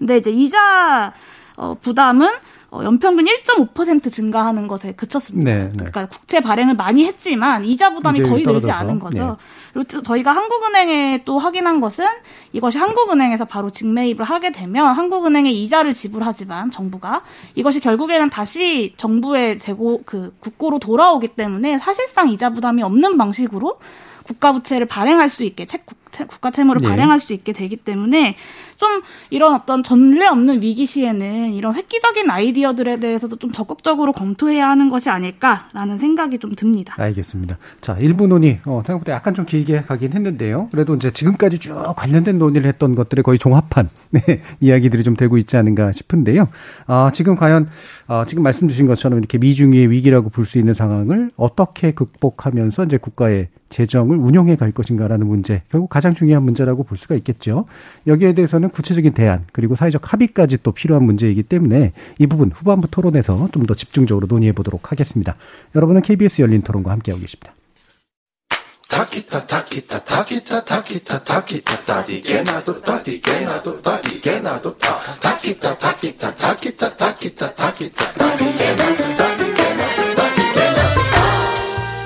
근데 0.00 0.16
이제 0.16 0.30
이자 0.30 1.12
어, 1.56 1.76
부담은 1.80 2.28
어, 2.70 2.82
연평균 2.84 3.24
1.5% 3.24 4.12
증가하는 4.12 4.68
것에 4.68 4.92
그쳤습니다. 4.92 5.50
네, 5.50 5.64
네. 5.64 5.70
그러니까 5.76 6.06
국채 6.06 6.40
발행을 6.40 6.74
많이 6.74 7.04
했지만 7.04 7.64
이자 7.64 7.92
부담이 7.92 8.22
거의 8.22 8.44
떨어져서. 8.44 8.66
늘지 8.66 8.70
않은 8.70 8.98
거죠. 9.00 9.26
네. 9.26 9.32
그리고 9.72 10.02
저희가 10.02 10.30
한국은행에 10.32 11.22
또 11.24 11.38
확인한 11.38 11.80
것은 11.80 12.06
이것이 12.52 12.78
한국은행에서 12.78 13.44
바로 13.44 13.70
직매입을 13.70 14.24
하게 14.24 14.52
되면 14.52 14.94
한국은행에 14.94 15.50
이자를 15.50 15.92
지불하지만 15.92 16.70
정부가 16.70 17.22
이것이 17.56 17.80
결국에는 17.80 18.30
다시 18.30 18.94
정부의 18.96 19.58
재고 19.58 20.02
그 20.06 20.32
국고로 20.38 20.78
돌아오기 20.78 21.28
때문에 21.28 21.78
사실상 21.78 22.30
이자 22.30 22.50
부담이 22.50 22.82
없는 22.82 23.18
방식으로 23.18 23.78
국가 24.24 24.52
부채를 24.52 24.86
발행할 24.86 25.28
수 25.28 25.42
있게 25.42 25.66
책 25.66 25.86
국가 26.28 26.50
채무를 26.50 26.82
네. 26.82 26.88
발행할 26.88 27.18
수 27.18 27.32
있게 27.32 27.52
되기 27.52 27.76
때문에 27.76 28.36
좀 28.76 29.02
이런 29.30 29.54
어떤 29.54 29.82
전례 29.82 30.26
없는 30.26 30.62
위기 30.62 30.84
시에는 30.84 31.52
이런 31.52 31.74
획기적인 31.74 32.30
아이디어들에 32.30 33.00
대해서도 33.00 33.36
좀 33.36 33.50
적극적으로 33.52 34.12
검토해야 34.12 34.68
하는 34.68 34.90
것이 34.90 35.08
아닐까라는 35.08 35.96
생각이 35.98 36.38
좀 36.38 36.54
듭니다. 36.54 36.94
알겠습니다. 36.98 37.56
자, 37.80 37.96
일부 37.98 38.26
논의 38.26 38.60
어, 38.66 38.82
생각보다 38.84 39.12
약간 39.12 39.34
좀 39.34 39.46
길게 39.46 39.82
가긴 39.82 40.12
했는데요. 40.12 40.68
그래도 40.70 40.94
이제 40.94 41.10
지금까지 41.10 41.58
쭉 41.58 41.74
관련된 41.96 42.38
논의를 42.38 42.68
했던 42.68 42.94
것들의 42.94 43.22
거의 43.22 43.38
종합한 43.38 43.88
네, 44.10 44.42
이야기들이 44.60 45.04
좀 45.04 45.16
되고 45.16 45.38
있지 45.38 45.56
않은가 45.56 45.92
싶은데요. 45.92 46.48
아, 46.86 47.10
지금 47.14 47.36
과연 47.36 47.68
아, 48.08 48.24
지금 48.26 48.42
말씀 48.42 48.68
주신 48.68 48.86
것처럼 48.86 49.18
이렇게 49.18 49.38
미중의 49.38 49.90
위기라고 49.90 50.28
볼 50.28 50.50
수 50.50 50.58
있는 50.58 50.74
상황을 50.74 51.30
어떻게 51.36 51.92
극복하면서 51.92 52.84
이제 52.84 52.96
국가의 52.98 53.48
재정을 53.68 54.16
운영해 54.16 54.56
갈 54.56 54.72
것인가라는 54.72 55.28
문제, 55.28 55.62
결국 55.70 55.88
가장 56.00 56.14
중요한 56.14 56.42
문제라고 56.44 56.82
볼 56.82 56.96
수가 56.96 57.14
있겠죠. 57.16 57.66
여기에 58.06 58.32
대해서는 58.32 58.70
구체적인 58.70 59.12
대안, 59.12 59.44
그리고 59.52 59.74
사회적 59.74 60.10
합의까지 60.10 60.62
또 60.62 60.72
필요한 60.72 61.04
문제이기 61.04 61.42
때문에 61.42 61.92
이 62.18 62.26
부분 62.26 62.50
후반부 62.50 62.90
토론에서 62.90 63.48
좀 63.52 63.66
더 63.66 63.74
집중적으로 63.74 64.26
논의해 64.26 64.52
보도록 64.52 64.90
하겠습니다. 64.90 65.36
여러분은 65.76 66.00
KBS 66.00 66.40
열린 66.40 66.62
토론과 66.62 66.90
함께하고 66.90 67.20
계십니다. 67.20 67.52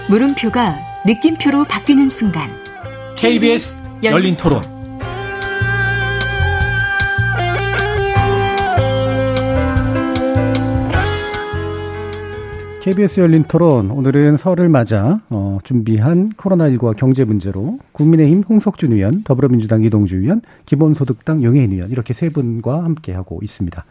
물음표가 0.08 0.76
느낌표로 1.06 1.64
바뀌는 1.64 2.08
순간 2.08 2.50
KBS 3.16 3.83
열린 4.02 4.36
토론 4.36 4.62
KBS 12.82 13.20
열린 13.20 13.44
토론 13.44 13.90
오늘은 13.90 14.36
설을 14.36 14.68
맞아 14.68 15.20
어, 15.30 15.58
준비한 15.64 16.32
코로나19와 16.34 16.94
경제 16.94 17.24
문제로 17.24 17.78
국민의힘 17.92 18.42
홍석준 18.46 18.92
의원, 18.92 19.22
더불어민주당 19.22 19.82
이동주 19.82 20.18
의원, 20.18 20.42
기본소득당 20.66 21.42
용해인 21.42 21.72
의원 21.72 21.90
이렇게 21.90 22.12
세 22.12 22.28
분과 22.28 22.84
함께 22.84 23.12
하고 23.12 23.40
있습니다. 23.42 23.84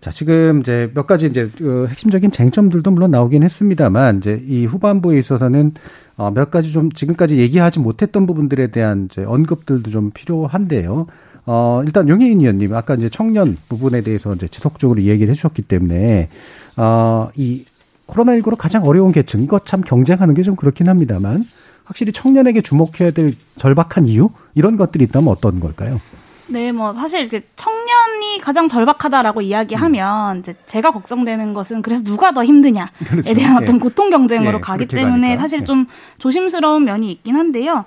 자, 0.00 0.10
지금 0.10 0.60
이제 0.60 0.90
몇 0.94 1.06
가지 1.06 1.26
이제 1.26 1.50
그 1.56 1.86
핵심적인 1.88 2.30
쟁점들도 2.30 2.90
물론 2.90 3.10
나오긴 3.10 3.42
했습니다만 3.42 4.18
이제 4.18 4.42
이 4.46 4.66
후반부에 4.66 5.18
있어서는 5.18 5.74
어, 6.16 6.30
몇 6.30 6.50
가지 6.50 6.70
좀 6.72 6.90
지금까지 6.92 7.36
얘기하지 7.38 7.80
못했던 7.80 8.26
부분들에 8.26 8.68
대한 8.68 9.08
이제 9.10 9.22
언급들도 9.24 9.90
좀 9.90 10.10
필요한데요. 10.12 11.06
어, 11.44 11.82
일단 11.84 12.08
용혜인 12.08 12.40
의원님, 12.40 12.74
아까 12.74 12.94
이제 12.94 13.08
청년 13.08 13.56
부분에 13.68 14.00
대해서 14.00 14.34
이제 14.34 14.48
지속적으로 14.48 15.02
얘기를 15.02 15.30
해주셨기 15.30 15.62
때문에, 15.62 16.28
어, 16.76 17.28
이 17.36 17.64
코로나19로 18.08 18.56
가장 18.56 18.84
어려운 18.84 19.12
계층, 19.12 19.40
이거 19.42 19.60
참 19.64 19.82
경쟁하는 19.82 20.34
게 20.34 20.42
좀 20.42 20.56
그렇긴 20.56 20.88
합니다만, 20.88 21.44
확실히 21.84 22.12
청년에게 22.12 22.62
주목해야 22.62 23.12
될 23.12 23.30
절박한 23.56 24.06
이유? 24.06 24.30
이런 24.54 24.76
것들이 24.76 25.04
있다면 25.04 25.28
어떤 25.28 25.60
걸까요? 25.60 26.00
네, 26.48 26.70
뭐 26.72 26.92
사실 26.94 27.20
이렇게 27.20 27.42
청년이 27.56 28.40
가장 28.40 28.68
절박하다라고 28.68 29.42
이야기하면 29.42 30.36
음. 30.36 30.40
이제 30.40 30.54
제가 30.66 30.92
걱정되는 30.92 31.54
것은 31.54 31.82
그래서 31.82 32.02
누가 32.04 32.32
더 32.32 32.44
힘드냐에 32.44 32.86
그렇죠. 33.06 33.34
대한 33.34 33.56
어떤 33.56 33.74
네. 33.74 33.78
고통 33.78 34.10
경쟁으로 34.10 34.58
네, 34.58 34.60
가기 34.60 34.86
때문에 34.86 35.28
가니까. 35.28 35.40
사실 35.40 35.60
네. 35.60 35.64
좀 35.64 35.86
조심스러운 36.18 36.84
면이 36.84 37.10
있긴 37.10 37.36
한데요. 37.36 37.84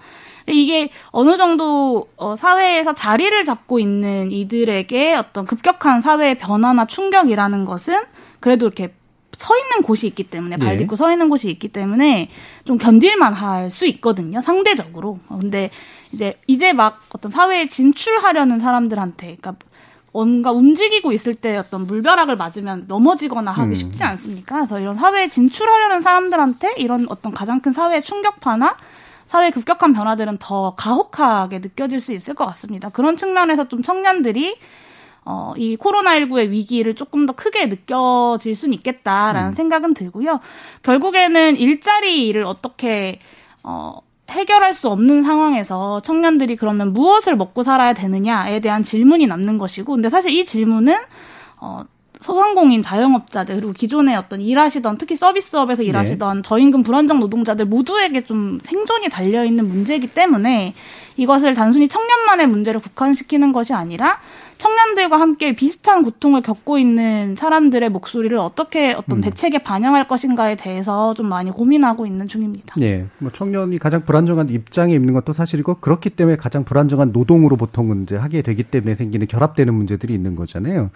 이게 0.47 0.89
어느 1.11 1.37
정도 1.37 2.09
어, 2.17 2.35
사회에서 2.35 2.93
자리를 2.93 3.45
잡고 3.45 3.79
있는 3.79 4.31
이들에게 4.31 5.15
어떤 5.15 5.45
급격한 5.45 6.01
사회의 6.01 6.37
변화나 6.37 6.85
충격이라는 6.85 7.65
것은 7.65 8.01
그래도 8.39 8.65
이렇게 8.65 8.93
서 9.37 9.55
있는 9.57 9.83
곳이 9.83 10.07
있기 10.07 10.23
때문에 10.23 10.57
발 10.57 10.75
딛고 10.77 10.95
네. 10.95 10.97
서 10.97 11.11
있는 11.11 11.29
곳이 11.29 11.49
있기 11.51 11.69
때문에 11.69 12.29
좀 12.65 12.77
견딜만 12.77 13.33
할 13.33 13.69
수 13.69 13.85
있거든요 13.85 14.41
상대적으로 14.41 15.19
어, 15.29 15.37
근데 15.39 15.69
이제 16.11 16.39
이제 16.47 16.73
막 16.73 17.01
어떤 17.13 17.31
사회에 17.31 17.67
진출하려는 17.67 18.59
사람들한테 18.59 19.37
그러니까 19.39 19.55
뭔가 20.11 20.51
움직이고 20.51 21.11
있을 21.11 21.35
때 21.35 21.57
어떤 21.57 21.85
물벼락을 21.85 22.35
맞으면 22.35 22.85
넘어지거나 22.87 23.51
하기 23.51 23.71
음. 23.71 23.75
쉽지 23.75 24.03
않습니까? 24.03 24.55
그래서 24.55 24.79
이런 24.79 24.95
사회에 24.95 25.29
진출하려는 25.29 26.01
사람들한테 26.01 26.75
이런 26.77 27.05
어떤 27.09 27.31
가장 27.31 27.59
큰 27.59 27.71
사회 27.73 27.99
충격파나 27.99 28.75
사회 29.27 29.51
급격한 29.51 29.93
변화들은 29.93 30.37
더 30.39 30.73
가혹하게 30.75 31.59
느껴질 31.59 31.99
수 31.99 32.13
있을 32.13 32.33
것 32.33 32.45
같습니다. 32.47 32.89
그런 32.89 33.15
측면에서 33.15 33.67
좀 33.67 33.83
청년들이 33.83 34.57
어, 35.25 35.53
이 35.55 35.77
코로나19의 35.77 36.49
위기를 36.49 36.95
조금 36.95 37.27
더 37.27 37.33
크게 37.33 37.67
느껴질 37.67 38.55
수는 38.55 38.73
있겠다라는 38.73 39.49
음. 39.49 39.51
생각은 39.51 39.93
들고요. 39.93 40.39
결국에는 40.81 41.57
일자리를 41.57 42.43
어떻게, 42.43 43.19
어, 43.61 43.99
해결할 44.29 44.73
수 44.73 44.89
없는 44.89 45.23
상황에서 45.23 45.99
청년들이 46.01 46.55
그러면 46.55 46.93
무엇을 46.93 47.35
먹고 47.35 47.63
살아야 47.63 47.93
되느냐에 47.93 48.59
대한 48.59 48.83
질문이 48.83 49.27
남는 49.27 49.57
것이고, 49.57 49.93
근데 49.93 50.09
사실 50.09 50.31
이 50.31 50.45
질문은, 50.45 50.95
어, 51.57 51.83
소상공인 52.21 52.81
자영업자들 52.81 53.55
그리고 53.55 53.71
기존에 53.71 54.15
어떤 54.15 54.41
일하시던 54.41 54.97
특히 54.97 55.15
서비스업에서 55.15 55.83
일하시던 55.83 56.37
네. 56.37 56.41
저임금 56.41 56.83
불안정 56.83 57.19
노동자들 57.19 57.65
모두에게 57.65 58.25
좀 58.25 58.59
생존이 58.63 59.07
달려 59.07 59.45
있는 59.45 59.69
문제이기 59.69 60.07
때문에 60.07 60.73
이것을 61.15 61.53
단순히 61.53 61.87
청년만의 61.87 62.47
문제를 62.47 62.81
국한시키는 62.81 63.53
것이 63.53 63.73
아니라 63.73 64.19
청년들과 64.59 65.17
함께 65.19 65.55
비슷한 65.55 66.03
고통을 66.03 66.41
겪고 66.41 66.77
있는 66.77 67.35
사람들의 67.37 67.89
목소리를 67.89 68.37
어떻게 68.37 68.91
어떤 68.91 69.19
음. 69.19 69.21
대책에 69.21 69.59
반영할 69.59 70.07
것인가에 70.09 70.55
대해서 70.57 71.13
좀 71.13 71.27
많이 71.27 71.49
고민하고 71.49 72.05
있는 72.05 72.27
중입니다. 72.27 72.75
네. 72.77 73.05
뭐 73.19 73.31
청년이 73.31 73.79
가장 73.79 74.03
불안정한 74.03 74.49
입장에 74.49 74.93
있는 74.93 75.13
것도 75.13 75.31
사실이고 75.31 75.75
그렇기 75.75 76.09
때문에 76.09 76.35
가장 76.35 76.65
불안정한 76.65 77.13
노동으로 77.13 77.55
보통은 77.55 78.03
이제 78.03 78.17
하게 78.17 78.41
되기 78.41 78.63
때문에 78.63 78.95
생기는 78.95 79.27
결합되는 79.27 79.73
문제들이 79.73 80.13
있는 80.13 80.35
거잖아요. 80.35 80.89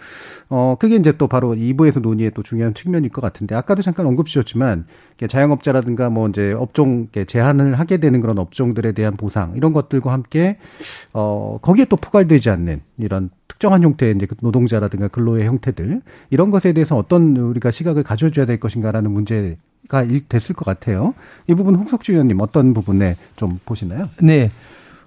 어, 0.50 0.76
그게 0.78 0.96
이제 0.96 1.12
또 1.16 1.26
바로 1.26 1.54
2부에서 1.54 2.02
논의의 2.02 2.32
또 2.34 2.42
중요한 2.42 2.74
측면일 2.74 3.08
것 3.10 3.22
같은데 3.22 3.54
아까도 3.54 3.80
잠깐 3.80 4.04
언급 4.04 4.26
주셨지만 4.26 4.84
자영업자라든가 5.26 6.10
뭐 6.10 6.28
이제 6.28 6.52
업종 6.52 7.08
제한을 7.26 7.78
하게 7.78 7.96
되는 7.96 8.20
그런 8.20 8.38
업종들에 8.38 8.92
대한 8.92 9.14
보상 9.14 9.54
이런 9.56 9.72
것들과 9.72 10.12
함께 10.12 10.58
어, 11.14 11.58
거기에 11.62 11.86
또 11.86 11.96
포괄되지 11.96 12.50
않는 12.50 12.82
이런 12.98 13.30
특정한 13.48 13.82
형태의 13.82 14.14
이제 14.16 14.26
그 14.26 14.36
노동자라든가 14.40 15.08
근로의 15.08 15.46
형태들 15.46 16.02
이런 16.30 16.50
것에 16.50 16.72
대해서 16.72 16.96
어떤 16.96 17.36
우리가 17.36 17.70
시각을 17.70 18.02
가져줘야 18.02 18.46
될 18.46 18.60
것인가라는 18.60 19.10
문제가 19.10 20.02
일 20.08 20.26
됐을 20.28 20.54
것 20.54 20.64
같아요. 20.64 21.14
이 21.48 21.54
부분 21.54 21.74
홍석주 21.74 22.12
의원님 22.12 22.40
어떤 22.40 22.74
부분에 22.74 23.16
좀 23.36 23.58
보시나요? 23.64 24.08
네. 24.22 24.50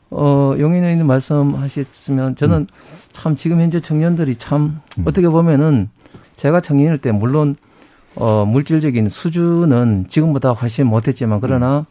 어, 0.10 0.56
용인 0.58 0.84
의원님 0.84 1.06
말씀하셨으면 1.06 2.36
저는 2.36 2.58
음. 2.60 2.68
참 3.12 3.36
지금 3.36 3.60
현재 3.60 3.80
청년들이 3.80 4.36
참 4.36 4.80
음. 5.00 5.04
어떻게 5.06 5.28
보면은 5.28 5.90
제가 6.36 6.62
청년일 6.62 7.00
때 7.00 7.12
물론 7.12 7.56
어, 8.16 8.46
물질적인 8.46 9.10
수준은 9.10 10.06
지금보다 10.08 10.52
훨씬 10.52 10.88
못했지만 10.88 11.40
그러나 11.42 11.80
음. 11.80 11.86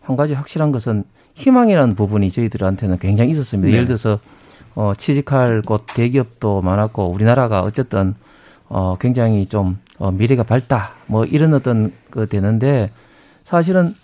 한 0.00 0.16
가지 0.16 0.32
확실한 0.32 0.72
것은 0.72 1.04
희망이라는 1.34 1.94
부분이 1.94 2.30
저희들한테는 2.30 2.98
굉장히 2.98 3.30
있었습니다. 3.30 3.68
네. 3.68 3.74
예를 3.74 3.86
들어서 3.86 4.18
어, 4.78 4.92
취직할 4.96 5.60
곳 5.62 5.86
대기업도 5.92 6.62
많았고 6.62 7.08
우리나라가 7.10 7.62
어쨌든 7.62 8.14
어, 8.68 8.96
굉장히 9.00 9.46
좀 9.46 9.76
어, 9.98 10.12
미래가 10.12 10.44
밝다 10.44 10.92
뭐 11.06 11.24
이런 11.24 11.52
어떤 11.52 11.92
그 12.10 12.28
되는데 12.28 12.92
사실은 13.42 13.96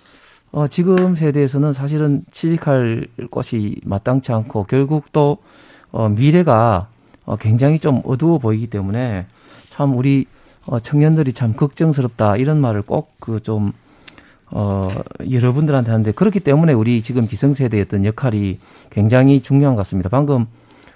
어, 0.50 0.66
지금 0.66 1.14
세대에서는 1.14 1.72
사실은 1.72 2.24
취직할 2.32 3.06
곳이 3.30 3.76
마땅치 3.84 4.32
않고 4.32 4.64
결국 4.64 5.12
또 5.12 5.36
어, 5.92 6.08
미래가 6.08 6.88
어, 7.24 7.36
굉장히 7.36 7.78
좀 7.78 8.02
어두워 8.04 8.38
보이기 8.38 8.66
때문에 8.66 9.26
참 9.68 9.96
우리 9.96 10.26
어, 10.66 10.80
청년들이 10.80 11.34
참 11.34 11.52
걱정스럽다 11.54 12.36
이런 12.36 12.60
말을 12.60 12.82
꼭 12.82 13.14
그 13.20 13.38
좀 13.40 13.70
어, 14.50 14.88
여러분들한테 15.30 15.90
하는데 15.92 16.10
그렇기 16.12 16.40
때문에 16.40 16.72
우리 16.72 17.00
지금 17.00 17.28
기성세대의 17.28 17.84
어떤 17.84 18.04
역할이 18.04 18.58
굉장히 18.90 19.40
중요한 19.40 19.76
것 19.76 19.82
같습니다. 19.82 20.08
방금 20.08 20.46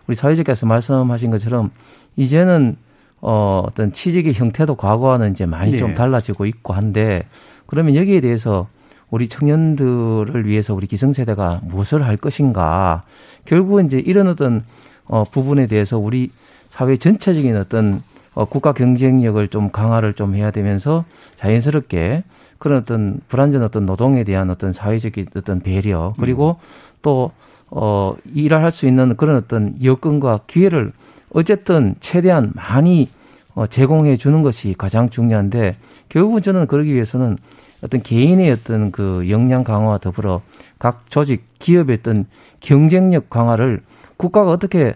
우리 0.09 0.17
사회자께서 0.17 0.67
말씀하신 0.67 1.31
것처럼 1.31 1.71
이제는 2.17 2.77
어, 3.21 3.63
어떤 3.67 3.93
취직의 3.93 4.33
형태도 4.33 4.75
과거와는 4.77 5.33
이제 5.33 5.45
많이 5.45 5.73
네. 5.73 5.79
좀 5.79 5.95
달라지고 5.95 6.47
있고 6.47 6.73
한데 6.73 7.25
그러면 7.67 7.95
여기에 7.95 8.21
대해서 8.21 8.69
우리 9.11 9.29
청년들을 9.29 10.47
위해서 10.47 10.75
우리 10.75 10.87
기성세대가 10.87 11.61
무엇을 11.65 12.05
할 12.07 12.17
것인가 12.17 13.05
결국은 13.45 13.87
이제 13.87 13.99
이런 13.99 14.29
어떤 14.29 14.65
어, 15.05 15.25
부분에 15.25 15.67
대해서 15.67 15.99
우리 15.99 16.31
사회 16.69 16.97
전체적인 16.97 17.57
어떤 17.57 18.03
어, 18.35 18.45
국가 18.45 18.73
경쟁력을 18.73 19.47
좀 19.49 19.71
강화를 19.71 20.15
좀 20.15 20.35
해야 20.35 20.51
되면서 20.51 21.05
자연스럽게 21.37 22.25
그런 22.59 22.79
어떤 22.79 23.21
불안전 23.29 23.63
어떤 23.63 23.85
노동에 23.85 24.25
대한 24.25 24.49
어떤 24.51 24.73
사회적인 24.73 25.29
어떤 25.35 25.61
배려 25.61 26.13
그리고 26.19 26.57
음. 26.61 26.99
또 27.03 27.33
어, 27.71 28.15
일을 28.35 28.63
할수 28.63 28.87
있는 28.87 29.17
그런 29.17 29.37
어떤 29.37 29.75
여건과 29.83 30.41
기회를 30.47 30.93
어쨌든 31.33 31.95
최대한 32.01 32.53
많이 32.55 33.09
어, 33.55 33.67
제공해 33.67 34.17
주는 34.17 34.43
것이 34.43 34.75
가장 34.77 35.11
중요한데 35.11 35.75
결국은 36.09 36.43
저는 36.43 36.67
그러기 36.67 36.93
위해서는 36.95 37.37
어떤 37.83 38.03
개인의 38.03 38.51
어떤 38.51 38.91
그 38.91 39.27
역량 39.29 39.65
강화와 39.65 39.99
더불어 39.99 40.43
각 40.79 41.05
조직 41.11 41.45
기업의 41.59 41.99
어떤 42.01 42.27
경쟁력 42.61 43.31
강화를 43.31 43.81
국가가 44.17 44.51
어떻게 44.51 44.95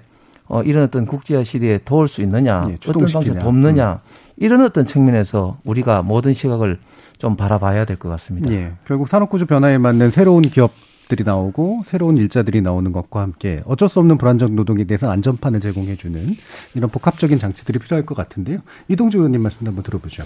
어, 0.48 0.62
이런 0.62 0.84
어떤 0.84 1.06
국제화 1.06 1.44
시대에 1.44 1.78
도울 1.78 2.08
수 2.08 2.20
있느냐, 2.22 2.64
네, 2.66 2.76
어떤 2.86 3.06
방식 3.06 3.38
돕느냐, 3.38 3.92
음. 3.92 3.98
이런 4.36 4.62
어떤 4.62 4.84
측면에서 4.84 5.56
우리가 5.64 6.02
모든 6.02 6.32
시각을 6.32 6.78
좀 7.16 7.36
바라봐야 7.36 7.84
될 7.84 7.96
것 7.96 8.08
같습니다. 8.10 8.52
예, 8.52 8.72
결국 8.84 9.08
산업구조 9.08 9.46
변화에 9.46 9.78
맞는 9.78 10.10
새로운 10.10 10.42
기업 10.42 10.72
들이 11.12 11.24
나오고 11.24 11.82
새로운 11.84 12.16
일자들이 12.16 12.62
나오는 12.62 12.90
것과 12.90 13.20
함께 13.20 13.60
어쩔 13.66 13.90
수 13.90 13.98
없는 14.00 14.16
불안정 14.16 14.56
노동에 14.56 14.84
대해서 14.84 15.10
안전판을 15.10 15.60
제공해주는 15.60 16.36
이런 16.74 16.90
복합적인 16.90 17.38
장치들이 17.38 17.80
필요할 17.80 18.06
것 18.06 18.14
같은데요. 18.14 18.60
이동주 18.88 19.18
의원님 19.18 19.42
말씀 19.42 19.66
한번 19.66 19.82
들어보죠. 19.84 20.24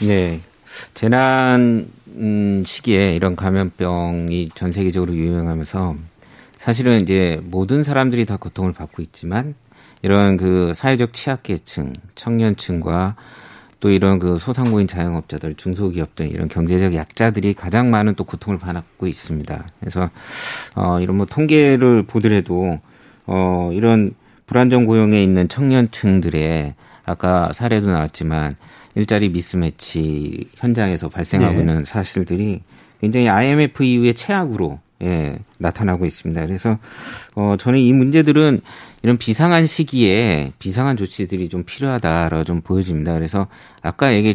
네, 0.00 0.40
재난 0.94 1.86
음, 2.16 2.64
시기에 2.66 3.14
이런 3.14 3.36
감염병이 3.36 4.52
전 4.54 4.72
세계적으로 4.72 5.14
유행하면서 5.14 5.96
사실은 6.56 7.02
이제 7.02 7.38
모든 7.44 7.84
사람들이 7.84 8.24
다 8.24 8.38
고통을 8.38 8.72
받고 8.72 9.02
있지만 9.02 9.54
이런 10.00 10.38
그 10.38 10.72
사회적 10.74 11.12
취약계층, 11.12 11.92
청년층과 12.14 13.16
또 13.84 13.90
이런 13.90 14.18
그 14.18 14.38
소상공인 14.38 14.88
자영업자들, 14.88 15.56
중소기업들 15.56 16.30
이런 16.30 16.48
경제적 16.48 16.94
약자들이 16.94 17.52
가장 17.52 17.90
많은 17.90 18.14
또 18.14 18.24
고통을 18.24 18.58
받고 18.58 19.06
있습니다. 19.06 19.66
그래서 19.78 20.08
어 20.74 21.00
이런 21.00 21.18
뭐 21.18 21.26
통계를 21.26 22.04
보더라도 22.04 22.80
어 23.26 23.70
이런 23.74 24.14
불안정 24.46 24.86
고용에 24.86 25.22
있는 25.22 25.48
청년층들의 25.48 26.74
아까 27.04 27.52
사례도 27.52 27.88
나왔지만 27.88 28.56
일자리 28.94 29.28
미스매치 29.28 30.48
현장에서 30.54 31.10
발생하고 31.10 31.52
네. 31.52 31.60
있는 31.60 31.84
사실들이 31.84 32.62
굉장히 33.02 33.28
IMF 33.28 33.84
이후의 33.84 34.14
최악으로 34.14 34.80
예, 35.02 35.36
나타나고 35.58 36.06
있습니다. 36.06 36.46
그래서 36.46 36.78
어 37.34 37.56
저는 37.58 37.80
이 37.80 37.92
문제들은 37.92 38.62
이런 39.04 39.18
비상한 39.18 39.66
시기에 39.66 40.54
비상한 40.58 40.96
조치들이 40.96 41.50
좀 41.50 41.64
필요하다라고 41.64 42.44
좀 42.44 42.62
보여집니다. 42.62 43.12
그래서 43.12 43.48
아까 43.82 44.14
얘기 44.14 44.34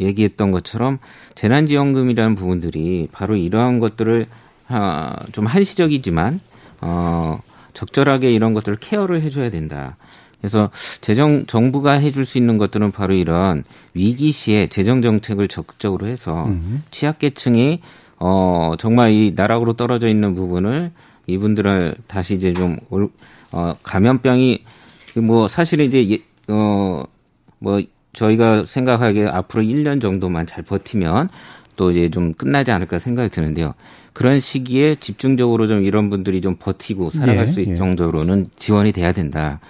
얘기했던 0.00 0.50
것처럼 0.50 0.98
재난지원금이라는 1.36 2.34
부분들이 2.34 3.06
바로 3.12 3.36
이러한 3.36 3.78
것들을 3.78 4.26
어, 4.70 5.10
좀 5.30 5.46
한시적이지만 5.46 6.40
어 6.80 7.40
적절하게 7.74 8.32
이런 8.32 8.54
것들을 8.54 8.78
케어를 8.80 9.22
해줘야 9.22 9.50
된다. 9.50 9.96
그래서 10.40 10.70
재정 11.00 11.46
정부가 11.46 11.92
해줄 11.92 12.26
수 12.26 12.38
있는 12.38 12.58
것들은 12.58 12.90
바로 12.90 13.14
이런 13.14 13.62
위기 13.94 14.32
시에 14.32 14.66
재정 14.66 15.00
정책을 15.00 15.46
적극적으로 15.46 16.08
해서 16.08 16.44
음. 16.46 16.82
취약계층이 16.90 17.82
어 18.18 18.74
정말 18.80 19.12
이 19.12 19.32
나락으로 19.36 19.74
떨어져 19.74 20.08
있는 20.08 20.34
부분을 20.34 20.90
이분들을 21.28 21.94
다시 22.08 22.34
이제 22.34 22.52
좀 22.52 22.78
어, 23.52 23.74
감염병이 23.82 24.64
뭐 25.16 25.48
사실은 25.48 25.86
이제 25.86 26.22
어 26.48 27.04
뭐 27.58 27.82
저희가 28.12 28.64
생각하기에 28.64 29.26
앞으로 29.26 29.62
1년 29.62 30.00
정도만 30.00 30.46
잘 30.46 30.64
버티면 30.64 31.28
또 31.76 31.90
이제 31.90 32.08
좀 32.10 32.34
끝나지 32.34 32.70
않을까 32.72 32.98
생각이 32.98 33.30
드는데요. 33.30 33.74
그런 34.12 34.40
시기에 34.40 34.96
집중적으로 34.96 35.66
좀 35.68 35.84
이런 35.84 36.10
분들이 36.10 36.40
좀 36.40 36.56
버티고 36.56 37.10
살아갈 37.10 37.46
예, 37.48 37.52
수 37.52 37.60
있을 37.60 37.72
예. 37.72 37.76
정도로는 37.76 38.50
지원이 38.58 38.92
돼야 38.92 39.12
된다. 39.12 39.60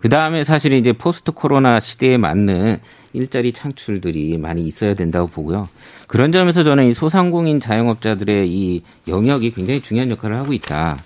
그 0.00 0.08
다음에 0.08 0.42
사실 0.42 0.72
이제 0.72 0.92
포스트 0.92 1.30
코로나 1.30 1.78
시대에 1.78 2.16
맞는 2.16 2.78
일자리 3.12 3.52
창출들이 3.52 4.38
많이 4.38 4.66
있어야 4.66 4.94
된다고 4.94 5.28
보고요. 5.28 5.68
그런 6.08 6.32
점에서 6.32 6.64
저는 6.64 6.86
이 6.86 6.94
소상공인 6.94 7.60
자영업자들의 7.60 8.48
이 8.50 8.82
영역이 9.06 9.52
굉장히 9.52 9.80
중요한 9.80 10.10
역할을 10.10 10.36
하고 10.36 10.52
있다. 10.52 10.98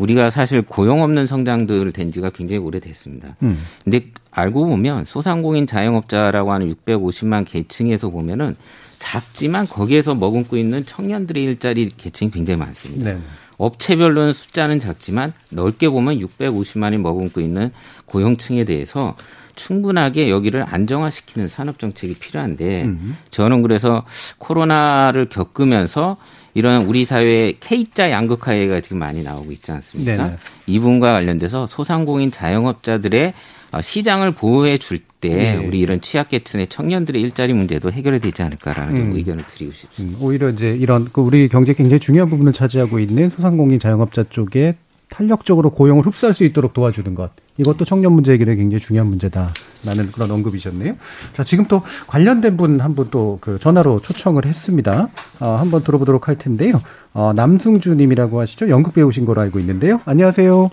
우리가 0.00 0.30
사실 0.30 0.62
고용 0.62 1.02
없는 1.02 1.26
성장들을 1.26 1.92
된 1.92 2.10
지가 2.10 2.30
굉장히 2.30 2.62
오래됐습니다. 2.62 3.36
음. 3.42 3.62
근데 3.84 4.06
알고 4.30 4.66
보면 4.66 5.04
소상공인 5.04 5.66
자영업자라고 5.66 6.52
하는 6.52 6.74
650만 6.74 7.44
계층에서 7.46 8.08
보면은 8.08 8.56
작지만 8.98 9.66
거기에서 9.66 10.14
머금고 10.14 10.56
있는 10.56 10.84
청년들의 10.86 11.44
일자리 11.44 11.90
계층이 11.96 12.30
굉장히 12.30 12.58
많습니다. 12.58 13.12
네. 13.12 13.18
업체별로는 13.58 14.32
숫자는 14.32 14.78
작지만 14.78 15.34
넓게 15.50 15.90
보면 15.90 16.18
650만이 16.20 16.96
머금고 16.98 17.42
있는 17.42 17.70
고용층에 18.06 18.64
대해서 18.64 19.16
충분하게 19.54 20.30
여기를 20.30 20.64
안정화시키는 20.66 21.48
산업 21.48 21.78
정책이 21.78 22.14
필요한데 22.14 22.84
음. 22.84 23.18
저는 23.30 23.60
그래서 23.60 24.04
코로나를 24.38 25.28
겪으면서 25.28 26.16
이런 26.54 26.86
우리 26.86 27.04
사회의 27.04 27.56
K자 27.60 28.10
양극화가 28.10 28.80
지금 28.80 28.98
많이 28.98 29.22
나오고 29.22 29.52
있지 29.52 29.70
않습니까? 29.72 30.16
네네. 30.16 30.36
이분과 30.66 31.12
관련돼서 31.12 31.66
소상공인 31.66 32.30
자영업자들의 32.30 33.32
어, 33.72 33.80
시장을 33.80 34.32
보호해 34.32 34.78
줄때 34.78 35.28
네. 35.28 35.56
우리 35.56 35.78
이런 35.78 36.00
취약계층의 36.00 36.66
청년들의 36.68 37.22
일자리 37.22 37.52
문제도 37.52 37.90
해결이 37.90 38.18
되지 38.18 38.42
않을까라는 38.42 38.96
음. 38.96 39.12
의견을 39.14 39.46
드리고 39.46 39.72
싶습니다. 39.72 40.18
음, 40.18 40.24
오히려 40.24 40.50
이제 40.50 40.70
이런 40.70 41.08
그 41.12 41.20
우리 41.20 41.48
경제 41.48 41.72
굉장히 41.72 42.00
중요한 42.00 42.28
부분을 42.30 42.52
차지하고 42.52 42.98
있는 42.98 43.28
소상공인 43.28 43.78
자영업자 43.78 44.24
쪽에 44.30 44.74
탄력적으로 45.10 45.70
고용을 45.70 46.06
흡수할 46.06 46.32
수 46.34 46.44
있도록 46.44 46.72
도와주는 46.72 47.14
것. 47.14 47.30
이것도 47.58 47.84
청년 47.84 48.12
문제 48.12 48.32
해결에 48.32 48.54
굉장히 48.56 48.80
중요한 48.80 49.08
문제다라는 49.08 50.12
그런 50.14 50.30
언급이셨네요. 50.30 50.94
자, 51.34 51.42
지금 51.44 51.66
또 51.66 51.82
관련된 52.06 52.56
분 52.56 52.80
한 52.80 52.94
분 52.94 53.10
또 53.10 53.38
그 53.40 53.58
전화로 53.58 53.98
초청을 54.00 54.46
했습니다. 54.46 55.08
어, 55.40 55.46
한번 55.58 55.82
들어보도록 55.82 56.28
할 56.28 56.36
텐데요. 56.38 56.80
어, 57.12 57.32
남승주 57.34 57.94
님이라고 57.96 58.40
하시죠? 58.40 58.68
연극 58.70 58.94
배우신 58.94 59.26
걸로 59.26 59.40
알고 59.42 59.58
있는데요. 59.58 60.00
안녕하세요. 60.06 60.70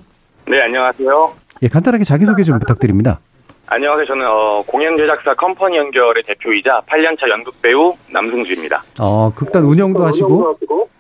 네, 0.50 0.62
안녕하세요. 0.62 1.34
예, 1.64 1.68
간단하게 1.68 2.04
자기소개 2.04 2.44
좀 2.44 2.60
부탁드립니다. 2.60 3.20
안녕하세요. 3.66 4.06
저는 4.06 4.26
어, 4.26 4.64
공연 4.66 4.96
제작사 4.96 5.34
컴퍼니 5.36 5.76
연결의 5.76 6.24
대표이자 6.24 6.82
8년차 6.88 7.30
연극 7.30 7.62
배우 7.62 7.94
남승주입니다. 8.14 8.82
어, 9.00 9.34
극단 9.36 9.66
운영도 9.66 10.06
하시고, 10.06 10.56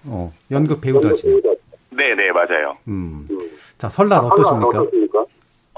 어, 0.06 0.34
연극 0.52 0.82
배우도 0.82 1.08
하시네요. 1.08 1.40
네, 1.98 2.14
네, 2.16 2.32
맞아요. 2.32 2.78
음. 2.88 3.28
자, 3.78 3.90
설날 3.90 4.20
어떠십니까? 4.24 4.86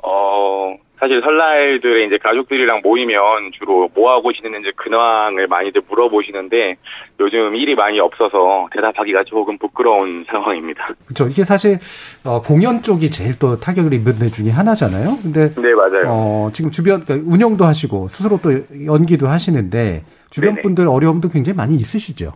어, 0.04 0.76
사실 1.00 1.22
설날들에 1.22 2.06
이제 2.08 2.18
가족들이랑 2.18 2.82
모이면 2.84 3.52
주로 3.58 3.90
뭐 3.96 4.12
하고 4.12 4.34
지내는지 4.34 4.72
근황을 4.76 5.48
많이들 5.48 5.82
물어보시는데 5.88 6.76
요즘 7.22 7.56
일이 7.56 7.74
많이 7.76 8.00
없어서 8.02 8.68
대답하기가 8.74 9.24
조금 9.24 9.58
부끄러운 9.58 10.26
상황입니다. 10.30 10.90
그렇죠. 11.06 11.28
이게 11.28 11.46
사실 11.46 11.80
어, 12.26 12.42
공연 12.42 12.82
쪽이 12.84 13.12
제일 13.12 13.40
또 13.40 13.58
타격을 13.58 13.94
입은 13.94 14.20
데 14.20 14.30
중에 14.30 14.50
하나잖아요. 14.50 15.18
근데 15.22 15.54
네 15.56 15.74
맞아요. 15.74 16.04
어, 16.08 16.50
지금 16.54 16.70
주변 16.70 17.06
그러니까 17.06 17.30
운영도 17.34 17.64
하시고 17.64 18.10
스스로 18.10 18.38
또 18.44 18.52
연기도 18.86 19.28
하시는데 19.30 20.04
주변 20.30 20.56
네네. 20.56 20.62
분들 20.64 20.88
어려움도 20.88 21.30
굉장히 21.30 21.56
많이 21.56 21.76
있으시죠. 21.76 22.34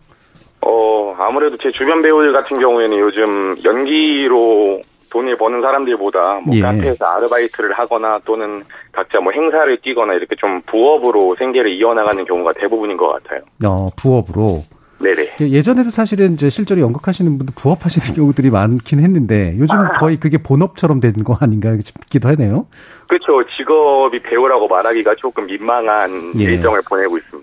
어 0.61 0.92
아무래도 1.25 1.57
제 1.57 1.71
주변 1.71 2.01
배우들 2.01 2.33
같은 2.33 2.59
경우에는 2.59 2.97
요즘 2.97 3.55
연기로 3.63 4.81
돈을 5.11 5.37
버는 5.37 5.61
사람들보다 5.61 6.41
뭐 6.45 6.55
예. 6.55 6.61
카페에서 6.61 7.05
아르바이트를 7.05 7.71
하거나 7.73 8.19
또는 8.25 8.63
각자 8.91 9.19
뭐 9.19 9.31
행사를 9.31 9.77
뛰거나 9.81 10.13
이렇게 10.13 10.35
좀 10.35 10.61
부업으로 10.65 11.35
생계를 11.37 11.71
이어나가는 11.73 12.23
경우가 12.25 12.53
대부분인 12.53 12.97
것 12.97 13.09
같아요. 13.09 13.41
어, 13.65 13.89
부업으로. 13.95 14.63
네네. 14.99 15.35
예전에도 15.51 15.89
사실은 15.89 16.33
이제 16.33 16.49
실제로 16.49 16.79
연극하시는 16.81 17.37
분들 17.37 17.53
부업하시는 17.57 18.15
경우들이 18.15 18.49
많긴 18.49 19.01
했는데 19.01 19.53
요즘 19.59 19.77
아. 19.77 19.93
거의 19.93 20.17
그게 20.17 20.37
본업처럼 20.41 20.99
된 21.01 21.13
거 21.23 21.37
아닌가 21.39 21.75
싶기도 21.79 22.29
하네요. 22.29 22.65
그렇죠. 23.07 23.43
직업이 23.57 24.19
배우라고 24.21 24.67
말하기가 24.67 25.15
조금 25.17 25.45
민망한 25.45 26.33
예. 26.39 26.43
일정을 26.43 26.81
보내고 26.87 27.17
있습니다. 27.17 27.42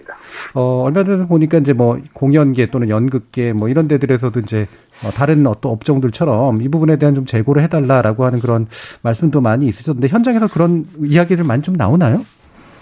어, 0.55 0.83
얼마 0.85 1.05
전에 1.05 1.27
보니까 1.27 1.59
이제 1.59 1.73
뭐 1.73 1.99
공연계 2.13 2.67
또는 2.67 2.89
연극계 2.89 3.53
뭐 3.53 3.69
이런 3.69 3.89
데들에서도 3.89 4.41
이제 4.41 4.67
어, 5.05 5.11
다른 5.11 5.47
어떤 5.47 5.73
업종들처럼 5.73 6.63
이 6.63 6.69
부분에 6.69 6.99
대한 6.99 7.15
좀 7.15 7.27
재고를 7.27 7.63
해달라라고 7.63 8.25
하는 8.25 8.41
그런 8.41 8.67
말씀도 9.03 9.41
많이 9.41 9.67
있으셨는데 9.67 10.09
현장에서 10.09 10.49
그런 10.49 10.85
이야기를 10.99 11.45
많이 11.45 11.63
좀 11.63 11.75
나오나요? 11.75 12.25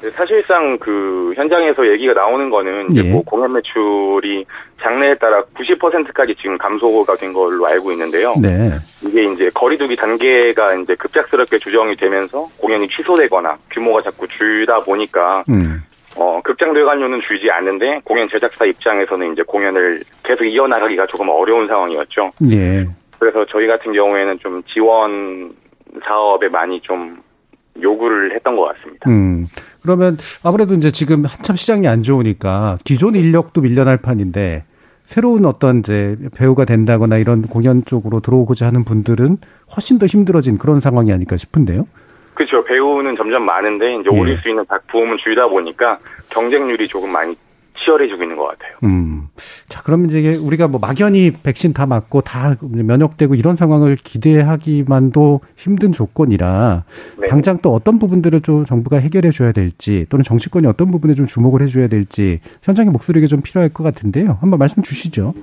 네, 0.01 0.11
사실상 0.11 0.78
그 0.78 1.32
현장에서 1.34 1.89
얘기가 1.89 2.12
나오는 2.12 2.51
거는 2.51 2.93
이제 2.93 3.05
예. 3.05 3.11
뭐 3.11 3.22
공연 3.22 3.53
매출이 3.53 4.45
장래에 4.80 5.16
따라 5.16 5.43
90%까지 5.57 6.36
지금 6.36 6.57
감소가 6.57 7.16
된 7.16 7.32
걸로 7.32 7.66
알고 7.66 7.91
있는데요. 7.93 8.34
네. 8.41 8.70
이게 9.05 9.24
이제 9.24 9.51
거리두기 9.53 9.97
단계가 9.97 10.74
이제 10.74 10.95
급작스럽게 10.95 11.59
조정이 11.59 11.97
되면서 11.97 12.47
공연이 12.59 12.86
취소되거나 12.89 13.57
규모가 13.72 14.03
자꾸 14.03 14.28
줄다 14.28 14.84
보니까 14.84 15.43
음. 15.49 15.82
어, 16.19 16.41
극장 16.43 16.75
대관료는 16.75 17.21
줄지 17.27 17.49
않는데 17.51 18.01
공연 18.05 18.29
제작사 18.29 18.64
입장에서는 18.64 19.33
이제 19.33 19.43
공연을 19.43 20.03
계속 20.25 20.45
이어나가기가 20.45 21.07
조금 21.07 21.29
어려운 21.29 21.66
상황이었죠. 21.69 22.33
예. 22.51 22.87
그래서 23.19 23.47
저희 23.51 23.66
같은 23.66 23.93
경우에는 23.93 24.39
좀 24.41 24.62
지원 24.64 25.53
사업에 26.05 26.49
많이 26.49 26.81
좀 26.81 27.16
요구를 27.81 28.35
했던 28.35 28.57
것 28.57 28.64
같습니다. 28.75 29.09
음. 29.09 29.47
그러면 29.83 30.19
아무래도 30.43 30.75
이제 30.75 30.91
지금 30.91 31.25
한참 31.25 31.55
시장이 31.55 31.87
안 31.87 32.03
좋으니까 32.03 32.79
기존 32.85 33.14
인력도 33.14 33.61
밀려날 33.61 33.97
판인데 33.99 34.64
새로운 35.05 35.47
어떤 35.47 35.79
이제 35.79 36.16
배우가 36.37 36.64
된다거나 36.64 37.16
이런 37.16 37.43
공연 37.43 37.85
쪽으로 37.85 38.21
들어오고자 38.21 38.66
하는 38.66 38.85
분들은 38.85 39.39
훨씬 39.75 39.99
더 39.99 40.07
힘들어진 40.07 40.59
그런 40.59 40.81
상황이 40.81 41.12
아닐까 41.12 41.37
싶은데요. 41.37 41.87
그렇죠. 42.39 42.62
배우는 42.62 43.16
점점 43.16 43.43
많은데 43.43 43.97
이제 43.97 44.09
예. 44.12 44.16
올릴 44.16 44.39
수 44.39 44.49
있는 44.49 44.64
작품은 44.68 45.18
줄다 45.18 45.49
보니까 45.49 45.99
경쟁률이 46.30 46.86
조금 46.86 47.11
많이 47.11 47.36
치열해지고 47.84 48.22
있는 48.22 48.36
것 48.36 48.45
같아요. 48.45 48.76
음. 48.84 49.28
자, 49.68 49.82
그러면 49.82 50.09
이제 50.09 50.36
우리가 50.36 50.68
뭐 50.68 50.78
막연히 50.78 51.32
백신 51.32 51.72
다 51.72 51.86
맞고 51.86 52.20
다 52.20 52.55
면역되고 52.61 53.34
이런 53.34 53.57
상황을 53.57 53.97
기대하기만도 53.97 55.41
힘든 55.57 55.91
조건이라 55.91 56.84
네. 57.18 57.26
당장 57.28 57.59
또 57.59 57.74
어떤 57.74 57.99
부분들을 57.99 58.41
좀 58.43 58.64
정부가 58.64 58.99
해결해 58.99 59.30
줘야 59.30 59.51
될지 59.51 60.07
또는 60.09 60.22
정치권이 60.22 60.66
어떤 60.68 60.93
부분에 60.93 61.14
좀 61.14 61.26
주목을 61.26 61.62
해 61.62 61.66
줘야 61.66 61.89
될지 61.89 62.41
현장의 62.62 62.93
목소리가 62.93 63.26
좀 63.26 63.43
필요할 63.43 63.70
것 63.70 63.82
같은데요. 63.82 64.39
한번 64.41 64.59
말씀 64.59 64.82
주시죠. 64.82 65.34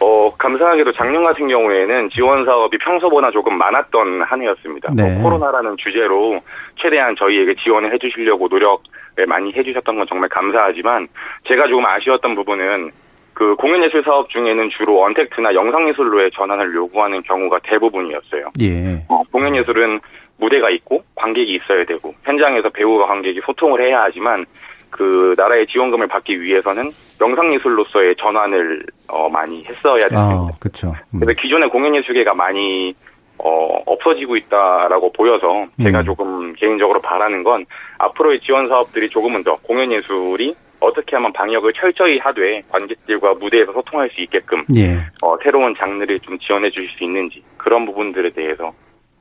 어, 0.00 0.29
감사하게도 0.40 0.92
작년 0.92 1.22
같은 1.22 1.48
경우에는 1.48 2.08
지원 2.10 2.46
사업이 2.46 2.78
평소보다 2.78 3.30
조금 3.30 3.58
많았던 3.58 4.22
한 4.22 4.40
해였습니다. 4.42 4.90
네. 4.96 5.12
뭐 5.14 5.24
코로나라는 5.24 5.76
주제로 5.76 6.40
최대한 6.76 7.14
저희에게 7.14 7.54
지원을 7.62 7.92
해주시려고 7.92 8.48
노력을 8.48 8.82
많이 9.28 9.52
해주셨던 9.52 9.96
건 9.98 10.06
정말 10.08 10.30
감사하지만 10.30 11.08
제가 11.46 11.68
조금 11.68 11.84
아쉬웠던 11.84 12.34
부분은 12.34 12.90
그 13.34 13.54
공연예술 13.56 14.02
사업 14.02 14.30
중에는 14.30 14.70
주로 14.70 15.02
언택트나 15.04 15.54
영상예술로의 15.54 16.30
전환을 16.32 16.74
요구하는 16.74 17.22
경우가 17.22 17.58
대부분이었어요. 17.62 18.50
예. 18.62 19.04
어, 19.08 19.22
공연예술은 19.30 20.00
무대가 20.38 20.70
있고 20.70 21.04
관객이 21.16 21.52
있어야 21.52 21.84
되고 21.84 22.14
현장에서 22.24 22.70
배우와 22.70 23.06
관객이 23.06 23.40
소통을 23.44 23.82
해야 23.82 24.02
하지만 24.02 24.46
그 24.90 25.34
나라의 25.36 25.66
지원금을 25.68 26.08
받기 26.08 26.40
위해서는 26.40 26.90
영상예술로서의 27.20 28.16
전환을 28.16 28.84
어, 29.08 29.28
많이 29.28 29.64
했어야 29.64 30.08
됐습니다. 30.08 30.20
아, 30.20 30.48
그렇죠. 30.58 30.94
음. 31.14 31.20
그래서 31.20 31.40
기존의 31.40 31.70
공연예술계가 31.70 32.34
많이 32.34 32.94
어, 33.38 33.82
없어지고 33.86 34.36
있다라고 34.36 35.12
보여서 35.12 35.66
제가 35.82 36.00
음. 36.00 36.04
조금 36.04 36.52
개인적으로 36.54 37.00
바라는 37.00 37.42
건 37.42 37.64
앞으로의 37.98 38.40
지원 38.40 38.68
사업들이 38.68 39.08
조금은 39.08 39.42
더 39.42 39.56
공연예술이 39.62 40.54
어떻게 40.80 41.16
하면 41.16 41.32
방역을 41.32 41.72
철저히 41.74 42.18
하되 42.18 42.62
관객들과 42.70 43.34
무대에서 43.34 43.72
소통할 43.72 44.10
수 44.10 44.20
있게끔 44.22 44.64
예. 44.74 44.98
어, 45.22 45.36
새로운 45.42 45.74
장르를 45.76 46.18
좀 46.20 46.38
지원해 46.38 46.70
주실 46.70 46.88
수 46.96 47.04
있는지 47.04 47.42
그런 47.56 47.84
부분들에 47.86 48.30
대해서 48.30 48.72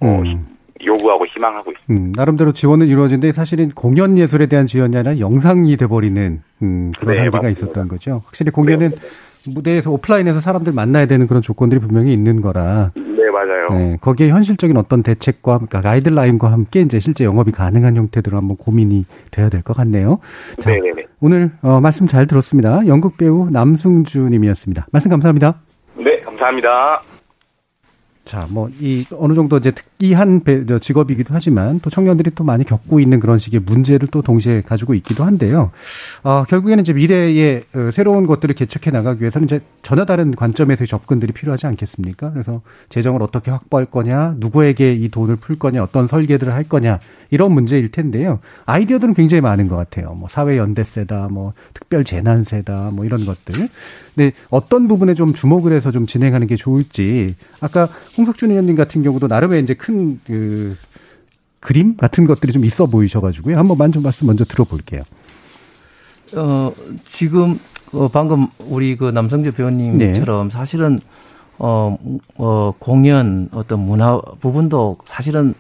어, 0.02 0.06
음. 0.06 0.59
요구하고 0.86 1.26
희망하고 1.28 1.72
있습니다. 1.72 1.94
음, 1.94 2.12
나름대로 2.16 2.52
지원은 2.54 2.88
이루어진데 2.88 3.32
사실은 3.32 3.70
공연 3.72 4.18
예술에 4.18 4.46
대한 4.48 4.66
지원이 4.68 4.96
아니라 4.96 5.20
영상이 5.20 5.76
돼버리는 5.78 6.42
음, 6.62 6.92
그런 6.98 7.16
네, 7.16 7.22
한계가 7.22 7.44
맞습니다. 7.44 7.50
있었던 7.50 7.88
거죠. 7.88 8.22
확실히 8.26 8.52
공연은 8.52 8.92
네. 8.92 8.96
무대에서 9.54 9.92
오프라인에서 9.92 10.42
사람들 10.42 10.74
만나야 10.74 11.06
되는 11.06 11.26
그런 11.28 11.42
조건들이 11.42 11.80
분명히 11.80 12.14
있는 12.14 12.42
거라. 12.42 12.92
네, 12.96 13.30
맞아요. 13.32 13.68
네, 13.72 13.98
거기에 14.02 14.30
현실적인 14.30 14.76
어떤 14.78 15.02
대책과 15.04 15.58
그러니까 15.60 15.82
가이드라인과 15.82 16.52
함께 16.52 16.82
이제 16.82 17.00
실제 17.00 17.24
영업이 17.24 17.52
가능한 17.52 17.96
형태들로 17.96 18.36
한번 18.38 18.58
고민이 18.58 19.06
돼야 19.32 19.50
될 19.50 19.62
것 19.62 19.76
같네요. 19.78 20.20
자, 20.62 20.70
네네네. 20.72 20.90
네, 20.96 21.02
네. 21.02 21.08
오늘 21.22 21.52
어, 21.62 21.80
말씀 21.82 22.06
잘 22.08 22.28
들었습니다. 22.28 22.86
연극 22.88 23.18
배우 23.18 23.50
남승주 23.50 24.30
님이었습니다. 24.30 24.88
말씀 24.92 25.10
감사합니다. 25.12 25.56
네, 25.98 26.18
감사합니다. 26.20 27.02
자, 28.30 28.46
뭐, 28.48 28.70
이, 28.80 29.08
어느 29.18 29.34
정도 29.34 29.58
이제 29.58 29.72
특이한 29.72 30.44
직업이기도 30.80 31.34
하지만 31.34 31.80
또 31.80 31.90
청년들이 31.90 32.30
또 32.36 32.44
많이 32.44 32.64
겪고 32.64 33.00
있는 33.00 33.20
그런 33.20 33.40
식의 33.40 33.62
문제를 33.62 34.08
또 34.12 34.22
동시에 34.22 34.62
가지고 34.62 34.94
있기도 34.94 35.24
한데요. 35.24 35.72
어, 36.22 36.44
결국에는 36.48 36.84
이제 36.84 36.94
미래의 36.94 37.64
어, 37.74 37.90
새로운 37.92 38.28
것들을 38.28 38.54
개척해 38.54 38.96
나가기 38.96 39.22
위해서는 39.22 39.48
이제 39.48 39.62
전혀 39.82 40.06
다른 40.06 40.36
관점에서의 40.36 40.86
접근들이 40.86 41.34
필요하지 41.34 41.66
않겠습니까? 41.66 42.32
그래서 42.34 42.62
재정을 42.90 43.24
어떻게 43.24 43.50
확보할 43.50 43.88
거냐, 43.88 44.36
누구에게 44.38 44.94
이 44.94 45.10
돈을 45.10 45.38
풀 45.38 45.58
거냐, 45.58 45.82
어떤 45.82 46.06
설계들을 46.06 46.54
할 46.54 46.66
거냐, 46.66 47.00
이런 47.32 47.52
문제일 47.52 47.90
텐데요. 47.90 48.40
아이디어들은 48.66 49.14
굉장히 49.16 49.42
많은 49.42 49.68
것 49.68 49.76
같아요. 49.76 50.14
뭐, 50.14 50.30
사회연대세다, 50.30 51.30
뭐, 51.30 51.54
특별재난세다, 51.74 52.92
뭐, 52.94 53.06
이런 53.06 53.26
것들. 53.26 53.70
근데 54.16 54.34
어떤 54.50 54.88
부분에 54.88 55.14
좀 55.14 55.34
주목을 55.34 55.72
해서 55.72 55.92
좀 55.92 56.06
진행하는 56.06 56.48
게 56.48 56.56
좋을지, 56.56 57.36
아까 57.62 57.90
홍석준 58.20 58.52
의원님 58.52 58.76
같은 58.76 59.02
경우도 59.02 59.28
나름의 59.28 59.64
이제 59.64 59.74
큰 59.74 60.20
그 60.26 60.76
그림 61.60 61.98
같은 61.98 62.26
것들이 62.26 62.52
좀 62.54 62.64
있어 62.66 62.86
보이셔가지고요. 62.86 63.58
한번 63.58 63.78
만좀 63.78 64.04
말씀 64.04 64.28
먼저 64.28 64.46
들어볼게요. 64.46 65.04
어 66.36 66.72
지금 67.06 67.60
어, 67.92 68.08
방금 68.08 68.48
우리 68.60 68.96
그 68.96 69.10
남성재 69.10 69.52
배우님처럼 69.52 70.50
네. 70.50 70.56
사실은 70.56 71.00
어, 71.58 71.98
어 72.36 72.74
공연 72.80 73.50
어떤 73.52 73.80
문화 73.80 74.22
부분도 74.40 74.98
사실은 75.06 75.54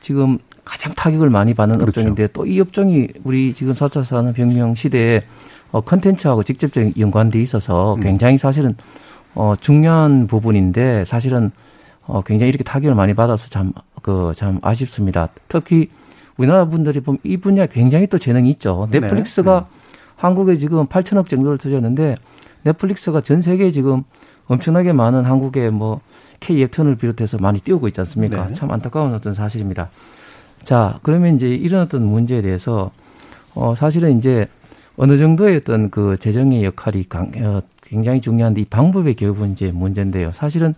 지금 0.00 0.38
가장 0.64 0.92
타격을 0.94 1.30
많이 1.30 1.54
받는 1.54 1.78
그렇죠. 1.78 2.00
업종인데 2.00 2.28
또 2.28 2.44
이 2.44 2.60
업종이 2.60 3.08
우리 3.24 3.52
지금 3.54 3.72
4차 3.74 4.04
산업혁명 4.04 4.74
시대에 4.74 5.22
어, 5.70 5.80
컨텐츠하고 5.80 6.42
직접적인 6.42 6.94
연관돼 6.98 7.40
있어서 7.40 7.94
음. 7.94 8.00
굉장히 8.00 8.36
사실은 8.38 8.74
어, 9.34 9.54
중요한 9.58 10.26
부분인데 10.26 11.04
사실은 11.04 11.52
어, 12.08 12.22
굉장히 12.22 12.48
이렇게 12.48 12.64
타격을 12.64 12.94
많이 12.94 13.14
받아서 13.14 13.48
참, 13.48 13.72
그, 14.02 14.32
참 14.34 14.58
아쉽습니다. 14.62 15.28
특히 15.46 15.90
우리나라 16.38 16.64
분들이 16.64 17.00
보면 17.00 17.18
이 17.22 17.36
분야 17.36 17.66
굉장히 17.66 18.06
또 18.06 18.18
재능이 18.18 18.50
있죠. 18.52 18.88
네. 18.90 18.98
넷플릭스가 18.98 19.66
네. 19.70 19.78
한국에 20.16 20.56
지금 20.56 20.86
8천억 20.86 21.28
정도를 21.28 21.58
들였는데 21.58 22.16
넷플릭스가 22.62 23.20
전 23.20 23.42
세계에 23.42 23.70
지금 23.70 24.04
엄청나게 24.46 24.94
많은 24.94 25.24
한국의 25.24 25.70
뭐 25.70 26.00
K 26.40 26.56
웹툰을 26.62 26.96
비롯해서 26.96 27.36
많이 27.38 27.60
띄우고 27.60 27.88
있지 27.88 28.00
않습니까? 28.00 28.46
네. 28.46 28.54
참 28.54 28.70
안타까운 28.70 29.12
어떤 29.12 29.34
사실입니다. 29.34 29.90
자, 30.62 30.98
그러면 31.02 31.34
이제 31.36 31.48
이런 31.48 31.82
어떤 31.82 32.06
문제에 32.06 32.40
대해서 32.40 32.90
어, 33.54 33.74
사실은 33.74 34.16
이제 34.16 34.48
어느 34.96 35.18
정도의 35.18 35.56
어떤 35.58 35.90
그 35.90 36.16
재정의 36.16 36.64
역할이 36.64 37.04
강, 37.08 37.30
어, 37.36 37.60
굉장히 37.82 38.20
중요한데 38.22 38.62
이 38.62 38.64
방법의 38.64 39.14
결국은 39.14 39.52
이제 39.52 39.70
문제인데요. 39.72 40.32
사실은 40.32 40.74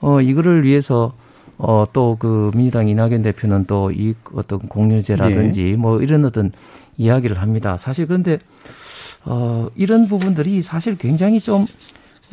어, 0.00 0.20
이거를 0.20 0.64
위해서 0.64 1.12
어, 1.58 1.84
또 1.92 2.16
그 2.18 2.50
민주당 2.54 2.88
이낙연 2.88 3.22
대표는 3.22 3.64
또 3.66 3.90
이 3.90 4.14
어떤 4.34 4.58
공유제라든지 4.60 5.62
예. 5.72 5.76
뭐 5.76 6.00
이런 6.02 6.24
어떤 6.24 6.52
이야기를 6.98 7.40
합니다. 7.40 7.76
사실 7.76 8.06
그런데 8.06 8.38
어, 9.24 9.68
이런 9.74 10.06
부분들이 10.06 10.62
사실 10.62 10.96
굉장히 10.96 11.40
좀, 11.40 11.66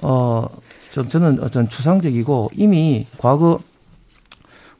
어, 0.01 0.47
좀 0.91 1.09
저는 1.09 1.41
어떤 1.41 1.68
추상적이고 1.70 2.51
이미 2.55 3.07
과거 3.18 3.59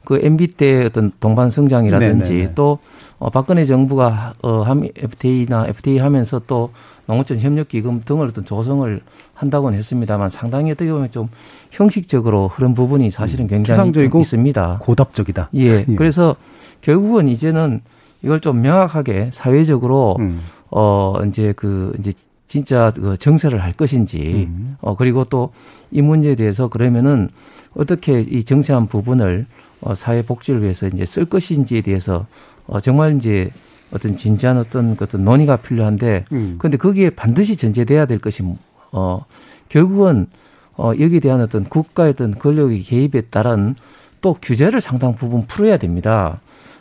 그 0.04 0.18
MB 0.22 0.48
때 0.48 0.84
어떤 0.84 1.12
동반 1.20 1.50
성장이라든지 1.50 2.32
네네네. 2.32 2.54
또 2.54 2.78
어, 3.18 3.30
박근혜 3.30 3.64
정부가 3.64 4.34
어, 4.42 4.62
함, 4.62 4.84
FTA나 4.96 5.66
FTA 5.68 5.98
하면서 5.98 6.40
또 6.46 6.70
농어촌 7.06 7.38
협력기금 7.38 8.02
등을 8.04 8.28
어떤 8.28 8.44
조성을 8.44 9.00
한다고는 9.34 9.76
했습니다만 9.78 10.28
상당히 10.28 10.70
어떻게 10.70 10.90
보면 10.92 11.10
좀 11.10 11.28
형식적으로 11.70 12.48
흐른 12.48 12.74
부분이 12.74 13.10
사실은 13.10 13.46
음, 13.46 13.48
굉장히 13.48 13.92
좀 13.92 14.20
있습니다. 14.20 14.78
고답적이다. 14.80 15.50
예. 15.56 15.84
예. 15.88 15.94
그래서 15.96 16.36
결국은 16.80 17.28
이제는 17.28 17.80
이걸 18.22 18.40
좀 18.40 18.62
명확하게 18.62 19.30
사회적으로 19.32 20.16
음. 20.18 20.40
어 20.70 21.16
이제 21.26 21.52
그 21.56 21.94
이제 21.98 22.12
진짜 22.54 22.92
그 22.94 23.16
정세를 23.16 23.60
할 23.64 23.72
것인지 23.72 24.46
음. 24.48 24.76
어 24.80 24.94
그리고 24.96 25.24
또 25.24 25.50
이 25.94 26.02
문제에 26.02 26.34
대해서 26.34 26.68
그러면은 26.68 27.30
어떻게 27.74 28.20
이 28.20 28.42
정세한 28.44 28.88
부분을 28.88 29.46
어 29.80 29.94
사회 29.94 30.22
복지를 30.22 30.60
위해서 30.62 30.88
이제 30.88 31.04
쓸 31.04 31.24
것인지에 31.24 31.80
대해서 31.82 32.26
어 32.66 32.80
정말 32.80 33.16
이제 33.16 33.50
어떤 33.92 34.16
진지한 34.16 34.58
어떤 34.58 34.96
그 34.96 35.04
어떤 35.04 35.24
논의가 35.24 35.56
필요한데 35.56 36.24
음. 36.32 36.56
그런데 36.58 36.76
거기에 36.78 37.10
반드시 37.10 37.56
전제돼야 37.56 38.06
될 38.06 38.18
것이 38.18 38.42
어 38.90 39.24
결국은 39.68 40.26
어 40.76 40.90
여기에 40.98 41.20
대한 41.20 41.40
어떤 41.40 41.62
국가의 41.64 42.10
어떤 42.10 42.36
권력의 42.36 42.82
개입에 42.82 43.22
따른 43.30 43.76
또 44.20 44.36
규제를 44.42 44.80
상당 44.80 45.14
부분 45.14 45.46
풀어야 45.46 45.76
됩니다. 45.76 46.40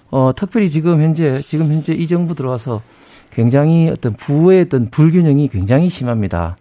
어 0.10 0.32
특별히 0.36 0.72
지금 0.72 1.02
현재 1.02 1.40
지금 1.42 1.72
현재 1.72 1.94
이 1.94 2.08
정부 2.08 2.34
들어와서 2.34 2.82
굉장히 3.34 3.90
어떤 3.90 4.14
부의 4.14 4.62
어떤 4.62 4.90
불균형이 4.90 5.48
굉장히 5.50 5.90
심합니다. 5.90 6.58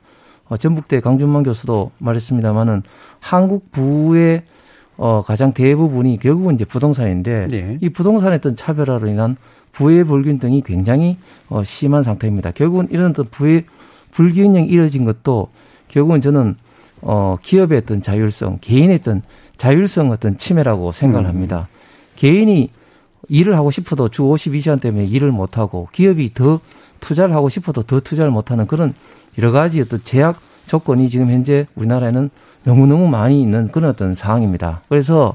어, 0.48 0.56
전북대 0.56 1.00
강준만 1.00 1.42
교수도 1.44 1.92
말했습니다만은 1.98 2.82
한국 3.20 3.70
부의 3.70 4.42
어, 4.96 5.22
가장 5.22 5.52
대부분이 5.52 6.18
결국은 6.18 6.54
이제 6.54 6.64
부동산인데 6.64 7.48
네. 7.48 7.78
이 7.80 7.88
부동산의 7.88 8.36
어떤 8.36 8.56
차별화로 8.56 9.08
인한 9.08 9.36
부의 9.72 10.04
불균등이 10.04 10.62
굉장히 10.62 11.16
어, 11.48 11.64
심한 11.64 12.02
상태입니다. 12.02 12.50
결국은 12.52 12.88
이런 12.90 13.10
어떤 13.10 13.26
부의 13.30 13.64
불균형이 14.10 14.66
이뤄진 14.66 15.04
것도 15.04 15.48
결국은 15.88 16.20
저는 16.20 16.56
어, 17.00 17.36
기업의 17.42 17.78
어떤 17.78 18.00
자율성, 18.00 18.58
개인의 18.60 18.98
어떤 19.00 19.22
자율성 19.56 20.10
어떤 20.10 20.36
침해라고 20.38 20.92
생각을 20.92 21.26
음. 21.26 21.28
합니다. 21.28 21.68
개인이 22.16 22.70
일을 23.28 23.56
하고 23.56 23.70
싶어도 23.70 24.08
주 24.08 24.22
52시간 24.22 24.80
때문에 24.80 25.04
일을 25.06 25.30
못하고 25.30 25.88
기업이 25.92 26.34
더 26.34 26.60
투자를 27.00 27.34
하고 27.34 27.48
싶어도 27.48 27.82
더 27.82 28.00
투자를 28.00 28.30
못하는 28.30 28.66
그런 28.66 28.94
여러 29.38 29.52
가지 29.52 29.80
어떤 29.80 30.02
제약 30.02 30.40
조건이 30.66 31.08
지금 31.08 31.30
현재 31.30 31.66
우리나라에는 31.74 32.30
너무너무 32.64 33.08
많이 33.08 33.42
있는 33.42 33.68
그런 33.72 33.90
어떤 33.90 34.14
상황입니다. 34.14 34.82
그래서 34.88 35.34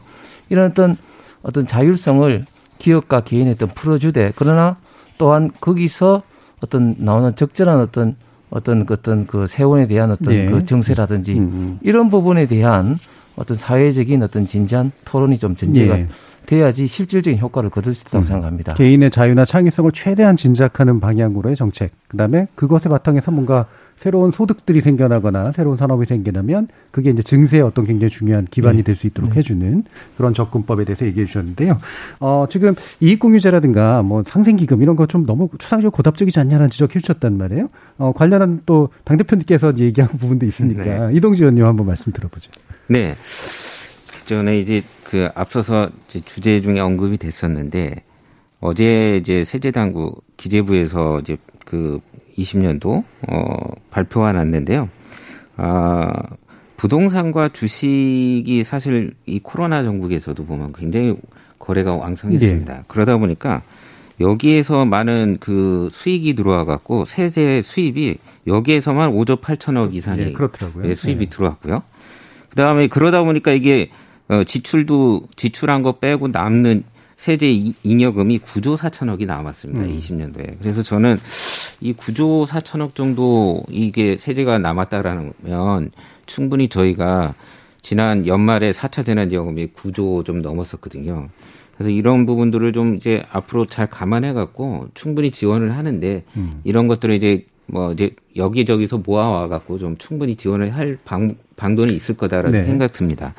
이런 0.49 0.71
어떤 0.71 0.97
어떤 1.43 1.65
자율성을 1.65 2.45
기업과 2.77 3.21
개인에 3.21 3.51
어떤 3.51 3.69
풀어주되 3.69 4.33
그러나 4.35 4.77
또한 5.17 5.51
거기서 5.59 6.23
어떤 6.61 6.95
나오는 6.99 7.35
적절한 7.35 7.79
어떤 7.79 8.15
어떤 8.49 8.85
그 8.85 8.93
어떤 8.93 9.27
그 9.27 9.45
세원에 9.45 9.87
대한 9.87 10.11
어떤 10.11 10.33
네. 10.33 10.45
그 10.45 10.63
정세라든지 10.63 11.33
음, 11.33 11.39
음. 11.39 11.79
이런 11.81 12.09
부분에 12.09 12.47
대한 12.47 12.97
어떤 13.35 13.57
사회적인 13.57 14.23
어떤 14.23 14.45
진지한 14.45 14.91
토론이 15.05 15.37
좀 15.37 15.55
전제가 15.55 15.95
네. 15.97 16.07
돼야지 16.47 16.87
실질적인 16.87 17.39
효과를 17.39 17.69
거둘 17.69 17.93
수 17.93 18.07
있다고 18.07 18.19
음. 18.19 18.23
생각합니다. 18.23 18.73
개인의 18.73 19.11
자유나 19.11 19.45
창의성을 19.45 19.91
최대한 19.91 20.35
진작하는 20.37 20.99
방향으로의 20.99 21.55
정책. 21.55 21.91
그다음에 22.07 22.47
그것에 22.55 22.87
바탕에서 22.89 23.31
뭔가 23.31 23.67
새로운 23.97 24.31
소득들이 24.31 24.79
생겨나거나 24.79 25.51
새로운 25.51 25.75
산업이 25.75 26.05
생겨나면 26.05 26.67
그게 26.91 27.09
이제 27.09 27.21
증세의 27.23 27.63
어떤 27.63 27.85
굉장히 27.85 28.11
중요한 28.11 28.45
기반이 28.49 28.77
네. 28.77 28.83
될수 28.83 29.07
있도록 29.07 29.31
네. 29.31 29.37
해주는 29.39 29.83
그런 30.15 30.33
접근법에 30.33 30.85
대해서 30.85 31.05
얘기해 31.05 31.25
주셨는데요. 31.25 31.79
어, 32.19 32.45
지금 32.49 32.75
이익공유제라든가 33.01 34.03
뭐 34.03 34.23
상생기금 34.25 34.81
이런 34.81 34.95
거 34.95 35.07
좀 35.07 35.25
너무 35.25 35.49
추상적 35.57 35.93
고답적이지 35.93 36.39
않냐는 36.39 36.69
지적해 36.69 36.99
주셨단 36.99 37.37
말이에요. 37.37 37.69
어, 37.97 38.13
관련한 38.13 38.61
또 38.65 38.89
당대표님께서 39.03 39.77
얘기한 39.77 40.09
부분도 40.11 40.45
있으니까 40.45 40.83
네. 40.83 41.15
이동지 41.15 41.41
의원님 41.43 41.65
한번 41.65 41.87
말씀 41.87 42.11
들어보죠. 42.11 42.51
네. 42.87 43.15
전에 44.25 44.59
이제 44.59 44.83
그 45.09 45.29
앞서서 45.35 45.89
주제 46.25 46.59
중에 46.59 46.81
언급이 46.81 47.17
됐었는데 47.17 48.03
어제 48.59 49.17
이제 49.21 49.45
세제당국 49.45 50.25
기재부에서 50.35 51.21
이제 51.21 51.37
그 51.65 52.01
20년도 52.37 53.05
어 53.29 53.57
발표가 53.89 54.33
났는데요. 54.33 54.89
아 55.55 56.11
부동산과 56.75 57.49
주식이 57.49 58.63
사실 58.65 59.13
이 59.25 59.39
코로나 59.39 59.81
전국에서도 59.81 60.45
보면 60.45 60.73
굉장히 60.73 61.15
거래가 61.57 61.95
왕성했습니다. 61.95 62.73
네. 62.73 62.83
그러다 62.87 63.17
보니까 63.17 63.61
여기에서 64.19 64.83
많은 64.83 65.37
그 65.39 65.87
수익이 65.93 66.33
들어와 66.33 66.65
갖고 66.65 67.05
세제 67.05 67.61
수입이 67.61 68.17
여기에서만 68.45 69.11
5조 69.13 69.39
8천억 69.39 69.93
이상의 69.93 70.33
네. 70.81 70.95
수입이 70.95 71.25
네. 71.25 71.29
들어왔고요. 71.29 71.83
그다음에 72.49 72.87
그러다 72.87 73.23
보니까 73.23 73.51
이게 73.51 73.89
어, 74.29 74.43
지출도 74.43 75.27
지출한 75.35 75.81
거 75.81 75.93
빼고 75.93 76.29
남는 76.29 76.83
세제 77.15 77.51
잉여금이 77.83 78.39
9조 78.39 78.77
4천억이 78.77 79.25
남았습니다. 79.25 79.81
음. 79.81 79.97
20년도에. 79.97 80.59
그래서 80.59 80.83
저는 80.83 81.17
이 81.81 81.93
9조 81.93 82.45
4천억 82.45 82.93
정도 82.93 83.63
이게 83.69 84.17
세제가 84.17 84.59
남았다라면 84.59 85.91
충분히 86.27 86.69
저희가 86.69 87.33
지난 87.81 88.27
연말에 88.27 88.71
4차 88.71 89.05
재난지원금이 89.05 89.67
9조 89.67 90.25
좀 90.25 90.41
넘었었거든요. 90.41 91.29
그래서 91.75 91.89
이런 91.89 92.25
부분들을 92.25 92.73
좀 92.73 92.95
이제 92.95 93.23
앞으로 93.31 93.65
잘 93.65 93.87
감안해 93.87 94.33
갖고 94.33 94.87
충분히 94.93 95.31
지원을 95.31 95.75
하는데 95.75 96.23
음. 96.35 96.61
이런 96.63 96.87
것들을 96.87 97.15
이제 97.15 97.45
뭐 97.67 97.91
이제 97.93 98.15
여기저기서 98.35 98.99
모아와 98.99 99.47
갖고 99.47 99.77
좀 99.77 99.97
충분히 99.97 100.35
지원을 100.35 100.75
할 100.75 100.97
방, 101.05 101.35
방도는 101.55 101.93
있을 101.93 102.15
거다라는 102.15 102.59
네. 102.59 102.65
생각 102.65 102.93
듭니다. 102.93 103.33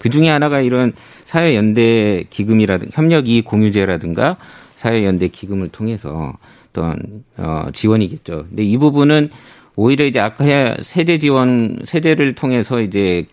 그 0.00 0.08
중에 0.08 0.28
하나가 0.30 0.60
이런 0.62 0.94
사회연대 1.26 2.24
기금이라든가 2.30 2.90
협력이익 2.94 3.44
공유제라든가 3.44 4.38
사회연대 4.76 5.28
기금을 5.28 5.68
통해서 5.68 6.38
어떤 6.70 7.22
어 7.36 7.66
지원이겠죠. 7.72 8.46
근데 8.48 8.62
이 8.64 8.78
부분은 8.78 9.28
오히려 9.76 10.06
이제 10.06 10.18
아까 10.18 10.44
세대 10.82 11.18
지원 11.18 11.80
세대를 11.84 12.34
통해서 12.34 12.80
이제 12.80 13.26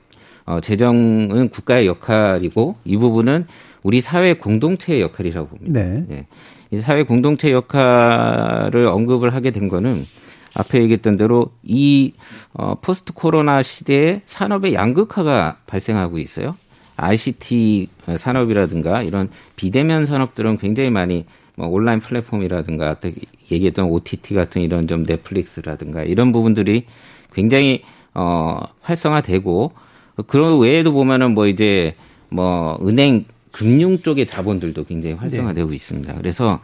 어 0.46 0.60
재정은 0.60 1.50
국가의 1.50 1.88
역할이고 1.88 2.76
이 2.84 2.98
부분은 2.98 3.48
우리 3.84 4.02
사회 4.02 4.34
공동체의 4.34 5.00
역할이라고 5.02 5.48
봅니다. 5.48 5.80
네. 5.80 6.06
예. 6.12 6.26
이 6.72 6.82
사회 6.82 7.04
공동체 7.04 7.54
역할을 7.54 8.88
언급을 8.88 9.34
하게 9.34 9.52
된 9.52 9.70
거는 9.70 10.06
앞에 10.58 10.82
얘기했던 10.82 11.18
대로 11.18 11.52
이 11.64 12.14
어, 12.54 12.76
포스트 12.82 13.14
코로나 13.14 13.62
시대에 13.62 14.22
산업의 14.26 14.74
양극화가 14.74 15.58
발생하고 15.68 16.18
있어요. 16.18 16.56
ICT 16.96 17.90
산업이라든가 18.18 19.04
이런 19.04 19.30
비대면 19.56 20.08
산업들은 20.08 20.58
굉장히 20.58 20.90
많이 20.90 21.26
뭐 21.56 21.68
온라인 21.68 22.00
플랫폼이라든가 22.00 22.96
얘기했던 23.52 23.86
OTT 23.86 24.34
같은 24.34 24.64
이런 24.64 24.88
좀 24.88 25.04
넷플릭스라든가 25.04 26.04
이런 26.04 26.32
부분들이 26.32 26.86
굉장히 27.34 27.84
어 28.16 28.62
활성화되고 28.82 29.74
그런 30.26 30.60
외에도 30.60 30.92
보면은 30.92 31.36
뭐 31.36 31.46
이제 31.48 31.96
뭐 32.30 32.80
은행 32.82 33.26
금융 33.52 34.00
쪽의 34.00 34.26
자본들도 34.26 34.86
굉장히 34.86 35.16
활성화되고 35.16 35.70
네. 35.70 35.76
있습니다. 35.76 36.14
그래서 36.16 36.60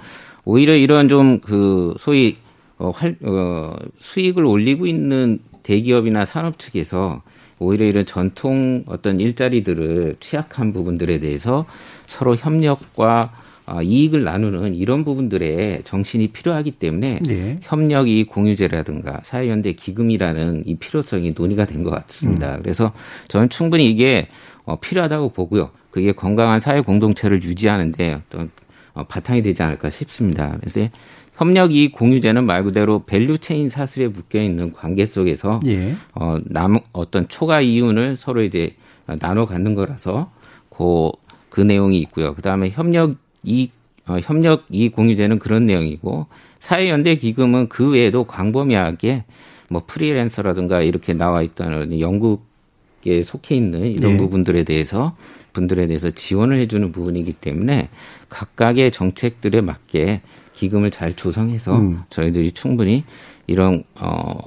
오히려 0.45 0.75
이런 0.75 1.09
좀 1.09 1.39
그 1.41 1.93
소위 1.99 2.37
어, 2.83 2.91
활, 2.91 3.15
어, 3.23 3.75
수익을 3.99 4.45
올리고 4.45 4.85
있는 4.85 5.39
대기업이나 5.63 6.25
산업 6.25 6.59
측에서 6.59 7.21
오히려 7.57 7.85
이런 7.85 8.05
전통 8.05 8.83
어떤 8.87 9.21
일자리들을 9.21 10.17
취약한 10.19 10.73
부분들에 10.73 11.19
대해서 11.19 11.65
서로 12.07 12.35
협력과 12.35 13.31
어, 13.65 13.81
이익을 13.81 14.25
나누는 14.25 14.75
이런 14.75 15.05
부분들에 15.05 15.83
정신이 15.85 16.27
필요하기 16.27 16.71
때문에 16.71 17.19
네. 17.25 17.59
협력이익 17.61 18.25
공유제라든가 18.25 19.21
사회연대 19.23 19.71
기금이라는 19.73 20.63
이 20.65 20.75
필요성이 20.75 21.33
논의가 21.37 21.65
된 21.65 21.83
것 21.83 21.91
같습니다. 21.91 22.55
음. 22.55 22.59
그래서 22.61 22.91
저는 23.29 23.47
충분히 23.47 23.89
이게 23.89 24.27
어, 24.65 24.77
필요하다고 24.81 25.29
보고요. 25.29 25.69
그게 25.91 26.11
건강한 26.11 26.59
사회 26.59 26.81
공동체를 26.81 27.43
유지하는데 27.43 28.19
어떤 28.27 28.51
어, 28.93 29.03
바탕이 29.05 29.41
되지 29.41 29.63
않을까 29.63 29.89
싶습니다. 29.89 30.57
그래서 30.59 30.89
협력이익 31.35 31.91
공유제는 31.91 32.45
말 32.45 32.63
그대로 32.63 33.03
value 33.05 33.37
chain 33.37 33.69
사슬에 33.69 34.07
묶여 34.07 34.41
있는 34.41 34.71
관계 34.71 35.05
속에서 35.05 35.59
예. 35.65 35.95
어, 36.13 36.37
남 36.45 36.77
어떤 36.91 37.27
초과 37.27 37.61
이윤을 37.61 38.17
서로 38.17 38.43
이제 38.43 38.75
나눠 39.19 39.45
갖는 39.45 39.75
거라서 39.75 40.31
그 40.69 41.23
그 41.53 41.61
내용이 41.61 41.99
있고요. 41.99 42.33
그다음에 42.33 42.71
협력 42.71 43.15
이 43.43 43.69
어, 44.07 44.17
협력 44.23 44.65
이 44.71 44.89
공유제는 44.89 45.37
그런 45.37 45.67
내용이고 45.67 46.25
사회연대 46.59 47.15
기금은 47.15 47.69
그 47.69 47.91
외에도 47.91 48.23
광범위하게 48.23 49.23
뭐 49.69 49.83
프리랜서라든가 49.85 50.81
이렇게 50.81 51.13
나와 51.13 51.43
있다는 51.43 51.99
영국에 51.99 53.21
속해 53.23 53.55
있는 53.55 53.91
이런 53.91 54.13
네. 54.13 54.17
부분들에 54.17 54.63
대해서 54.63 55.15
분들에 55.53 55.85
대해서 55.85 56.09
지원을 56.09 56.57
해주는 56.57 56.91
부분이기 56.91 57.33
때문에 57.33 57.89
각각의 58.29 58.91
정책들에 58.91 59.61
맞게 59.61 60.21
기금을 60.63 60.91
잘 60.91 61.13
조성해서 61.13 61.77
음. 61.77 62.03
저희들이 62.09 62.53
충분히 62.53 63.03
이런 63.47 63.83
어 63.99 64.37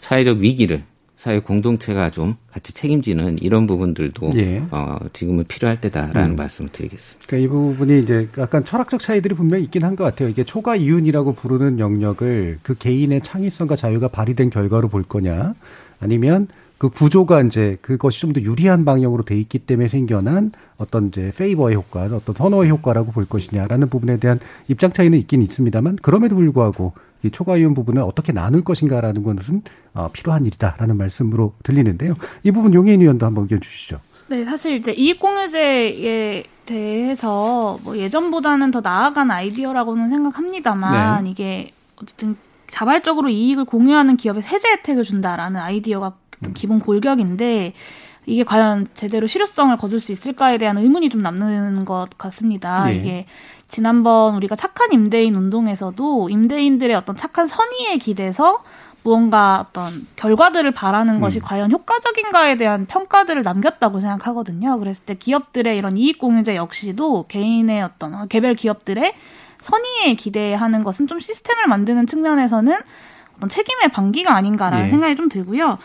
사회적 0.00 0.38
위기를 0.38 0.84
사회 1.16 1.40
공동체가 1.40 2.10
좀 2.10 2.36
같이 2.52 2.74
책임지는 2.74 3.38
이런 3.40 3.66
부분들도 3.66 4.32
예. 4.36 4.62
어, 4.70 4.98
지금은 5.14 5.44
필요할 5.48 5.80
때다라는 5.80 6.32
음. 6.32 6.36
말씀을 6.36 6.68
드리겠습니다. 6.68 7.26
그러니까 7.26 7.46
이 7.46 7.48
부분이 7.48 7.98
이제 8.00 8.28
약간 8.36 8.64
철학적 8.64 9.00
차이들이 9.00 9.34
분명히 9.34 9.64
있긴 9.64 9.82
한 9.82 9.96
것 9.96 10.04
같아요. 10.04 10.28
이게 10.28 10.44
초과 10.44 10.76
이윤이라고 10.76 11.32
부르는 11.32 11.78
영역을 11.80 12.58
그 12.62 12.74
개인의 12.74 13.22
창의성과 13.22 13.76
자유가 13.76 14.08
발휘된 14.08 14.50
결과로 14.50 14.88
볼 14.88 15.02
거냐, 15.02 15.54
아니면 16.00 16.48
그 16.78 16.90
구조가 16.90 17.42
이제 17.42 17.78
그것이 17.80 18.20
좀 18.20 18.32
더 18.32 18.40
유리한 18.40 18.84
방향으로 18.84 19.24
돼 19.24 19.36
있기 19.38 19.60
때문에 19.60 19.88
생겨난 19.88 20.52
어떤 20.76 21.08
이제 21.08 21.32
페이버의 21.36 21.76
효과, 21.76 22.02
어떤 22.02 22.34
선호의 22.34 22.68
효과라고 22.70 23.12
볼 23.12 23.24
것이냐라는 23.24 23.88
부분에 23.88 24.18
대한 24.18 24.40
입장 24.68 24.92
차이는 24.92 25.18
있긴 25.20 25.42
있습니다만 25.42 25.96
그럼에도 26.02 26.36
불구하고 26.36 26.92
이 27.22 27.30
초과이온 27.30 27.72
부분을 27.74 28.02
어떻게 28.02 28.32
나눌 28.32 28.62
것인가라는 28.62 29.22
것은 29.22 29.62
어, 29.94 30.10
필요한 30.12 30.44
일이다라는 30.44 30.96
말씀으로 30.98 31.54
들리는데요. 31.62 32.14
이 32.42 32.50
부분 32.50 32.74
용혜인 32.74 33.00
의원도 33.00 33.24
한번 33.24 33.44
의견 33.44 33.60
주시죠. 33.60 34.00
네, 34.28 34.44
사실 34.44 34.76
이제 34.76 34.92
이익공유제에 34.92 36.44
대해서 36.66 37.78
뭐 37.84 37.96
예전보다는 37.96 38.70
더 38.72 38.80
나아간 38.80 39.30
아이디어라고는 39.30 40.10
생각합니다만 40.10 41.24
네. 41.24 41.30
이게 41.30 41.72
어쨌든 42.02 42.36
자발적으로 42.68 43.28
이익을 43.28 43.64
공유하는 43.64 44.16
기업에 44.16 44.40
세제 44.40 44.68
혜택을 44.68 45.04
준다라는 45.04 45.60
아이디어가 45.60 46.08
음. 46.08 46.25
기본 46.54 46.80
골격인데 46.80 47.72
이게 48.26 48.42
과연 48.42 48.88
제대로 48.94 49.26
실효성을 49.26 49.76
거둘 49.76 50.00
수 50.00 50.12
있을까에 50.12 50.58
대한 50.58 50.76
의문이 50.78 51.10
좀 51.10 51.22
남는 51.22 51.84
것 51.84 52.08
같습니다. 52.18 52.86
네. 52.86 52.96
이게 52.96 53.26
지난번 53.68 54.34
우리가 54.34 54.56
착한 54.56 54.92
임대인 54.92 55.34
운동에서도 55.34 56.28
임대인들의 56.28 56.94
어떤 56.96 57.16
착한 57.16 57.46
선의에 57.46 57.98
기대서 57.98 58.62
무언가 59.04 59.64
어떤 59.68 60.06
결과들을 60.16 60.68
바라는 60.72 61.20
것이 61.20 61.38
음. 61.38 61.42
과연 61.44 61.70
효과적인가에 61.70 62.56
대한 62.56 62.86
평가들을 62.86 63.42
남겼다고 63.42 64.00
생각하거든요. 64.00 64.76
그랬을 64.80 65.04
때 65.04 65.14
기업들의 65.14 65.78
이런 65.78 65.96
이익 65.96 66.18
공유제 66.18 66.56
역시도 66.56 67.26
개인의 67.28 67.82
어떤 67.82 68.26
개별 68.26 68.54
기업들의 68.54 69.14
선의에 69.60 70.14
기대하는 70.14 70.82
것은 70.82 71.06
좀 71.06 71.20
시스템을 71.20 71.68
만드는 71.68 72.08
측면에서는 72.08 72.76
어떤 73.36 73.48
책임의 73.48 73.90
방기가 73.90 74.34
아닌가라는 74.34 74.86
예. 74.86 74.90
생각이 74.90 75.14
좀 75.14 75.28
들고요. 75.28 75.78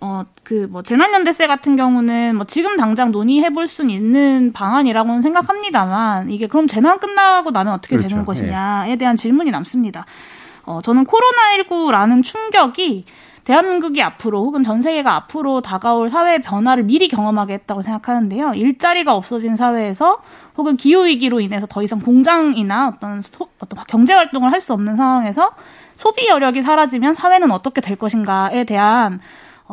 어, 0.00 0.24
그, 0.44 0.68
뭐, 0.70 0.82
재난연대세 0.82 1.46
같은 1.46 1.76
경우는 1.76 2.36
뭐, 2.36 2.46
지금 2.46 2.76
당장 2.76 3.10
논의해 3.10 3.50
볼수 3.50 3.82
있는 3.82 4.52
방안이라고는 4.52 5.22
생각합니다만, 5.22 6.30
이게 6.30 6.46
그럼 6.46 6.68
재난 6.68 6.98
끝나고 7.00 7.50
나면 7.50 7.72
어떻게 7.72 7.96
그렇죠. 7.96 8.10
되는 8.10 8.24
것이냐에 8.24 8.96
대한 8.96 9.16
질문이 9.16 9.50
남습니다. 9.50 10.06
어, 10.64 10.80
저는 10.82 11.04
코로나19라는 11.04 12.22
충격이 12.22 13.06
대한민국이 13.44 14.02
앞으로 14.02 14.44
혹은 14.44 14.62
전 14.62 14.82
세계가 14.82 15.14
앞으로 15.14 15.62
다가올 15.62 16.10
사회 16.10 16.38
변화를 16.38 16.82
미리 16.84 17.08
경험하게 17.08 17.54
했다고 17.54 17.80
생각하는데요. 17.80 18.52
일자리가 18.52 19.14
없어진 19.14 19.56
사회에서 19.56 20.18
혹은 20.58 20.76
기후 20.76 21.06
위기로 21.06 21.40
인해서 21.40 21.66
더 21.66 21.82
이상 21.82 21.98
공장이나 21.98 22.88
어떤, 22.88 23.22
소, 23.22 23.48
어떤 23.58 23.82
경제 23.88 24.12
활동을 24.12 24.52
할 24.52 24.60
수 24.60 24.74
없는 24.74 24.96
상황에서 24.96 25.52
소비 25.94 26.28
여력이 26.28 26.60
사라지면 26.60 27.14
사회는 27.14 27.50
어떻게 27.50 27.80
될 27.80 27.96
것인가에 27.96 28.64
대한 28.64 29.14
어, 29.14 29.18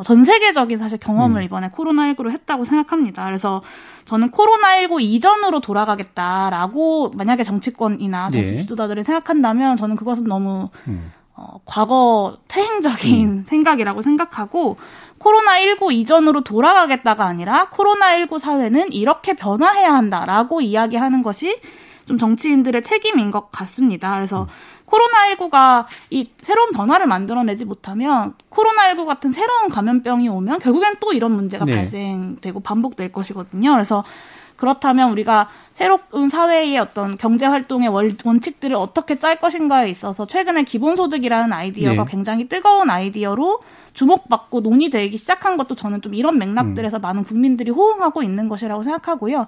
전 0.04 0.24
세계적인 0.24 0.78
사실 0.78 0.98
경험을 0.98 1.42
음. 1.42 1.46
이번에 1.46 1.70
코로나19로 1.70 2.32
했다고 2.32 2.66
생각합니다. 2.66 3.26
그래서 3.26 3.62
저는 4.06 4.32
코로나19 4.32 5.02
이전으로 5.02 5.62
돌아가겠다라고 5.62 7.12
만약에 7.16 7.44
정치권이나 7.44 8.30
정치 8.30 8.54
예. 8.54 8.58
지도자들이 8.58 9.04
생각한다면 9.04 9.78
저는 9.78 9.96
그것은 9.96 10.26
너무 10.26 10.70
음. 10.88 11.12
어, 11.38 11.60
과거 11.66 12.38
퇴행적인 12.48 13.28
음. 13.28 13.44
생각이라고 13.46 14.02
생각하고 14.02 14.78
코로나19 15.20 15.92
이전으로 15.94 16.44
돌아가겠다가 16.44 17.26
아니라 17.26 17.70
코로나19 17.72 18.40
사회는 18.40 18.94
이렇게 18.94 19.34
변화해야 19.34 19.94
한다라고 19.94 20.62
이야기하는 20.62 21.24
것이 21.24 21.60
좀 22.06 22.18
정치인들의 22.18 22.84
책임인 22.84 23.32
것 23.32 23.52
같습니다. 23.52 24.16
그래서 24.16 24.44
음. 24.44 24.48
코로나19가 24.86 25.86
이 26.10 26.30
새로운 26.38 26.72
변화를 26.72 27.08
만들어내지 27.08 27.66
못하면 27.66 28.34
코로나19 28.50 29.06
같은 29.06 29.32
새로운 29.32 29.70
감염병이 29.70 30.30
오면 30.30 30.60
결국엔 30.60 30.98
또 31.00 31.14
이런 31.14 31.32
문제가 31.32 31.66
네. 31.66 31.76
발생되고 31.76 32.60
반복될 32.60 33.12
것이거든요. 33.12 33.72
그래서 33.72 34.04
그렇다면 34.56 35.12
우리가 35.12 35.50
새로운 35.74 36.30
사회의 36.30 36.78
어떤 36.78 37.18
경제 37.18 37.46
활동의 37.46 37.90
원칙들을 37.90 38.76
어떻게 38.76 39.20
짤 39.20 39.38
것인가에 39.38 39.90
있어서 39.90 40.26
최근에 40.26 40.64
기본소득이라는 40.64 41.52
아이디어가 41.52 42.06
네. 42.06 42.12
굉장히 42.12 42.48
뜨거운 42.48 42.90
아이디어로 42.90 43.60
주목받고 43.96 44.60
논의되기 44.60 45.18
시작한 45.18 45.58
것도 45.58 45.74
저는 45.74 46.02
좀 46.02 46.14
이런 46.14 46.38
맥락들에서 46.38 47.00
음. 47.00 47.02
많은 47.02 47.24
국민들이 47.24 47.72
호응하고 47.72 48.22
있는 48.22 48.48
것이라고 48.48 48.84
생각하고요. 48.84 49.48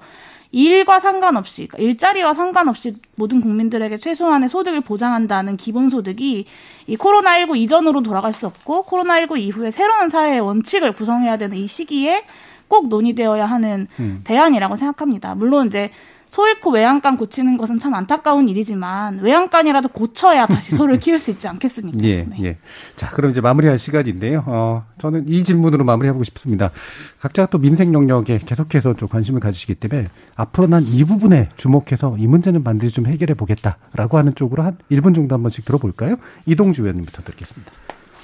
일과 0.51 1.01
상관없이 1.01 1.67
그러니까 1.67 1.89
일자리와 1.89 2.33
상관없이 2.33 2.95
모든 3.15 3.41
국민들에게 3.41 3.97
최소한의 3.97 4.47
소득을 4.47 4.81
보장한다는 4.81 5.57
기본소득이 5.57 6.45
이 6.87 6.97
코로나19 6.97 7.57
이전으로 7.57 8.01
돌아갈 8.01 8.31
수 8.31 8.47
없고 8.47 8.85
코로나19 8.85 9.37
이후에 9.39 9.69
새로운 9.69 10.09
사회의 10.09 10.39
원칙을 10.39 10.93
구성해야 10.93 11.37
되는 11.37 11.57
이 11.57 11.67
시기에 11.67 12.23
꼭 12.69 12.87
논의되어야 12.87 13.45
하는 13.45 13.87
음. 13.99 14.21
대안이라고 14.23 14.77
생각합니다. 14.77 15.35
물론 15.35 15.67
이제 15.67 15.91
소 16.29 16.47
잃고 16.47 16.71
외양간 16.71 17.17
고치는 17.17 17.57
것은 17.57 17.79
참 17.79 17.93
안타까운 17.93 18.49
일이지만 18.49 19.19
외양간이라도 19.19 19.89
고쳐야 19.89 20.45
다시 20.45 20.73
소를 20.75 20.99
키울 20.99 21.19
수 21.19 21.31
있지 21.31 21.47
않겠습니까? 21.47 21.97
예, 22.03 22.23
네. 22.23 22.37
예. 22.43 22.57
자, 22.95 23.09
그럼 23.11 23.31
이제 23.31 23.39
마무리할 23.41 23.79
시간인데요. 23.79 24.43
어, 24.45 24.85
저는 24.99 25.29
이 25.29 25.43
질문으로 25.43 25.85
마무리해보고 25.85 26.23
싶습니다. 26.25 26.71
각자 27.19 27.45
또 27.45 27.57
민생 27.59 27.93
영역에 27.93 28.39
계속해서 28.45 28.95
좀 28.95 29.07
관심을 29.07 29.39
가지시기 29.39 29.75
때문에 29.75 30.09
앞으로 30.35 30.67
난 30.67 30.87
이 30.87 31.03
부분에 31.03 31.49
주목해서 31.57 32.15
이 32.17 32.27
문제는 32.27 32.63
반드시 32.63 32.93
좀 32.95 33.07
해결해 33.07 33.33
보겠다라고 33.33 34.17
하는 34.17 34.33
쪽으로 34.35 34.63
한 34.63 34.77
1분 34.91 35.13
정도 35.13 35.35
한 35.35 35.41
번씩 35.43 35.65
들어볼까요? 35.65 36.15
이동주 36.45 36.81
의원님부터 36.83 37.23
듣겠습니다. 37.23 37.71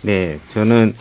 네, 0.03 0.39
저는 0.53 0.93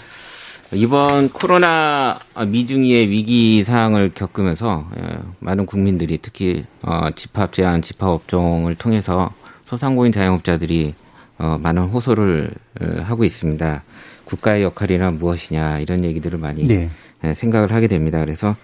이번 0.74 1.28
코로나 1.28 2.18
미중의 2.46 3.10
위기 3.10 3.62
상황을 3.62 4.12
겪으면서 4.14 4.88
예, 4.98 5.18
많은 5.38 5.66
국민들이 5.66 6.18
특히 6.20 6.64
어, 6.80 7.10
집합 7.14 7.52
제한 7.52 7.82
집합 7.82 8.08
업종을 8.08 8.74
통해서 8.76 9.30
소상공인 9.66 10.12
자영업자들이 10.12 10.94
어, 11.38 11.58
많은 11.60 11.82
호소를 11.84 12.50
어, 12.80 13.02
하고 13.02 13.24
있습니다. 13.24 13.82
국가의 14.24 14.62
역할이나 14.62 15.10
무엇이냐 15.10 15.80
이런 15.80 16.04
얘기들을 16.04 16.38
많이 16.38 16.66
네. 16.66 16.88
예, 17.24 17.34
생각을 17.34 17.70
하게 17.72 17.86
됩니다. 17.86 18.18
그래서 18.20 18.56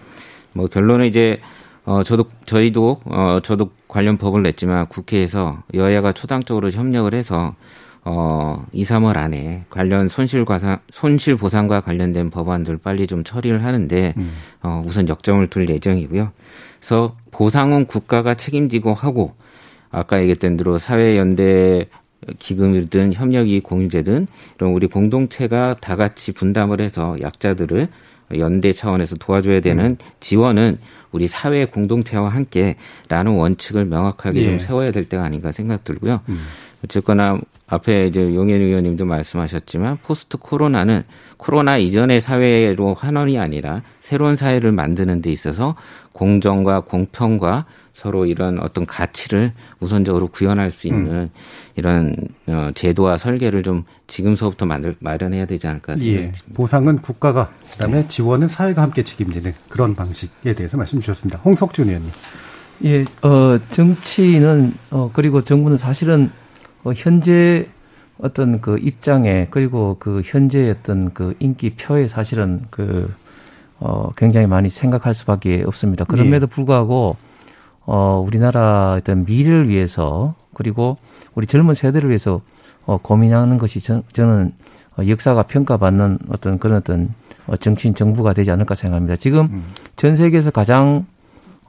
뭐 0.53 0.65
결론은 0.67 1.05
이제 1.05 1.39
어 1.85 2.03
저도 2.03 2.25
저희도 2.45 3.01
어 3.05 3.39
저도 3.43 3.69
관련 3.87 4.17
법을 4.17 4.43
냈지만 4.43 4.87
국회에서 4.87 5.61
여야가 5.75 6.13
초당적으로 6.13 6.71
협력을 6.71 7.13
해서 7.13 7.55
어, 8.05 8.65
2, 8.71 8.85
3월 8.85 9.17
안에 9.17 9.65
관련 9.69 10.07
손실 10.07 10.45
과상, 10.45 10.79
손실 10.91 11.35
보상과 11.35 11.81
관련된 11.81 12.29
법안들 12.29 12.77
빨리 12.77 13.07
좀 13.07 13.23
처리를 13.23 13.63
하는데, 13.63 14.13
음. 14.17 14.31
어, 14.63 14.81
우선 14.85 15.07
역점을 15.07 15.47
둘 15.49 15.69
예정이고요. 15.69 16.31
그래서 16.79 17.15
보상은 17.31 17.85
국가가 17.85 18.35
책임지고 18.35 18.93
하고, 18.93 19.33
아까 19.91 20.19
얘기했던 20.21 20.57
대로 20.57 20.77
사회연대 20.77 21.87
기금이든 22.37 23.13
협력이 23.13 23.61
공유제든 23.61 24.27
이런 24.57 24.71
우리 24.71 24.87
공동체가 24.87 25.75
다 25.79 25.95
같이 25.95 26.31
분담을 26.33 26.81
해서 26.81 27.15
약자들을 27.19 27.87
연대 28.37 28.71
차원에서 28.71 29.15
도와줘야 29.15 29.59
되는 29.59 29.85
음. 29.85 29.97
지원은 30.19 30.77
우리 31.11 31.27
사회 31.27 31.65
공동체와 31.65 32.29
함께라는 32.29 33.31
원칙을 33.35 33.85
명확하게 33.85 34.41
예. 34.41 34.45
좀 34.45 34.59
세워야 34.59 34.91
될 34.91 35.05
때가 35.05 35.23
아닌가 35.23 35.51
생각 35.51 35.83
들고요. 35.83 36.21
음. 36.29 36.41
어쨌거나 36.83 37.39
앞에 37.69 38.07
이제 38.07 38.21
용현 38.21 38.61
의원님도 38.61 39.05
말씀하셨지만 39.05 39.97
포스트 40.03 40.37
코로나는 40.37 41.03
코로나 41.37 41.77
이전의 41.77 42.19
사회로 42.19 42.95
환원이 42.95 43.37
아니라 43.37 43.83
새로운 43.99 44.35
사회를 44.35 44.71
만드는 44.71 45.21
데 45.21 45.31
있어서 45.31 45.75
공정과 46.11 46.81
공평과 46.81 47.65
서로 47.93 48.25
이런 48.25 48.59
어떤 48.59 48.85
가치를 48.85 49.53
우선적으로 49.79 50.27
구현할 50.27 50.71
수 50.71 50.87
있는 50.87 51.11
음. 51.11 51.29
이런 51.75 52.15
어, 52.47 52.71
제도와 52.73 53.17
설계를 53.17 53.61
좀 53.61 53.83
지금서부터 54.07 54.65
만들, 54.65 54.95
마련해야 54.99 55.45
되지 55.45 55.67
않을까 55.67 55.97
생각합니다. 55.97 56.39
예, 56.39 56.53
보상은 56.53 56.97
국가가 56.99 57.51
그다음에 57.71 58.07
지원은 58.07 58.47
사회가 58.47 58.81
함께 58.81 59.03
책임지는 59.03 59.53
그런 59.67 59.95
방식에 59.95 60.53
대해서 60.53 60.77
말씀 60.77 60.99
주셨습니다. 60.99 61.39
홍석준 61.43 61.87
의원님. 61.87 62.11
예, 62.85 63.03
어, 63.21 63.57
정치는, 63.71 64.73
어, 64.91 65.11
그리고 65.11 65.43
정부는 65.43 65.75
사실은, 65.75 66.31
어, 66.83 66.91
현재 66.95 67.67
어떤 68.19 68.61
그 68.61 68.77
입장에, 68.77 69.47
그리고 69.49 69.97
그 69.99 70.21
현재 70.25 70.69
어떤 70.69 71.13
그 71.13 71.35
인기 71.39 71.71
표에 71.71 72.07
사실은 72.07 72.65
그, 72.69 73.13
어, 73.79 74.11
굉장히 74.17 74.47
많이 74.47 74.69
생각할 74.69 75.13
수밖에 75.13 75.63
없습니다. 75.65 76.05
그럼에도 76.05 76.43
예. 76.43 76.47
불구하고, 76.47 77.15
어, 77.85 78.23
우리나라 78.25 78.95
어떤 78.97 79.25
미래를 79.25 79.69
위해서, 79.69 80.35
그리고 80.53 80.97
우리 81.33 81.47
젊은 81.47 81.73
세대를 81.73 82.09
위해서, 82.09 82.41
어, 82.85 82.97
고민하는 82.97 83.57
것이 83.57 83.79
저, 83.79 84.01
저는 84.13 84.51
어, 84.97 85.07
역사가 85.07 85.43
평가받는 85.43 86.19
어떤 86.29 86.59
그런 86.59 86.77
어떤 86.77 87.13
어, 87.47 87.55
정치인 87.55 87.93
정부가 87.95 88.33
되지 88.33 88.51
않을까 88.51 88.75
생각합니다. 88.75 89.15
지금 89.15 89.41
음. 89.51 89.63
전 89.95 90.15
세계에서 90.15 90.51
가장 90.51 91.05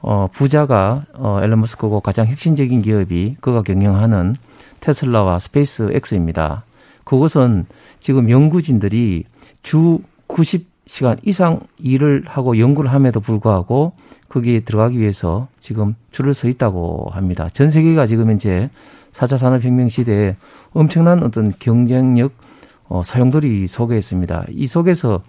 어, 0.01 0.27
부자가 0.31 1.05
어, 1.13 1.39
일론 1.43 1.59
머스크고 1.59 2.01
가장 2.01 2.25
핵심적인 2.25 2.81
기업이 2.81 3.37
그가 3.39 3.61
경영하는 3.61 4.35
테슬라와 4.81 5.39
스페이스 5.39 5.89
X입니다. 5.93 6.65
그것은 7.05 7.65
지금 7.99 8.29
연구진들이 8.29 9.23
주 9.63 9.99
90시간 10.27 11.17
이상 11.23 11.61
일을 11.77 12.23
하고 12.27 12.57
연구를 12.57 12.91
함에도 12.91 13.19
불구하고 13.19 13.93
거기에 14.29 14.61
들어가기 14.61 14.99
위해서 14.99 15.47
지금 15.59 15.95
줄을 16.11 16.33
서 16.33 16.47
있다고 16.47 17.07
합니다. 17.11 17.47
전 17.49 17.69
세계가 17.69 18.05
지금 18.05 18.31
이제 18.31 18.69
4차 19.13 19.37
산업혁명 19.37 19.89
시대에 19.89 20.35
엄청난 20.73 21.23
어떤 21.23 21.51
경쟁력 21.59 22.31
어, 22.87 23.01
소용돌이 23.03 23.67
속에 23.67 23.97
있습니다. 23.97 24.45
이 24.49 24.67
속에서 24.67 25.21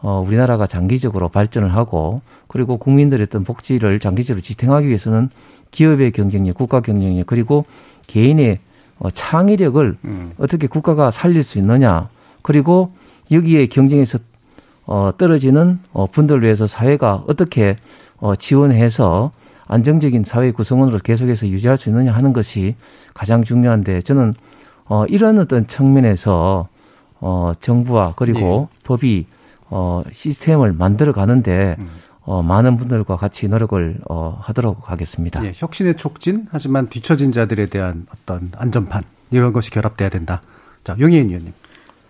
어, 0.00 0.22
우리나라가 0.26 0.66
장기적으로 0.66 1.28
발전을 1.28 1.74
하고 1.74 2.22
그리고 2.48 2.76
국민들의 2.76 3.24
어떤 3.24 3.44
복지를 3.44 4.00
장기적으로 4.00 4.42
지탱하기 4.42 4.86
위해서는 4.86 5.30
기업의 5.70 6.12
경쟁력, 6.12 6.56
국가 6.56 6.80
경쟁력 6.80 7.26
그리고 7.26 7.64
개인의 8.06 8.58
어, 9.02 9.10
창의력을 9.10 9.96
음. 10.04 10.32
어떻게 10.38 10.68
국가가 10.68 11.10
살릴 11.10 11.42
수 11.42 11.58
있느냐 11.58 12.08
그리고 12.40 12.92
여기에 13.32 13.66
경쟁에서 13.66 14.18
어, 14.86 15.10
떨어지는 15.18 15.80
어, 15.92 16.06
분들을 16.06 16.42
위해서 16.42 16.66
사회가 16.66 17.24
어떻게 17.26 17.76
어, 18.18 18.36
지원해서 18.36 19.32
안정적인 19.66 20.22
사회 20.22 20.52
구성원으로 20.52 20.98
계속해서 20.98 21.48
유지할 21.48 21.76
수 21.76 21.88
있느냐 21.88 22.12
하는 22.12 22.32
것이 22.32 22.76
가장 23.12 23.42
중요한데 23.42 24.02
저는 24.02 24.34
어, 24.84 25.04
이런 25.06 25.38
어떤 25.40 25.66
측면에서 25.66 26.68
어, 27.20 27.52
정부와 27.60 28.14
그리고 28.16 28.68
예. 28.70 28.78
법이 28.84 29.26
어, 29.68 30.02
시스템을 30.12 30.74
만들어 30.74 31.12
가는데 31.12 31.74
음. 31.78 31.86
어, 32.24 32.42
많은 32.42 32.76
분들과 32.76 33.16
같이 33.16 33.48
노력을 33.48 33.98
어, 34.08 34.38
하도록 34.40 34.90
하겠습니다. 34.90 35.44
예, 35.44 35.52
혁신의 35.56 35.96
촉진 35.96 36.46
하지만 36.50 36.88
뒤처진 36.88 37.32
자들에 37.32 37.66
대한 37.66 38.06
어떤 38.14 38.52
안전판 38.56 39.02
이런 39.30 39.52
것이 39.52 39.70
결합돼야 39.70 40.08
된다. 40.08 40.40
자, 40.84 40.96
용혜인 40.98 41.28
의원님. 41.28 41.52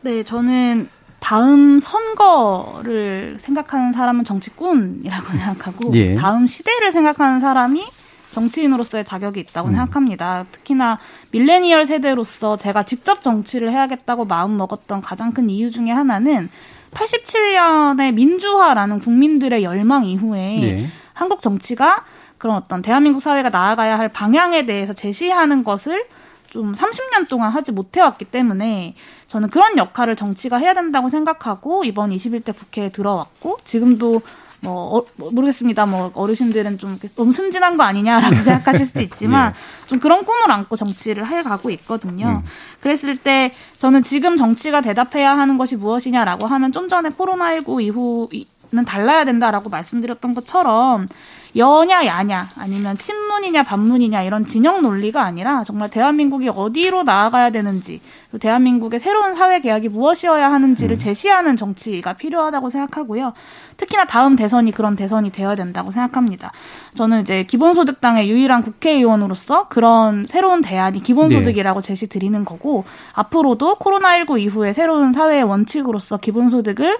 네, 0.02 0.22
저는 0.22 0.88
다음 1.20 1.78
선거를 1.78 3.36
생각하는 3.38 3.92
사람은 3.92 4.24
정치꾼이라고 4.24 5.26
생각하고 5.30 5.94
예. 5.94 6.16
다음 6.16 6.46
시대를 6.46 6.92
생각하는 6.92 7.40
사람이 7.40 7.84
정치인으로서의 8.32 9.04
자격이 9.04 9.40
있다고 9.40 9.68
음. 9.68 9.74
생각합니다. 9.74 10.46
특히나 10.50 10.98
밀레니얼 11.30 11.86
세대로서 11.86 12.56
제가 12.56 12.82
직접 12.82 13.22
정치를 13.22 13.70
해야겠다고 13.70 14.24
마음 14.24 14.56
먹었던 14.56 15.02
가장 15.02 15.32
큰 15.32 15.48
이유 15.48 15.70
중에 15.70 15.90
하나는 15.90 16.48
87년의 16.92 18.12
민주화라는 18.12 19.00
국민들의 19.00 19.62
열망 19.64 20.04
이후에 20.04 20.58
네. 20.60 20.86
한국 21.12 21.40
정치가 21.40 22.04
그런 22.38 22.56
어떤 22.56 22.82
대한민국 22.82 23.20
사회가 23.20 23.50
나아가야 23.50 23.98
할 23.98 24.08
방향에 24.08 24.66
대해서 24.66 24.92
제시하는 24.92 25.64
것을 25.64 26.06
좀 26.46 26.74
30년 26.74 27.28
동안 27.28 27.50
하지 27.50 27.72
못해왔기 27.72 28.26
때문에 28.26 28.94
저는 29.28 29.48
그런 29.48 29.78
역할을 29.78 30.16
정치가 30.16 30.58
해야 30.58 30.74
된다고 30.74 31.08
생각하고 31.08 31.84
이번 31.84 32.10
21대 32.10 32.54
국회에 32.54 32.90
들어왔고 32.90 33.58
지금도 33.64 34.20
뭐, 34.62 34.98
어, 34.98 35.04
뭐 35.16 35.30
모르겠습니다. 35.32 35.86
뭐 35.86 36.10
어르신들은 36.14 36.78
좀 36.78 36.98
너무 37.16 37.32
순진한 37.32 37.76
거 37.76 37.82
아니냐라고 37.82 38.34
생각하실 38.36 38.86
수도 38.86 39.00
있지만 39.02 39.52
예. 39.52 39.88
좀 39.88 39.98
그런 39.98 40.24
꿈을 40.24 40.50
안고 40.50 40.76
정치를 40.76 41.26
해 41.26 41.42
가고 41.42 41.70
있거든요. 41.70 42.42
음. 42.44 42.48
그랬을 42.80 43.16
때 43.16 43.52
저는 43.78 44.02
지금 44.02 44.36
정치가 44.36 44.80
대답해야 44.80 45.36
하는 45.36 45.58
것이 45.58 45.76
무엇이냐라고 45.76 46.46
하면 46.46 46.72
좀 46.72 46.88
전에 46.88 47.10
코로나19 47.10 47.82
이후는 47.82 48.84
달라야 48.86 49.24
된다라고 49.24 49.68
말씀드렸던 49.68 50.34
것처럼 50.34 51.08
여냐 51.54 52.06
야냐 52.06 52.48
아니면 52.56 52.96
친문이냐 52.96 53.62
반문이냐 53.64 54.22
이런 54.22 54.46
진영 54.46 54.80
논리가 54.80 55.22
아니라 55.22 55.64
정말 55.64 55.90
대한민국이 55.90 56.48
어디로 56.48 57.02
나아가야 57.02 57.50
되는지 57.50 58.00
대한민국의 58.40 59.00
새로운 59.00 59.34
사회 59.34 59.60
계약이 59.60 59.90
무엇이어야 59.90 60.50
하는지를 60.50 60.96
음. 60.96 60.98
제시하는 60.98 61.56
정치가 61.56 62.14
필요하다고 62.14 62.70
생각하고요. 62.70 63.34
특히나 63.76 64.06
다음 64.06 64.36
대선이 64.36 64.72
그런 64.72 64.96
대선이 64.96 65.30
되어야 65.30 65.54
된다고 65.54 65.90
생각합니다. 65.90 66.52
저는 66.94 67.22
이제 67.22 67.44
기본소득당의 67.44 68.30
유일한 68.30 68.62
국회의원으로서 68.62 69.68
그런 69.68 70.24
새로운 70.24 70.62
대안이 70.62 71.02
기본소득이라고 71.02 71.80
네. 71.80 71.86
제시 71.86 72.06
드리는 72.08 72.44
거고 72.44 72.84
앞으로도 73.12 73.76
코로나19 73.76 74.40
이후에 74.40 74.72
새로운 74.72 75.12
사회의 75.12 75.42
원칙으로서 75.42 76.16
기본소득을 76.16 76.96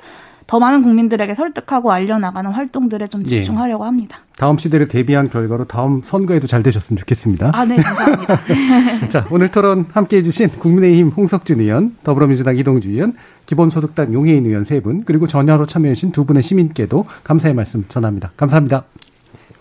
더 0.46 0.58
많은 0.58 0.82
국민들에게 0.82 1.34
설득하고 1.34 1.92
알려나가는 1.92 2.50
활동들에 2.50 3.06
좀 3.06 3.22
예. 3.22 3.26
집중하려고 3.26 3.84
합니다. 3.84 4.18
다음 4.36 4.58
시대를 4.58 4.88
대비한 4.88 5.30
결과로 5.30 5.64
다음 5.64 6.02
선거에도 6.02 6.46
잘 6.46 6.62
되셨으면 6.62 6.98
좋겠습니다. 6.98 7.50
아, 7.54 7.64
네, 7.64 7.76
감사합니다. 7.76 8.40
자, 9.08 9.26
오늘 9.30 9.50
토론 9.50 9.86
함께 9.92 10.18
해주신 10.18 10.50
국민의힘 10.50 11.08
홍석준 11.10 11.60
의원, 11.60 11.96
더불어민주당 12.02 12.56
이동주 12.56 12.90
의원, 12.90 13.14
기본소득당 13.46 14.12
용혜인 14.12 14.46
의원 14.46 14.64
세 14.64 14.80
분, 14.80 15.04
그리고 15.04 15.26
전화로 15.26 15.66
참여해주신 15.66 16.12
두 16.12 16.24
분의 16.24 16.42
시민께도 16.42 17.06
감사의 17.24 17.54
말씀 17.54 17.84
전합니다. 17.88 18.32
감사합니다. 18.36 18.84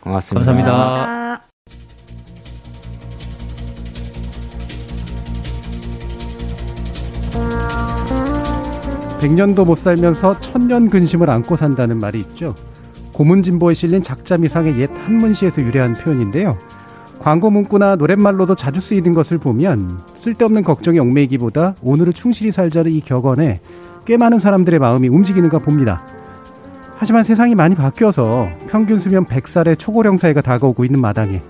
고맙습니다. 0.02 0.46
감사합니다. 0.46 1.42
100년도 9.22 9.66
못 9.66 9.78
살면서 9.78 10.40
천년 10.40 10.90
근심을 10.90 11.30
안고 11.30 11.56
산다는 11.56 12.00
말이 12.00 12.18
있죠. 12.20 12.56
고문진보에 13.14 13.76
실린 13.76 14.02
작자미상의 14.02 14.80
옛 14.80 14.90
한문시에서 15.06 15.62
유래한 15.62 15.94
표현인데요. 15.94 16.58
광고 17.20 17.52
문구나 17.52 17.98
노랫말로도 17.98 18.56
자주 18.56 18.82
쓰이는 18.82 19.14
것을 19.14 19.38
보면 19.38 20.00
쓸데없는 20.18 20.64
걱정에 20.64 20.98
얽매이기보다 20.98 21.76
오늘을 21.84 22.14
충실히 22.14 22.52
살자는 22.52 22.92
이 22.92 23.02
격언에 23.02 23.62
꽤 24.06 24.18
많은 24.18 24.40
사람들의 24.40 24.80
마음이 24.80 25.08
움직이는가 25.08 25.60
봅니다. 25.60 26.04
하지만 26.98 27.24
세상이 27.24 27.54
많이 27.54 27.76
바뀌어서 27.76 28.50
평균 28.70 28.98
수명 28.98 29.26
100살의 29.26 29.78
초고령 29.78 30.18
사회가 30.18 30.42
다가오고 30.42 30.84
있는 30.84 31.00
마당에 31.00 31.44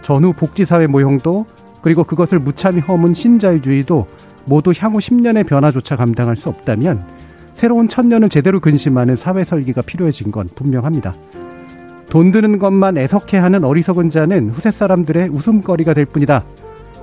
전후 0.00 0.32
복지사회 0.32 0.86
모형도 0.86 1.44
그리고 1.82 2.02
그것을 2.02 2.38
무참히 2.38 2.80
허문 2.80 3.12
신자유주의도 3.12 4.06
모두 4.50 4.72
향후 4.76 4.98
10년의 4.98 5.46
변화조차 5.46 5.94
감당할 5.94 6.34
수 6.34 6.48
없다면 6.48 7.06
새로운 7.54 7.86
천년을 7.86 8.28
제대로 8.28 8.58
근심하는 8.58 9.14
사회 9.14 9.44
설계가 9.44 9.80
필요해진 9.80 10.32
건 10.32 10.48
분명합니다. 10.56 11.14
돈 12.10 12.32
드는 12.32 12.58
것만 12.58 12.98
애석해하는 12.98 13.62
어리석은 13.62 14.08
자는 14.08 14.50
후세 14.50 14.72
사람들의 14.72 15.28
웃음거리가 15.28 15.94
될 15.94 16.04
뿐이다. 16.04 16.44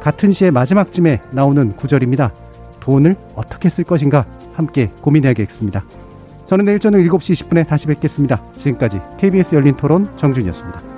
같은 0.01 0.33
시의 0.33 0.51
마지막쯤에 0.51 1.21
나오는 1.31 1.73
구절입니다. 1.77 2.33
돈을 2.81 3.15
어떻게 3.35 3.69
쓸 3.69 3.85
것인가 3.85 4.25
함께 4.53 4.91
고민해야겠습니다. 5.01 5.85
저는 6.47 6.65
내일 6.65 6.79
저녁 6.79 6.99
7시 6.99 7.47
20분에 7.47 7.65
다시 7.65 7.87
뵙겠습니다. 7.87 8.43
지금까지 8.57 8.99
KBS 9.19 9.55
열린 9.55 9.77
토론 9.77 10.05
정준이었습니다. 10.17 10.96